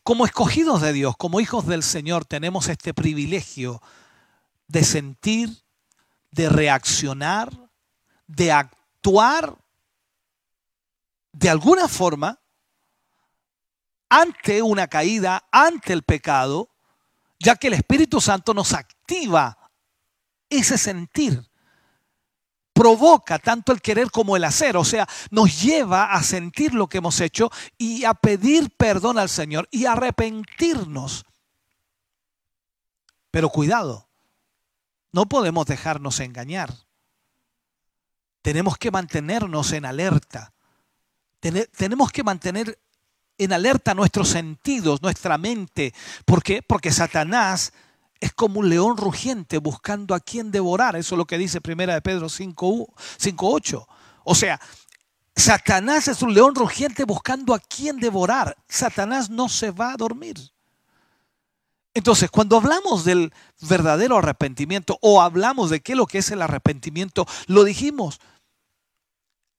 Como 0.03 0.25
escogidos 0.25 0.81
de 0.81 0.93
Dios, 0.93 1.15
como 1.17 1.39
hijos 1.39 1.65
del 1.65 1.83
Señor, 1.83 2.25
tenemos 2.25 2.69
este 2.69 2.93
privilegio 2.93 3.81
de 4.67 4.83
sentir, 4.83 5.49
de 6.31 6.49
reaccionar, 6.49 7.51
de 8.27 8.51
actuar 8.51 9.57
de 11.31 11.49
alguna 11.49 11.87
forma 11.87 12.39
ante 14.09 14.61
una 14.61 14.87
caída, 14.87 15.47
ante 15.51 15.91
el 15.93 16.03
pecado, 16.03 16.69
ya 17.39 17.55
que 17.55 17.67
el 17.67 17.73
Espíritu 17.73 18.21
Santo 18.21 18.53
nos 18.53 18.73
activa 18.73 19.57
ese 20.49 20.77
sentir. 20.77 21.45
Provoca 22.73 23.39
tanto 23.39 23.71
el 23.71 23.81
querer 23.81 24.11
como 24.11 24.35
el 24.35 24.43
hacer, 24.43 24.77
o 24.77 24.83
sea, 24.83 25.07
nos 25.31 25.61
lleva 25.61 26.13
a 26.13 26.23
sentir 26.23 26.73
lo 26.73 26.87
que 26.87 26.97
hemos 26.97 27.19
hecho 27.21 27.49
y 27.77 28.03
a 28.03 28.13
pedir 28.13 28.69
perdón 28.77 29.17
al 29.17 29.29
Señor 29.29 29.67
y 29.71 29.85
arrepentirnos. 29.85 31.25
Pero 33.31 33.49
cuidado, 33.49 34.09
no 35.15 35.27
podemos 35.27 35.65
dejarnos 35.65 36.19
engañar. 36.19 36.73
Tenemos 38.41 38.77
que 38.77 38.91
mantenernos 38.91 39.71
en 39.71 39.85
alerta. 39.85 40.53
tenemos 41.77 42.11
que 42.11 42.21
mantener 42.21 42.77
en 43.37 43.53
alerta 43.53 43.93
nuestros 43.93 44.27
sentidos, 44.27 45.01
nuestra 45.01 45.37
mente. 45.37 45.93
¿Por 46.25 46.43
qué? 46.43 46.61
Porque 46.61 46.91
Satanás 46.91 47.71
es 48.19 48.33
como 48.33 48.59
un 48.59 48.67
león 48.67 48.97
rugiente 48.97 49.57
buscando 49.57 50.15
a 50.15 50.19
quien 50.19 50.51
devorar. 50.51 50.97
Eso 50.97 51.15
es 51.15 51.17
lo 51.17 51.25
que 51.25 51.37
dice 51.37 51.61
Primera 51.61 51.93
de 51.93 52.01
Pedro 52.01 52.27
5.8. 52.27 53.87
O 54.25 54.35
sea, 54.35 54.59
Satanás 55.33 56.09
es 56.09 56.21
un 56.23 56.33
león 56.33 56.55
rugiente 56.55 57.05
buscando 57.05 57.53
a 57.53 57.59
quien 57.59 57.99
devorar. 57.99 58.57
Satanás 58.67 59.29
no 59.29 59.47
se 59.47 59.71
va 59.71 59.93
a 59.93 59.97
dormir. 59.97 60.54
Entonces, 61.95 62.29
cuando 62.29 62.57
hablamos 62.57 63.05
del 63.05 63.33
verdadero 63.61 64.17
arrepentimiento 64.17 64.99
o 65.01 65.21
hablamos 65.21 65.69
de 65.69 65.79
qué 65.79 65.93
es 65.93 65.97
lo 65.97 66.05
que 66.05 66.17
es 66.17 66.29
el 66.29 66.41
arrepentimiento, 66.41 67.25
lo 67.47 67.63
dijimos. 67.63 68.19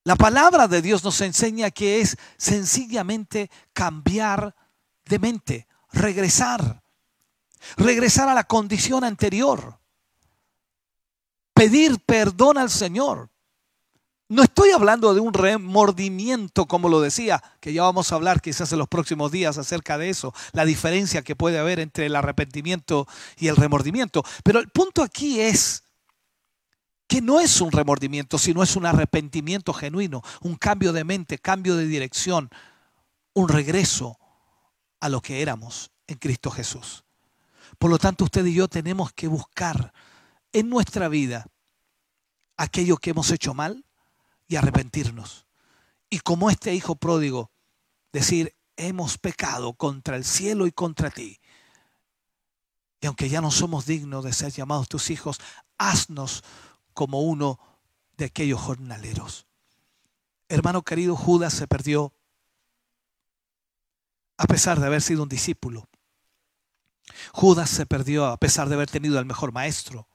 La 0.03 0.15
palabra 0.15 0.67
de 0.67 0.83
Dios 0.83 1.03
nos 1.03 1.19
enseña 1.21 1.71
que 1.71 1.99
es 1.99 2.15
sencillamente 2.37 3.49
cambiar 3.73 4.55
de 5.05 5.17
mente, 5.17 5.67
regresar, 5.91 6.83
regresar 7.75 8.29
a 8.29 8.35
la 8.35 8.43
condición 8.43 9.03
anterior, 9.03 9.79
pedir 11.55 11.99
perdón 12.05 12.59
al 12.59 12.69
Señor. 12.69 13.31
No 14.29 14.43
estoy 14.43 14.71
hablando 14.71 15.13
de 15.13 15.21
un 15.21 15.33
remordimiento, 15.33 16.65
como 16.65 16.89
lo 16.89 16.99
decía, 16.99 17.41
que 17.61 17.71
ya 17.71 17.83
vamos 17.83 18.11
a 18.11 18.15
hablar 18.15 18.41
quizás 18.41 18.69
en 18.73 18.79
los 18.79 18.89
próximos 18.89 19.31
días 19.31 19.57
acerca 19.57 19.97
de 19.97 20.09
eso, 20.09 20.33
la 20.51 20.65
diferencia 20.65 21.21
que 21.21 21.37
puede 21.37 21.59
haber 21.59 21.79
entre 21.79 22.07
el 22.07 22.15
arrepentimiento 22.15 23.07
y 23.37 23.47
el 23.47 23.55
remordimiento. 23.55 24.23
Pero 24.43 24.59
el 24.59 24.67
punto 24.67 25.01
aquí 25.01 25.39
es 25.39 25.83
que 27.07 27.21
no 27.21 27.39
es 27.39 27.61
un 27.61 27.71
remordimiento, 27.71 28.37
sino 28.37 28.63
es 28.63 28.75
un 28.75 28.85
arrepentimiento 28.85 29.71
genuino, 29.71 30.21
un 30.41 30.55
cambio 30.55 30.91
de 30.91 31.05
mente, 31.05 31.37
cambio 31.37 31.77
de 31.77 31.87
dirección, 31.87 32.49
un 33.33 33.47
regreso 33.47 34.19
a 34.99 35.07
lo 35.07 35.21
que 35.21 35.41
éramos 35.41 35.91
en 36.05 36.17
Cristo 36.17 36.51
Jesús. 36.51 37.05
Por 37.77 37.89
lo 37.89 37.97
tanto, 37.97 38.25
usted 38.25 38.45
y 38.45 38.55
yo 38.55 38.67
tenemos 38.67 39.13
que 39.13 39.29
buscar 39.29 39.93
en 40.51 40.69
nuestra 40.69 41.07
vida 41.07 41.47
aquello 42.57 42.97
que 42.97 43.11
hemos 43.11 43.31
hecho 43.31 43.53
mal 43.53 43.85
y 44.47 44.55
arrepentirnos. 44.55 45.45
Y 46.09 46.19
como 46.19 46.49
este 46.49 46.73
hijo 46.73 46.95
pródigo, 46.95 47.51
decir, 48.13 48.55
hemos 48.77 49.17
pecado 49.17 49.73
contra 49.73 50.15
el 50.15 50.23
cielo 50.23 50.67
y 50.67 50.71
contra 50.71 51.09
ti. 51.09 51.39
Y 53.01 53.07
aunque 53.07 53.29
ya 53.29 53.41
no 53.41 53.51
somos 53.51 53.85
dignos 53.85 54.23
de 54.23 54.33
ser 54.33 54.51
llamados 54.51 54.87
tus 54.87 55.09
hijos, 55.09 55.39
haznos 55.77 56.43
como 56.93 57.21
uno 57.21 57.59
de 58.15 58.25
aquellos 58.25 58.59
jornaleros. 58.59 59.45
Hermano 60.49 60.81
querido, 60.83 61.15
Judas 61.15 61.53
se 61.53 61.67
perdió 61.67 62.13
a 64.37 64.45
pesar 64.45 64.79
de 64.79 64.85
haber 64.85 65.01
sido 65.01 65.23
un 65.23 65.29
discípulo. 65.29 65.89
Judas 67.33 67.69
se 67.69 67.85
perdió 67.85 68.25
a 68.25 68.37
pesar 68.37 68.69
de 68.69 68.75
haber 68.75 68.89
tenido 68.89 69.19
el 69.19 69.25
mejor 69.25 69.51
maestro. 69.51 70.07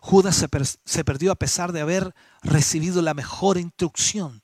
Judas 0.00 0.36
se, 0.36 0.48
per- 0.48 0.66
se 0.66 1.04
perdió 1.04 1.32
a 1.32 1.36
pesar 1.36 1.72
de 1.72 1.80
haber 1.80 2.14
recibido 2.42 3.02
la 3.02 3.14
mejor 3.14 3.58
instrucción. 3.58 4.42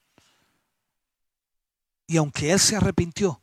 Y 2.06 2.16
aunque 2.16 2.52
él 2.52 2.60
se 2.60 2.76
arrepintió, 2.76 3.42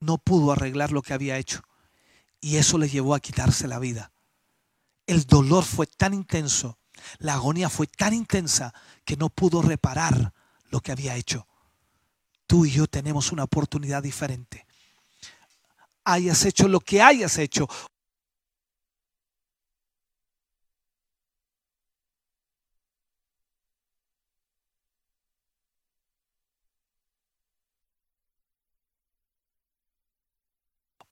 no 0.00 0.18
pudo 0.18 0.52
arreglar 0.52 0.92
lo 0.92 1.02
que 1.02 1.14
había 1.14 1.38
hecho. 1.38 1.62
Y 2.40 2.56
eso 2.56 2.78
le 2.78 2.88
llevó 2.88 3.14
a 3.14 3.20
quitarse 3.20 3.66
la 3.66 3.78
vida. 3.78 4.12
El 5.06 5.24
dolor 5.24 5.64
fue 5.64 5.86
tan 5.86 6.14
intenso, 6.14 6.78
la 7.18 7.34
agonía 7.34 7.68
fue 7.68 7.86
tan 7.86 8.12
intensa 8.14 8.74
que 9.04 9.16
no 9.16 9.28
pudo 9.28 9.62
reparar 9.62 10.32
lo 10.70 10.80
que 10.80 10.92
había 10.92 11.16
hecho. 11.16 11.46
Tú 12.46 12.64
y 12.64 12.70
yo 12.70 12.86
tenemos 12.86 13.32
una 13.32 13.44
oportunidad 13.44 14.02
diferente. 14.02 14.66
Hayas 16.04 16.44
hecho 16.44 16.68
lo 16.68 16.80
que 16.80 17.02
hayas 17.02 17.38
hecho, 17.38 17.68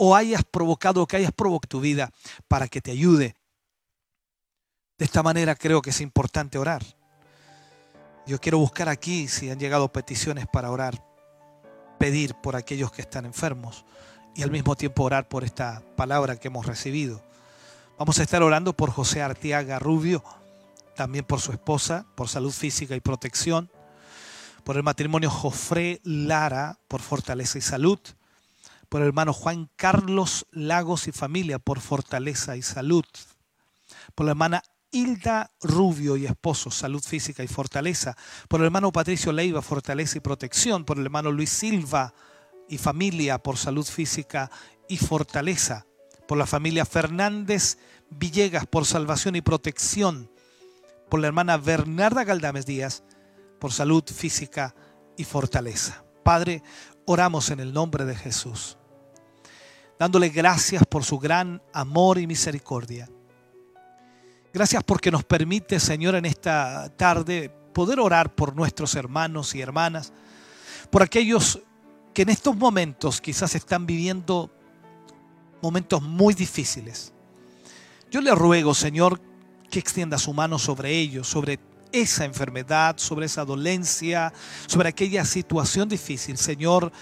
o 0.04 0.14
hayas 0.14 0.44
provocado 0.44 1.02
o 1.02 1.06
que 1.06 1.16
hayas 1.16 1.32
provocado 1.32 1.68
tu 1.68 1.80
vida 1.80 2.10
para 2.46 2.68
que 2.68 2.80
te 2.80 2.90
ayude. 2.90 3.34
De 4.98 5.04
esta 5.04 5.22
manera 5.22 5.54
creo 5.54 5.80
que 5.80 5.90
es 5.90 6.00
importante 6.00 6.58
orar. 6.58 6.82
Yo 8.26 8.38
quiero 8.40 8.58
buscar 8.58 8.88
aquí 8.88 9.28
si 9.28 9.50
han 9.50 9.58
llegado 9.58 9.92
peticiones 9.92 10.46
para 10.46 10.70
orar, 10.70 11.02
pedir 11.98 12.34
por 12.34 12.54
aquellos 12.54 12.92
que 12.92 13.02
están 13.02 13.24
enfermos 13.24 13.84
y 14.34 14.42
al 14.42 14.50
mismo 14.50 14.76
tiempo 14.76 15.04
orar 15.04 15.28
por 15.28 15.44
esta 15.44 15.82
palabra 15.96 16.36
que 16.36 16.48
hemos 16.48 16.66
recibido. 16.66 17.22
Vamos 17.98 18.18
a 18.18 18.22
estar 18.22 18.42
orando 18.42 18.72
por 18.74 18.90
José 18.90 19.22
Artiaga 19.22 19.78
Rubio, 19.78 20.22
también 20.96 21.24
por 21.24 21.40
su 21.40 21.52
esposa, 21.52 22.06
por 22.14 22.28
salud 22.28 22.52
física 22.52 22.94
y 22.94 23.00
protección, 23.00 23.70
por 24.64 24.76
el 24.76 24.82
matrimonio 24.82 25.30
Jofré 25.30 26.00
Lara, 26.02 26.78
por 26.88 27.00
fortaleza 27.00 27.58
y 27.58 27.62
salud, 27.62 28.00
por 28.94 29.02
el 29.02 29.08
hermano 29.08 29.32
Juan 29.32 29.68
Carlos 29.74 30.46
Lagos 30.52 31.08
y 31.08 31.10
familia, 31.10 31.58
por 31.58 31.80
fortaleza 31.80 32.56
y 32.56 32.62
salud, 32.62 33.04
por 34.14 34.24
la 34.24 34.30
hermana 34.30 34.62
Hilda 34.92 35.50
Rubio 35.60 36.16
y 36.16 36.26
esposo, 36.26 36.70
salud 36.70 37.02
física 37.02 37.42
y 37.42 37.48
fortaleza, 37.48 38.16
por 38.46 38.60
el 38.60 38.66
hermano 38.66 38.92
Patricio 38.92 39.32
Leiva, 39.32 39.62
fortaleza 39.62 40.18
y 40.18 40.20
protección, 40.20 40.84
por 40.84 40.96
el 40.96 41.06
hermano 41.06 41.32
Luis 41.32 41.50
Silva 41.50 42.14
y 42.68 42.78
familia, 42.78 43.38
por 43.38 43.56
salud 43.56 43.84
física 43.84 44.48
y 44.88 44.96
fortaleza, 44.96 45.86
por 46.28 46.38
la 46.38 46.46
familia 46.46 46.84
Fernández 46.86 47.78
Villegas, 48.10 48.64
por 48.64 48.86
salvación 48.86 49.34
y 49.34 49.40
protección, 49.40 50.30
por 51.10 51.18
la 51.18 51.26
hermana 51.26 51.56
Bernarda 51.56 52.22
Galdames 52.22 52.64
Díaz, 52.64 53.02
por 53.58 53.72
salud 53.72 54.04
física 54.04 54.72
y 55.16 55.24
fortaleza. 55.24 56.04
Padre, 56.22 56.62
oramos 57.06 57.50
en 57.50 57.58
el 57.58 57.72
nombre 57.72 58.04
de 58.04 58.14
Jesús, 58.14 58.78
dándole 59.98 60.28
gracias 60.28 60.82
por 60.86 61.04
su 61.04 61.18
gran 61.18 61.62
amor 61.72 62.18
y 62.18 62.26
misericordia. 62.26 63.08
Gracias 64.52 64.84
porque 64.84 65.10
nos 65.10 65.24
permite, 65.24 65.80
Señor, 65.80 66.14
en 66.14 66.24
esta 66.24 66.88
tarde 66.96 67.50
poder 67.72 67.98
orar 67.98 68.34
por 68.34 68.54
nuestros 68.54 68.94
hermanos 68.94 69.54
y 69.54 69.60
hermanas, 69.60 70.12
por 70.90 71.02
aquellos 71.02 71.60
que 72.12 72.22
en 72.22 72.28
estos 72.28 72.56
momentos 72.56 73.20
quizás 73.20 73.54
están 73.56 73.84
viviendo 73.84 74.50
momentos 75.60 76.02
muy 76.02 76.34
difíciles. 76.34 77.12
Yo 78.10 78.20
le 78.20 78.32
ruego, 78.34 78.74
Señor, 78.74 79.20
que 79.68 79.80
extienda 79.80 80.18
su 80.18 80.32
mano 80.32 80.58
sobre 80.58 80.92
ellos, 80.92 81.26
sobre 81.26 81.58
esa 81.90 82.24
enfermedad, 82.24 82.96
sobre 82.98 83.26
esa 83.26 83.44
dolencia, 83.44 84.32
sobre 84.66 84.88
aquella 84.88 85.24
situación 85.24 85.88
difícil. 85.88 86.38
Señor, 86.38 86.92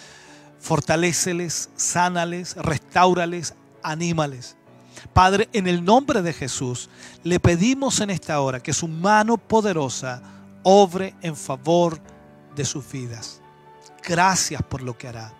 fortaléceles, 0.62 1.70
sánales, 1.76 2.54
restaurales, 2.56 3.54
anímales. 3.82 4.56
Padre, 5.12 5.48
en 5.52 5.66
el 5.66 5.84
nombre 5.84 6.22
de 6.22 6.32
Jesús, 6.32 6.88
le 7.24 7.40
pedimos 7.40 8.00
en 8.00 8.10
esta 8.10 8.40
hora 8.40 8.60
que 8.60 8.72
su 8.72 8.86
mano 8.86 9.36
poderosa 9.36 10.22
obre 10.62 11.14
en 11.20 11.34
favor 11.36 12.00
de 12.54 12.64
sus 12.64 12.90
vidas. 12.90 13.40
Gracias 14.06 14.62
por 14.62 14.82
lo 14.82 14.96
que 14.96 15.08
hará. 15.08 15.34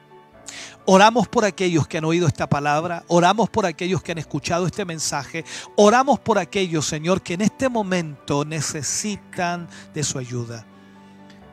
Oramos 0.85 1.29
por 1.29 1.45
aquellos 1.45 1.87
que 1.87 1.99
han 1.99 2.05
oído 2.05 2.27
esta 2.27 2.49
palabra, 2.49 3.05
oramos 3.07 3.49
por 3.49 3.65
aquellos 3.65 4.03
que 4.03 4.13
han 4.13 4.19
escuchado 4.19 4.67
este 4.67 4.85
mensaje, 4.85 5.45
oramos 5.77 6.19
por 6.19 6.39
aquellos, 6.39 6.85
Señor, 6.85 7.23
que 7.23 7.35
en 7.35 7.43
este 7.43 7.69
momento 7.69 8.45
necesitan 8.45 9.69
de 9.95 10.03
su 10.03 10.19
ayuda. 10.19 10.67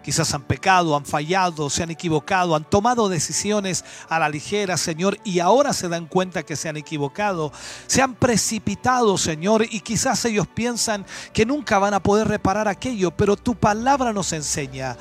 Quizás 0.04 0.34
han 0.34 0.44
pecado, 0.44 0.96
han 0.96 1.06
fallado, 1.06 1.70
se 1.70 1.84
han 1.84 1.92
equivocado, 1.92 2.56
han 2.56 2.64
tomado 2.64 3.10
decisiones 3.10 3.84
a 4.08 4.18
la 4.20 4.30
ligera, 4.30 4.78
Señor, 4.78 5.18
y 5.24 5.40
ahora 5.40 5.74
se 5.74 5.90
dan 5.90 6.06
cuenta 6.06 6.44
que 6.44 6.56
se 6.56 6.70
han 6.70 6.78
equivocado. 6.78 7.52
Se 7.88 8.02
han 8.02 8.16
precipitado, 8.16 9.18
Señor, 9.18 9.66
y 9.70 9.82
quizás 9.82 10.24
ellos 10.26 10.48
piensan 10.48 11.06
que 11.34 11.46
nunca 11.46 11.80
van 11.80 11.94
a 11.94 12.02
poder 12.02 12.28
reparar 12.28 12.68
aquello, 12.68 13.12
pero 13.12 13.36
tu 13.36 13.56
palabra 13.56 14.14
nos 14.14 14.32
enseña 14.34 14.98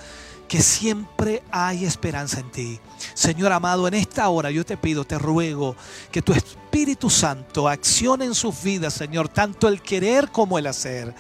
que 0.49 0.62
siempre 0.62 1.43
hay 1.51 1.85
esperanza 1.85 2.41
en 2.41 2.51
ti. 2.51 2.81
Señor 3.15 3.53
amado, 3.53 3.87
en 3.87 3.95
esta 3.95 4.29
hora 4.29 4.51
yo 4.51 4.65
te 4.65 4.77
pido, 4.77 5.05
te 5.05 5.19
ruego 5.19 5.77
que 6.11 6.23
tu 6.23 6.33
Espíritu 6.33 7.11
Santo 7.11 7.69
accione 7.69 8.25
en 8.25 8.35
sus 8.35 8.62
vidas, 8.62 8.95
Señor, 8.95 9.29
tanto 9.29 9.69
el 9.69 9.83
querer 9.83 10.31
como 10.31 10.59
el 10.59 10.66
hacer. 10.66 11.15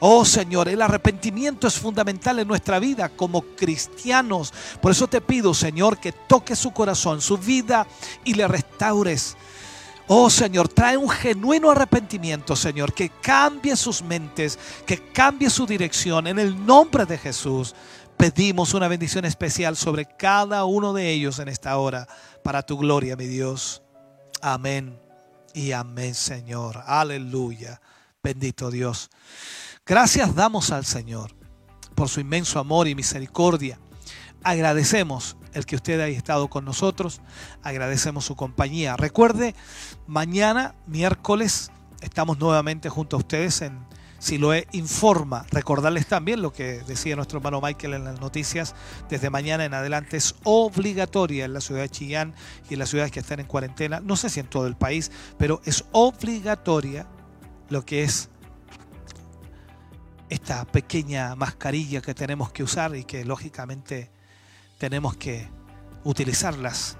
Oh 0.00 0.24
Señor, 0.24 0.68
el 0.68 0.80
arrepentimiento 0.80 1.66
es 1.66 1.78
fundamental 1.78 2.38
en 2.38 2.46
nuestra 2.46 2.78
vida 2.78 3.08
como 3.08 3.42
cristianos. 3.42 4.52
Por 4.80 4.92
eso 4.92 5.08
te 5.08 5.20
pido, 5.20 5.54
Señor, 5.54 5.98
que 5.98 6.12
toques 6.12 6.58
su 6.58 6.72
corazón, 6.72 7.20
su 7.20 7.36
vida 7.36 7.86
y 8.24 8.34
le 8.34 8.46
restaures. 8.46 9.36
Oh 10.06 10.30
Señor, 10.30 10.68
trae 10.68 10.96
un 10.96 11.10
genuino 11.10 11.70
arrepentimiento, 11.70 12.56
Señor, 12.56 12.94
que 12.94 13.10
cambie 13.10 13.76
sus 13.76 14.02
mentes, 14.02 14.58
que 14.86 15.10
cambie 15.12 15.50
su 15.50 15.66
dirección. 15.66 16.26
En 16.26 16.38
el 16.38 16.64
nombre 16.64 17.04
de 17.04 17.18
Jesús 17.18 17.74
pedimos 18.16 18.72
una 18.72 18.88
bendición 18.88 19.24
especial 19.24 19.76
sobre 19.76 20.06
cada 20.06 20.64
uno 20.64 20.92
de 20.94 21.10
ellos 21.10 21.40
en 21.40 21.48
esta 21.48 21.76
hora, 21.76 22.08
para 22.42 22.62
tu 22.62 22.78
gloria, 22.78 23.16
mi 23.16 23.26
Dios. 23.26 23.82
Amén 24.40 24.98
y 25.52 25.72
amén, 25.72 26.14
Señor. 26.14 26.82
Aleluya. 26.86 27.80
Bendito 28.22 28.70
Dios. 28.70 29.10
Gracias 29.88 30.34
damos 30.34 30.70
al 30.70 30.84
Señor 30.84 31.34
por 31.94 32.10
su 32.10 32.20
inmenso 32.20 32.58
amor 32.58 32.88
y 32.88 32.94
misericordia. 32.94 33.80
Agradecemos 34.42 35.38
el 35.54 35.64
que 35.64 35.76
usted 35.76 35.98
haya 35.98 36.14
estado 36.14 36.48
con 36.48 36.66
nosotros. 36.66 37.22
Agradecemos 37.62 38.26
su 38.26 38.36
compañía. 38.36 38.98
Recuerde, 38.98 39.54
mañana, 40.06 40.74
miércoles, 40.86 41.70
estamos 42.02 42.38
nuevamente 42.38 42.90
junto 42.90 43.16
a 43.16 43.20
ustedes 43.20 43.62
en 43.62 43.78
Siloé 44.18 44.68
Informa. 44.72 45.46
Recordarles 45.50 46.06
también 46.06 46.42
lo 46.42 46.52
que 46.52 46.82
decía 46.86 47.16
nuestro 47.16 47.38
hermano 47.38 47.62
Michael 47.62 47.94
en 47.94 48.04
las 48.04 48.20
noticias. 48.20 48.74
Desde 49.08 49.30
mañana 49.30 49.64
en 49.64 49.72
adelante 49.72 50.18
es 50.18 50.34
obligatoria 50.44 51.46
en 51.46 51.54
la 51.54 51.62
ciudad 51.62 51.80
de 51.80 51.88
Chillán 51.88 52.34
y 52.68 52.74
en 52.74 52.80
las 52.80 52.90
ciudades 52.90 53.10
que 53.10 53.20
están 53.20 53.40
en 53.40 53.46
cuarentena. 53.46 54.00
No 54.00 54.16
sé 54.16 54.28
si 54.28 54.38
en 54.38 54.48
todo 54.48 54.66
el 54.66 54.76
país, 54.76 55.10
pero 55.38 55.62
es 55.64 55.86
obligatoria 55.92 57.06
lo 57.70 57.86
que 57.86 58.02
es 58.02 58.28
esta 60.28 60.64
pequeña 60.64 61.34
mascarilla 61.34 62.00
que 62.00 62.14
tenemos 62.14 62.52
que 62.52 62.62
usar 62.62 62.94
y 62.96 63.04
que 63.04 63.24
lógicamente 63.24 64.10
tenemos 64.78 65.16
que 65.16 65.48
utilizarlas 66.04 66.96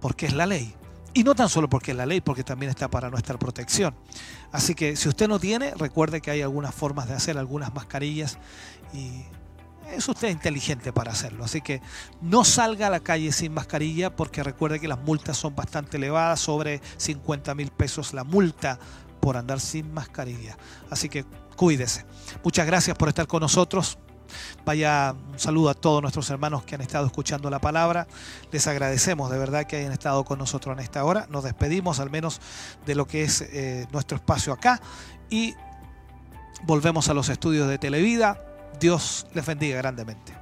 porque 0.00 0.26
es 0.26 0.32
la 0.32 0.46
ley. 0.46 0.74
Y 1.14 1.24
no 1.24 1.34
tan 1.34 1.48
solo 1.48 1.68
porque 1.68 1.92
es 1.92 1.96
la 1.96 2.06
ley, 2.06 2.20
porque 2.20 2.44
también 2.44 2.70
está 2.70 2.88
para 2.88 3.10
nuestra 3.10 3.38
protección. 3.38 3.94
Así 4.52 4.74
que 4.74 4.94
si 4.94 5.08
usted 5.08 5.26
no 5.26 5.38
tiene, 5.38 5.74
recuerde 5.74 6.20
que 6.20 6.30
hay 6.30 6.42
algunas 6.42 6.74
formas 6.74 7.08
de 7.08 7.14
hacer 7.14 7.38
algunas 7.38 7.74
mascarillas 7.74 8.38
y 8.92 9.22
es 9.90 10.08
usted 10.08 10.28
inteligente 10.28 10.92
para 10.92 11.12
hacerlo. 11.12 11.44
Así 11.44 11.60
que 11.60 11.80
no 12.20 12.44
salga 12.44 12.88
a 12.88 12.90
la 12.90 13.00
calle 13.00 13.32
sin 13.32 13.54
mascarilla 13.54 14.14
porque 14.14 14.42
recuerde 14.42 14.80
que 14.80 14.88
las 14.88 15.00
multas 15.00 15.36
son 15.36 15.56
bastante 15.56 15.96
elevadas, 15.96 16.40
sobre 16.40 16.80
50 16.98 17.54
mil 17.54 17.70
pesos 17.70 18.12
la 18.12 18.24
multa 18.24 18.78
por 19.20 19.36
andar 19.36 19.60
sin 19.60 19.92
mascarilla. 19.92 20.56
Así 20.90 21.08
que 21.08 21.24
cuídese. 21.58 22.06
Muchas 22.44 22.66
gracias 22.66 22.96
por 22.96 23.08
estar 23.08 23.26
con 23.26 23.40
nosotros. 23.40 23.98
Vaya 24.64 25.14
un 25.32 25.38
saludo 25.38 25.70
a 25.70 25.74
todos 25.74 26.00
nuestros 26.00 26.30
hermanos 26.30 26.62
que 26.62 26.76
han 26.76 26.80
estado 26.80 27.04
escuchando 27.04 27.50
la 27.50 27.58
palabra. 27.58 28.06
Les 28.52 28.66
agradecemos 28.68 29.28
de 29.30 29.38
verdad 29.38 29.66
que 29.66 29.76
hayan 29.76 29.92
estado 29.92 30.24
con 30.24 30.38
nosotros 30.38 30.76
en 30.76 30.84
esta 30.84 31.04
hora. 31.04 31.26
Nos 31.28 31.42
despedimos 31.44 31.98
al 31.98 32.10
menos 32.10 32.40
de 32.86 32.94
lo 32.94 33.06
que 33.06 33.24
es 33.24 33.40
eh, 33.40 33.86
nuestro 33.90 34.16
espacio 34.16 34.52
acá 34.52 34.80
y 35.30 35.54
volvemos 36.62 37.08
a 37.08 37.14
los 37.14 37.28
estudios 37.28 37.68
de 37.68 37.78
Televida. 37.78 38.38
Dios 38.78 39.26
les 39.34 39.44
bendiga 39.44 39.78
grandemente. 39.78 40.37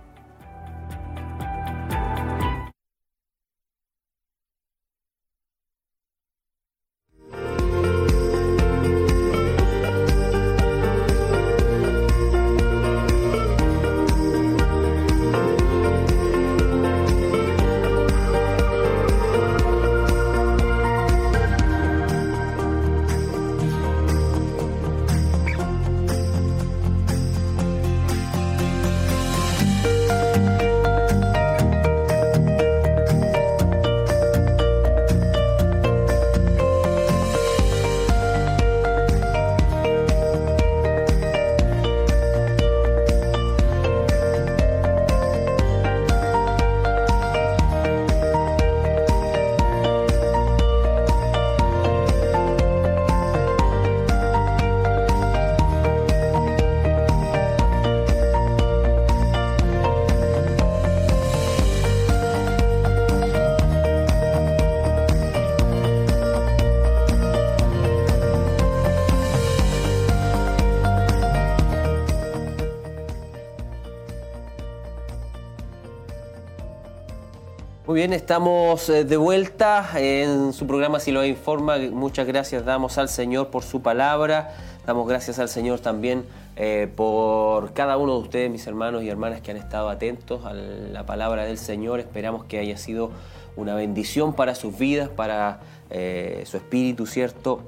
Bien, 77.97 78.13
estamos 78.13 78.91
eh, 78.91 79.05
de 79.07 79.17
vuelta 79.17 79.89
en 79.95 80.53
su 80.53 80.67
programa 80.67 81.01
Si 81.01 81.13
lo 81.13 81.25
informa. 81.25 81.79
Muchas 81.79 82.27
gracias 82.27 82.63
damos 82.63 82.99
al 82.99 83.09
Señor 83.09 83.49
por 83.49 83.63
su 83.63 83.81
palabra. 83.81 84.55
Damos 84.85 85.09
gracias 85.09 85.39
al 85.39 85.49
Señor 85.49 85.81
también 85.81 86.27
eh, 86.57 86.93
por 86.95 87.73
cada 87.73 87.97
uno 87.97 88.13
de 88.13 88.19
ustedes, 88.19 88.51
mis 88.51 88.67
hermanos 88.67 89.03
y 89.03 89.09
hermanas 89.09 89.41
que 89.41 89.51
han 89.51 89.57
estado 89.57 89.89
atentos 89.89 90.45
a 90.45 90.53
la 90.53 91.07
palabra 91.07 91.47
del 91.47 91.57
Señor. 91.57 91.99
Esperamos 91.99 92.45
que 92.45 92.59
haya 92.59 92.77
sido 92.77 93.13
una 93.57 93.75
bendición 93.75 94.35
para 94.35 94.55
sus 94.55 94.77
vidas, 94.77 95.09
para 95.09 95.61
eh, 95.89 96.43
su 96.45 96.59
espíritu, 96.59 97.07
¿cierto? 97.07 97.63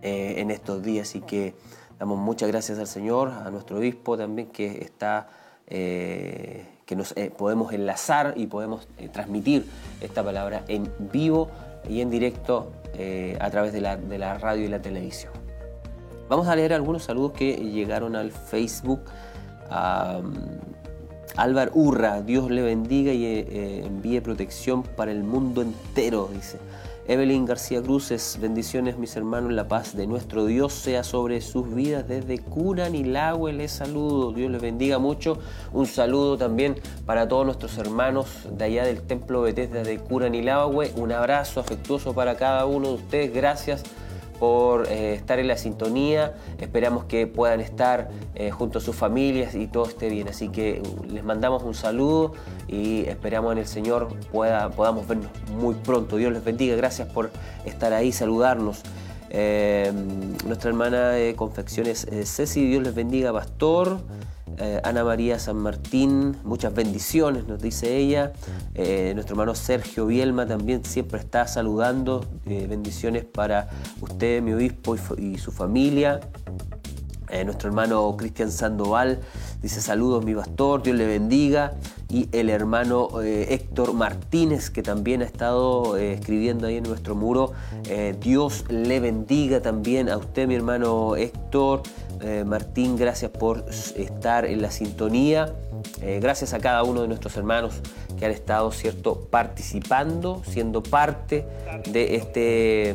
en 0.00 0.52
estos 0.52 0.80
días. 0.84 1.16
Y 1.16 1.22
que 1.22 1.54
damos 1.98 2.20
muchas 2.20 2.48
gracias 2.48 2.78
al 2.78 2.86
Señor, 2.86 3.30
a 3.30 3.50
nuestro 3.50 3.78
obispo 3.78 4.16
también 4.16 4.46
que 4.46 4.78
está 4.80 5.28
que 6.90 6.96
nos 6.96 7.16
eh, 7.16 7.30
podemos 7.30 7.72
enlazar 7.72 8.34
y 8.34 8.48
podemos 8.48 8.88
eh, 8.98 9.08
transmitir 9.08 9.64
esta 10.00 10.24
palabra 10.24 10.64
en 10.66 10.92
vivo 11.12 11.48
y 11.88 12.00
en 12.00 12.10
directo 12.10 12.72
eh, 12.94 13.38
a 13.40 13.48
través 13.48 13.72
de 13.72 13.80
la, 13.80 13.96
de 13.96 14.18
la, 14.18 14.36
radio 14.38 14.64
y 14.64 14.68
la 14.68 14.82
televisión. 14.82 15.32
Vamos 16.28 16.48
a 16.48 16.56
leer 16.56 16.72
algunos 16.72 17.04
saludos 17.04 17.30
que 17.34 17.54
llegaron 17.54 18.16
al 18.16 18.32
Facebook. 18.32 19.02
Álvaro 21.36 21.70
Urra, 21.74 22.22
Dios 22.22 22.50
le 22.50 22.60
bendiga 22.60 23.12
y 23.12 23.84
envíe 23.86 24.20
protección 24.20 24.82
para 24.82 25.12
el 25.12 25.22
mundo 25.22 25.62
entero, 25.62 26.28
dice. 26.34 26.58
Evelyn 27.08 27.44
García 27.44 27.82
Cruces, 27.82 28.38
bendiciones 28.40 28.96
mis 28.96 29.16
hermanos, 29.16 29.52
la 29.52 29.66
paz 29.66 29.96
de 29.96 30.06
nuestro 30.06 30.46
Dios 30.46 30.72
sea 30.72 31.02
sobre 31.02 31.40
sus 31.40 31.74
vidas 31.74 32.06
desde 32.06 32.38
Curanilagüe, 32.38 33.52
les 33.52 33.72
saludo, 33.72 34.32
Dios 34.32 34.50
les 34.50 34.60
bendiga 34.60 34.98
mucho, 34.98 35.38
un 35.72 35.86
saludo 35.86 36.36
también 36.36 36.76
para 37.06 37.26
todos 37.26 37.46
nuestros 37.46 37.78
hermanos 37.78 38.26
de 38.52 38.64
allá 38.64 38.84
del 38.84 39.02
Templo 39.02 39.42
Bethesda 39.42 39.82
de 39.82 39.98
Curanilagüe, 39.98 40.92
un 40.96 41.10
abrazo 41.10 41.58
afectuoso 41.58 42.14
para 42.14 42.36
cada 42.36 42.66
uno 42.66 42.88
de 42.88 42.94
ustedes, 42.94 43.34
gracias 43.34 43.82
por 44.40 44.88
eh, 44.88 45.14
estar 45.14 45.38
en 45.38 45.46
la 45.46 45.58
sintonía. 45.58 46.34
Esperamos 46.58 47.04
que 47.04 47.26
puedan 47.26 47.60
estar 47.60 48.08
eh, 48.34 48.50
junto 48.50 48.78
a 48.78 48.80
sus 48.80 48.96
familias 48.96 49.54
y 49.54 49.66
todo 49.66 49.84
esté 49.86 50.08
bien. 50.08 50.28
Así 50.28 50.48
que 50.48 50.82
uh, 50.82 51.04
les 51.04 51.22
mandamos 51.22 51.62
un 51.62 51.74
saludo 51.74 52.32
y 52.66 53.02
esperamos 53.02 53.52
en 53.52 53.58
el 53.58 53.66
Señor 53.66 54.08
pueda, 54.32 54.70
podamos 54.70 55.06
vernos 55.06 55.30
muy 55.52 55.74
pronto. 55.74 56.16
Dios 56.16 56.32
les 56.32 56.42
bendiga. 56.42 56.74
Gracias 56.74 57.06
por 57.06 57.30
estar 57.66 57.92
ahí, 57.92 58.10
saludarnos. 58.10 58.82
Eh, 59.30 59.92
nuestra 60.46 60.70
hermana 60.70 61.10
de 61.10 61.34
confecciones 61.36 62.06
Ceci, 62.24 62.66
Dios 62.66 62.82
les 62.82 62.94
bendiga, 62.94 63.32
pastor. 63.32 64.00
Eh, 64.58 64.78
Ana 64.84 65.04
María 65.04 65.38
San 65.38 65.56
Martín, 65.56 66.36
muchas 66.44 66.74
bendiciones, 66.74 67.46
nos 67.46 67.62
dice 67.62 67.96
ella. 67.96 68.32
Eh, 68.74 69.12
nuestro 69.14 69.34
hermano 69.34 69.54
Sergio 69.54 70.06
Bielma 70.06 70.46
también 70.46 70.84
siempre 70.84 71.18
está 71.18 71.46
saludando. 71.46 72.26
Eh, 72.44 72.66
bendiciones 72.68 73.24
para 73.24 73.68
usted, 74.02 74.42
mi 74.42 74.52
obispo 74.52 74.96
y, 75.16 75.38
su 75.38 75.50
familia. 75.50 76.20
Nuestro 77.44 77.68
hermano 77.68 78.16
Cristian 78.16 78.50
Sandoval 78.50 79.20
dice 79.62 79.80
saludos 79.80 80.24
mi 80.24 80.34
pastor, 80.34 80.82
Dios 80.82 80.96
le 80.96 81.06
bendiga. 81.06 81.74
Y 82.08 82.28
el 82.32 82.50
hermano 82.50 83.08
Héctor 83.22 83.94
Martínez, 83.94 84.68
que 84.70 84.82
también 84.82 85.22
ha 85.22 85.24
estado 85.24 85.96
escribiendo 85.96 86.66
ahí 86.66 86.78
en 86.78 86.82
nuestro 86.82 87.14
muro, 87.14 87.52
Dios 88.20 88.64
le 88.68 88.98
bendiga 88.98 89.62
también 89.62 90.08
a 90.08 90.16
usted, 90.16 90.48
mi 90.48 90.56
hermano 90.56 91.14
Héctor. 91.14 91.82
Eh, 92.22 92.44
Martín, 92.44 92.96
gracias 92.96 93.30
por 93.30 93.64
estar 93.96 94.44
en 94.44 94.60
la 94.60 94.70
sintonía. 94.70 95.54
Eh, 96.02 96.18
gracias 96.20 96.52
a 96.52 96.58
cada 96.58 96.82
uno 96.82 97.00
de 97.02 97.08
nuestros 97.08 97.36
hermanos 97.36 97.80
que 98.18 98.26
han 98.26 98.32
estado 98.32 98.70
cierto, 98.72 99.26
participando, 99.30 100.42
siendo 100.46 100.82
parte 100.82 101.46
de 101.90 102.16
este, 102.16 102.94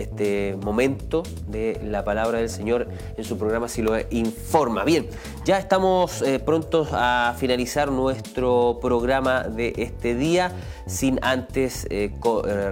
este 0.00 0.56
momento 0.62 1.22
de 1.46 1.80
la 1.84 2.04
palabra 2.04 2.38
del 2.38 2.48
Señor 2.48 2.88
en 3.16 3.24
su 3.24 3.38
programa 3.38 3.68
Si 3.68 3.82
lo 3.82 3.94
informa. 4.10 4.84
Bien, 4.84 5.08
ya 5.44 5.58
estamos 5.58 6.22
eh, 6.22 6.38
prontos 6.38 6.88
a 6.92 7.34
finalizar 7.38 7.90
nuestro 7.90 8.78
programa 8.80 9.44
de 9.44 9.72
este 9.76 10.14
día, 10.14 10.52
sin 10.86 11.18
antes 11.22 11.86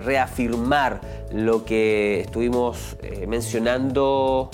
reafirmar 0.04 1.00
lo 1.32 1.64
que 1.64 2.20
estuvimos 2.20 2.96
mencionando 3.26 4.50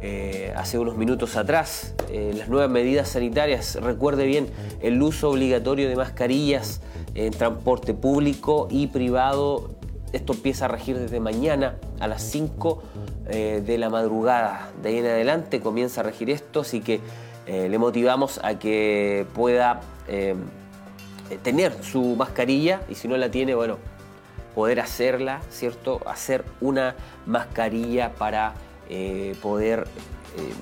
eh, 0.00 0.52
hace 0.54 0.78
unos 0.78 0.96
minutos 0.96 1.36
atrás, 1.36 1.94
eh, 2.08 2.32
las 2.36 2.48
nuevas 2.48 2.70
medidas 2.70 3.08
sanitarias. 3.08 3.76
Recuerde 3.82 4.26
bien 4.26 4.46
el 4.80 5.02
uso 5.02 5.30
obligatorio 5.30 5.88
de 5.88 5.96
mascarillas 5.96 6.80
en 7.14 7.32
transporte 7.32 7.94
público 7.94 8.68
y 8.70 8.86
privado. 8.86 9.77
Esto 10.12 10.32
empieza 10.32 10.66
a 10.66 10.68
regir 10.68 10.98
desde 10.98 11.20
mañana 11.20 11.76
a 12.00 12.08
las 12.08 12.22
5 12.22 12.82
eh, 13.28 13.62
de 13.64 13.78
la 13.78 13.90
madrugada. 13.90 14.70
De 14.82 14.90
ahí 14.90 14.98
en 14.98 15.06
adelante 15.06 15.60
comienza 15.60 16.00
a 16.00 16.04
regir 16.04 16.30
esto, 16.30 16.60
así 16.60 16.80
que 16.80 17.00
le 17.46 17.78
motivamos 17.78 18.40
a 18.44 18.58
que 18.58 19.24
pueda 19.32 19.80
tener 21.42 21.82
su 21.82 22.14
mascarilla 22.14 22.82
y 22.90 22.94
si 22.94 23.08
no 23.08 23.16
la 23.16 23.30
tiene, 23.30 23.54
bueno, 23.54 23.78
poder 24.58 24.80
hacerla, 24.80 25.40
¿cierto? 25.50 26.00
Hacer 26.04 26.44
una 26.60 26.96
mascarilla 27.26 28.14
para 28.16 28.54
eh, 28.88 29.36
poder 29.40 29.86
eh, 30.36 30.52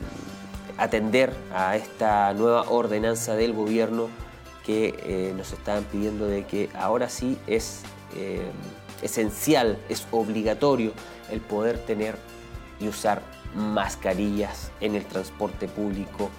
atender 0.77 1.33
a 1.55 1.77
esta 1.77 2.35
nueva 2.35 2.69
ordenanza 2.69 3.37
del 3.37 3.55
gobierno 3.55 4.09
que 4.67 4.95
eh, 5.07 5.33
nos 5.35 5.51
están 5.53 5.85
pidiendo 5.85 6.27
de 6.27 6.45
que 6.45 6.69
ahora 6.79 7.09
sí 7.09 7.39
es 7.47 7.85
esencial, 9.03 9.79
es 9.89 10.07
obligatorio 10.11 10.93
el 11.31 11.41
poder 11.41 11.79
tener 11.79 12.17
y 12.81 12.89
usar 12.89 13.23
mascarillas 13.55 14.71
en 14.81 14.95
el 14.95 15.05
transporte 15.05 15.69
público 15.69 16.31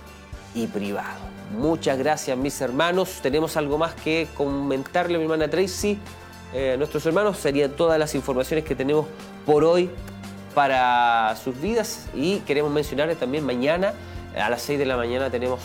y 0.53 0.67
privado. 0.67 1.19
Muchas 1.57 1.97
gracias 1.97 2.38
mis 2.38 2.59
hermanos. 2.61 3.19
Tenemos 3.21 3.57
algo 3.57 3.77
más 3.77 3.93
que 3.95 4.27
comentarle 4.35 5.15
a 5.15 5.17
mi 5.17 5.25
hermana 5.25 5.49
Tracy. 5.49 5.99
nuestros 6.77 7.05
hermanos 7.05 7.38
serían 7.38 7.71
todas 7.71 7.99
las 7.99 8.15
informaciones 8.15 8.65
que 8.65 8.75
tenemos 8.75 9.07
por 9.45 9.63
hoy 9.63 9.89
para 10.53 11.35
sus 11.43 11.59
vidas 11.59 12.07
y 12.15 12.39
queremos 12.39 12.71
mencionarles 12.71 13.17
también 13.17 13.45
mañana 13.45 13.93
a 14.41 14.49
las 14.49 14.61
6 14.61 14.79
de 14.79 14.85
la 14.85 14.97
mañana 14.97 15.29
tenemos, 15.29 15.59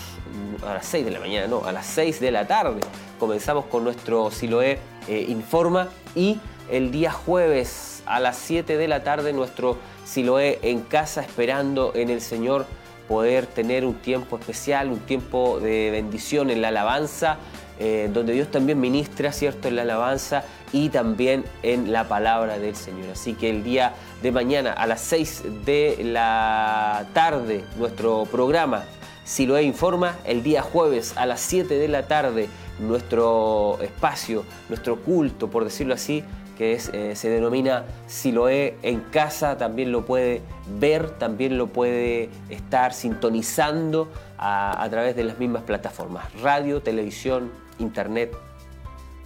a 0.67 0.75
las 0.75 0.87
6 0.87 1.05
de 1.05 1.11
la 1.11 1.21
mañana, 1.21 1.47
no, 1.47 1.65
a 1.65 1.73
las 1.73 1.87
6 1.87 2.21
de 2.21 2.31
la 2.31 2.47
tarde 2.47 2.81
comenzamos 3.19 3.67
con 3.67 3.85
nuestro 3.85 4.31
Siloé 4.31 4.79
eh, 5.09 5.27
Informa 5.29 5.89
y 6.15 6.39
el 6.73 6.91
día 6.91 7.13
jueves 7.13 8.03
a 8.07 8.19
las 8.19 8.39
7 8.39 8.79
de 8.79 8.89
la 8.89 9.05
tarde 9.05 9.35
nuestro 9.35 9.77
Siloé 10.07 10.59
en 10.63 10.81
casa 10.81 11.21
esperando 11.21 11.93
en 11.95 12.09
el 12.09 12.23
Señor 12.23 12.65
poder 13.07 13.47
tener 13.47 13.85
un 13.85 13.95
tiempo 13.95 14.39
especial, 14.39 14.89
un 14.89 15.01
tiempo 15.01 15.61
de 15.61 15.91
bendición 15.91 16.49
en 16.49 16.63
la 16.63 16.69
alabanza, 16.69 17.37
eh, 17.79 18.09
donde 18.13 18.33
Dios 18.33 18.51
también 18.51 18.81
ministra, 18.81 19.33
¿cierto?, 19.33 19.69
en 19.69 19.77
la 19.77 19.83
alabanza 19.83 20.45
y 20.73 20.89
también 20.89 21.45
en 21.63 21.93
la 21.93 22.09
palabra 22.09 22.59
del 22.59 22.75
Señor. 22.75 23.11
Así 23.13 23.35
que 23.35 23.51
el 23.51 23.63
día 23.63 23.93
de 24.23 24.33
mañana 24.33 24.73
a 24.73 24.87
las 24.87 25.03
6 25.03 25.43
de 25.67 25.99
la 26.05 27.07
tarde, 27.13 27.65
nuestro 27.77 28.25
programa 28.31 28.85
Si 29.25 29.47
lo 29.47 29.61
informa, 29.61 30.17
el 30.25 30.43
día 30.43 30.63
jueves 30.63 31.13
a 31.17 31.27
las 31.27 31.41
7 31.41 31.75
de 31.75 31.89
la 31.89 32.09
tarde, 32.09 32.49
nuestro 32.81 33.79
espacio, 33.81 34.45
nuestro 34.69 34.97
culto, 34.97 35.49
por 35.49 35.65
decirlo 35.65 35.95
así, 35.95 36.25
que 36.57 36.75
es, 36.75 36.91
eh, 36.93 37.17
se 37.17 37.29
denomina 37.29 37.85
Siloé 38.07 38.77
en 38.83 39.01
casa, 39.01 39.57
también 39.57 39.93
lo 39.93 40.05
puede 40.05 40.43
ver, 40.79 41.11
también 41.11 41.59
lo 41.59 41.69
puede 41.69 42.31
estar 42.51 42.93
sintonizando 42.93 44.09
a, 44.39 44.87
través 44.91 45.15
de 45.15 45.25
las 45.25 45.39
mismas 45.39 45.63
plataformas, 45.63 46.25
radio, 46.43 46.83
televisión, 46.83 47.51
internet, 47.79 48.37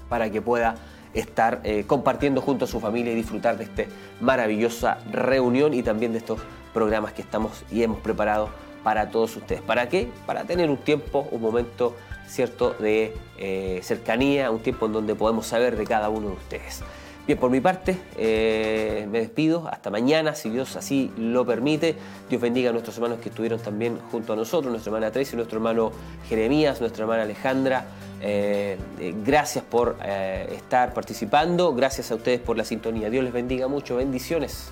para 0.09 0.31
que 0.31 0.43
pueda 0.43 0.77
estar 1.15 1.61
eh, 1.65 1.85
compartiendo 1.87 2.43
junto 2.43 2.67
a 2.67 2.69
su 2.69 2.81
familia 2.81 3.13
y 3.13 3.17
disfrutar 3.17 3.57
de 3.57 3.65
esta 3.65 3.85
maravillosa 4.21 4.99
reunión 5.11 5.73
y 5.73 5.83
también 5.83 6.13
de 6.13 6.19
estos 6.19 6.41
programas 6.75 7.15
que 7.15 7.23
estamos 7.23 7.65
y 7.71 7.83
hemos 7.83 8.01
preparado 8.01 8.51
para 8.85 9.11
todos 9.11 9.35
ustedes. 9.37 9.63
¿Para 9.63 9.89
qué? 9.89 10.09
Para 10.27 10.45
tener 10.45 10.71
un 10.71 10.77
tiempo, 10.77 11.27
un 11.31 11.41
momento 11.41 11.97
cierto 12.29 12.75
de 12.79 13.17
eh, 13.39 13.81
cercanía, 13.83 14.51
un 14.51 14.61
tiempo 14.61 14.87
en 14.87 14.93
donde 14.93 15.15
podemos 15.15 15.47
saber 15.47 15.77
de 15.77 15.85
cada 15.85 16.09
uno 16.09 16.29
de 16.29 16.35
ustedes. 16.35 16.83
Bien, 17.27 17.41
por 17.41 17.51
mi 17.51 17.61
parte, 17.61 17.99
eh, 18.17 19.09
me 19.11 19.19
despido. 19.19 19.67
Hasta 19.69 19.91
mañana, 19.91 20.37
si 20.37 20.49
Dios 20.49 20.77
así 20.77 21.11
lo 21.19 21.45
permite. 21.45 21.97
Dios 22.31 22.41
bendiga 22.41 22.71
a 22.71 22.73
nuestros 22.73 22.97
hermanos 22.97 23.19
que 23.19 23.31
estuvieron 23.31 23.59
también 23.59 23.99
junto 24.13 24.33
a 24.33 24.37
nosotros, 24.37 24.71
nuestra 24.71 24.91
hermana 24.91 25.11
Tracy, 25.11 25.35
nuestro 25.35 25.59
hermano 25.59 25.91
Jeremías, 26.29 26.81
nuestra 26.81 27.03
hermana 27.03 27.25
Alejandra. 27.25 27.87
Eh, 28.23 28.79
eh, 29.01 29.15
gracias 29.25 29.65
por 29.65 29.97
estar 30.03 30.95
participando. 30.95 31.75
Gracias 31.75 32.13
a 32.13 32.15
ustedes 32.15 32.41
por 32.41 32.57
la 32.57 32.65
sintonía. 32.65 33.11
Dios 33.11 33.25
les 33.25 33.33
bendiga 33.33 33.67
mucho. 33.67 33.97
Bendiciones. 33.97 34.71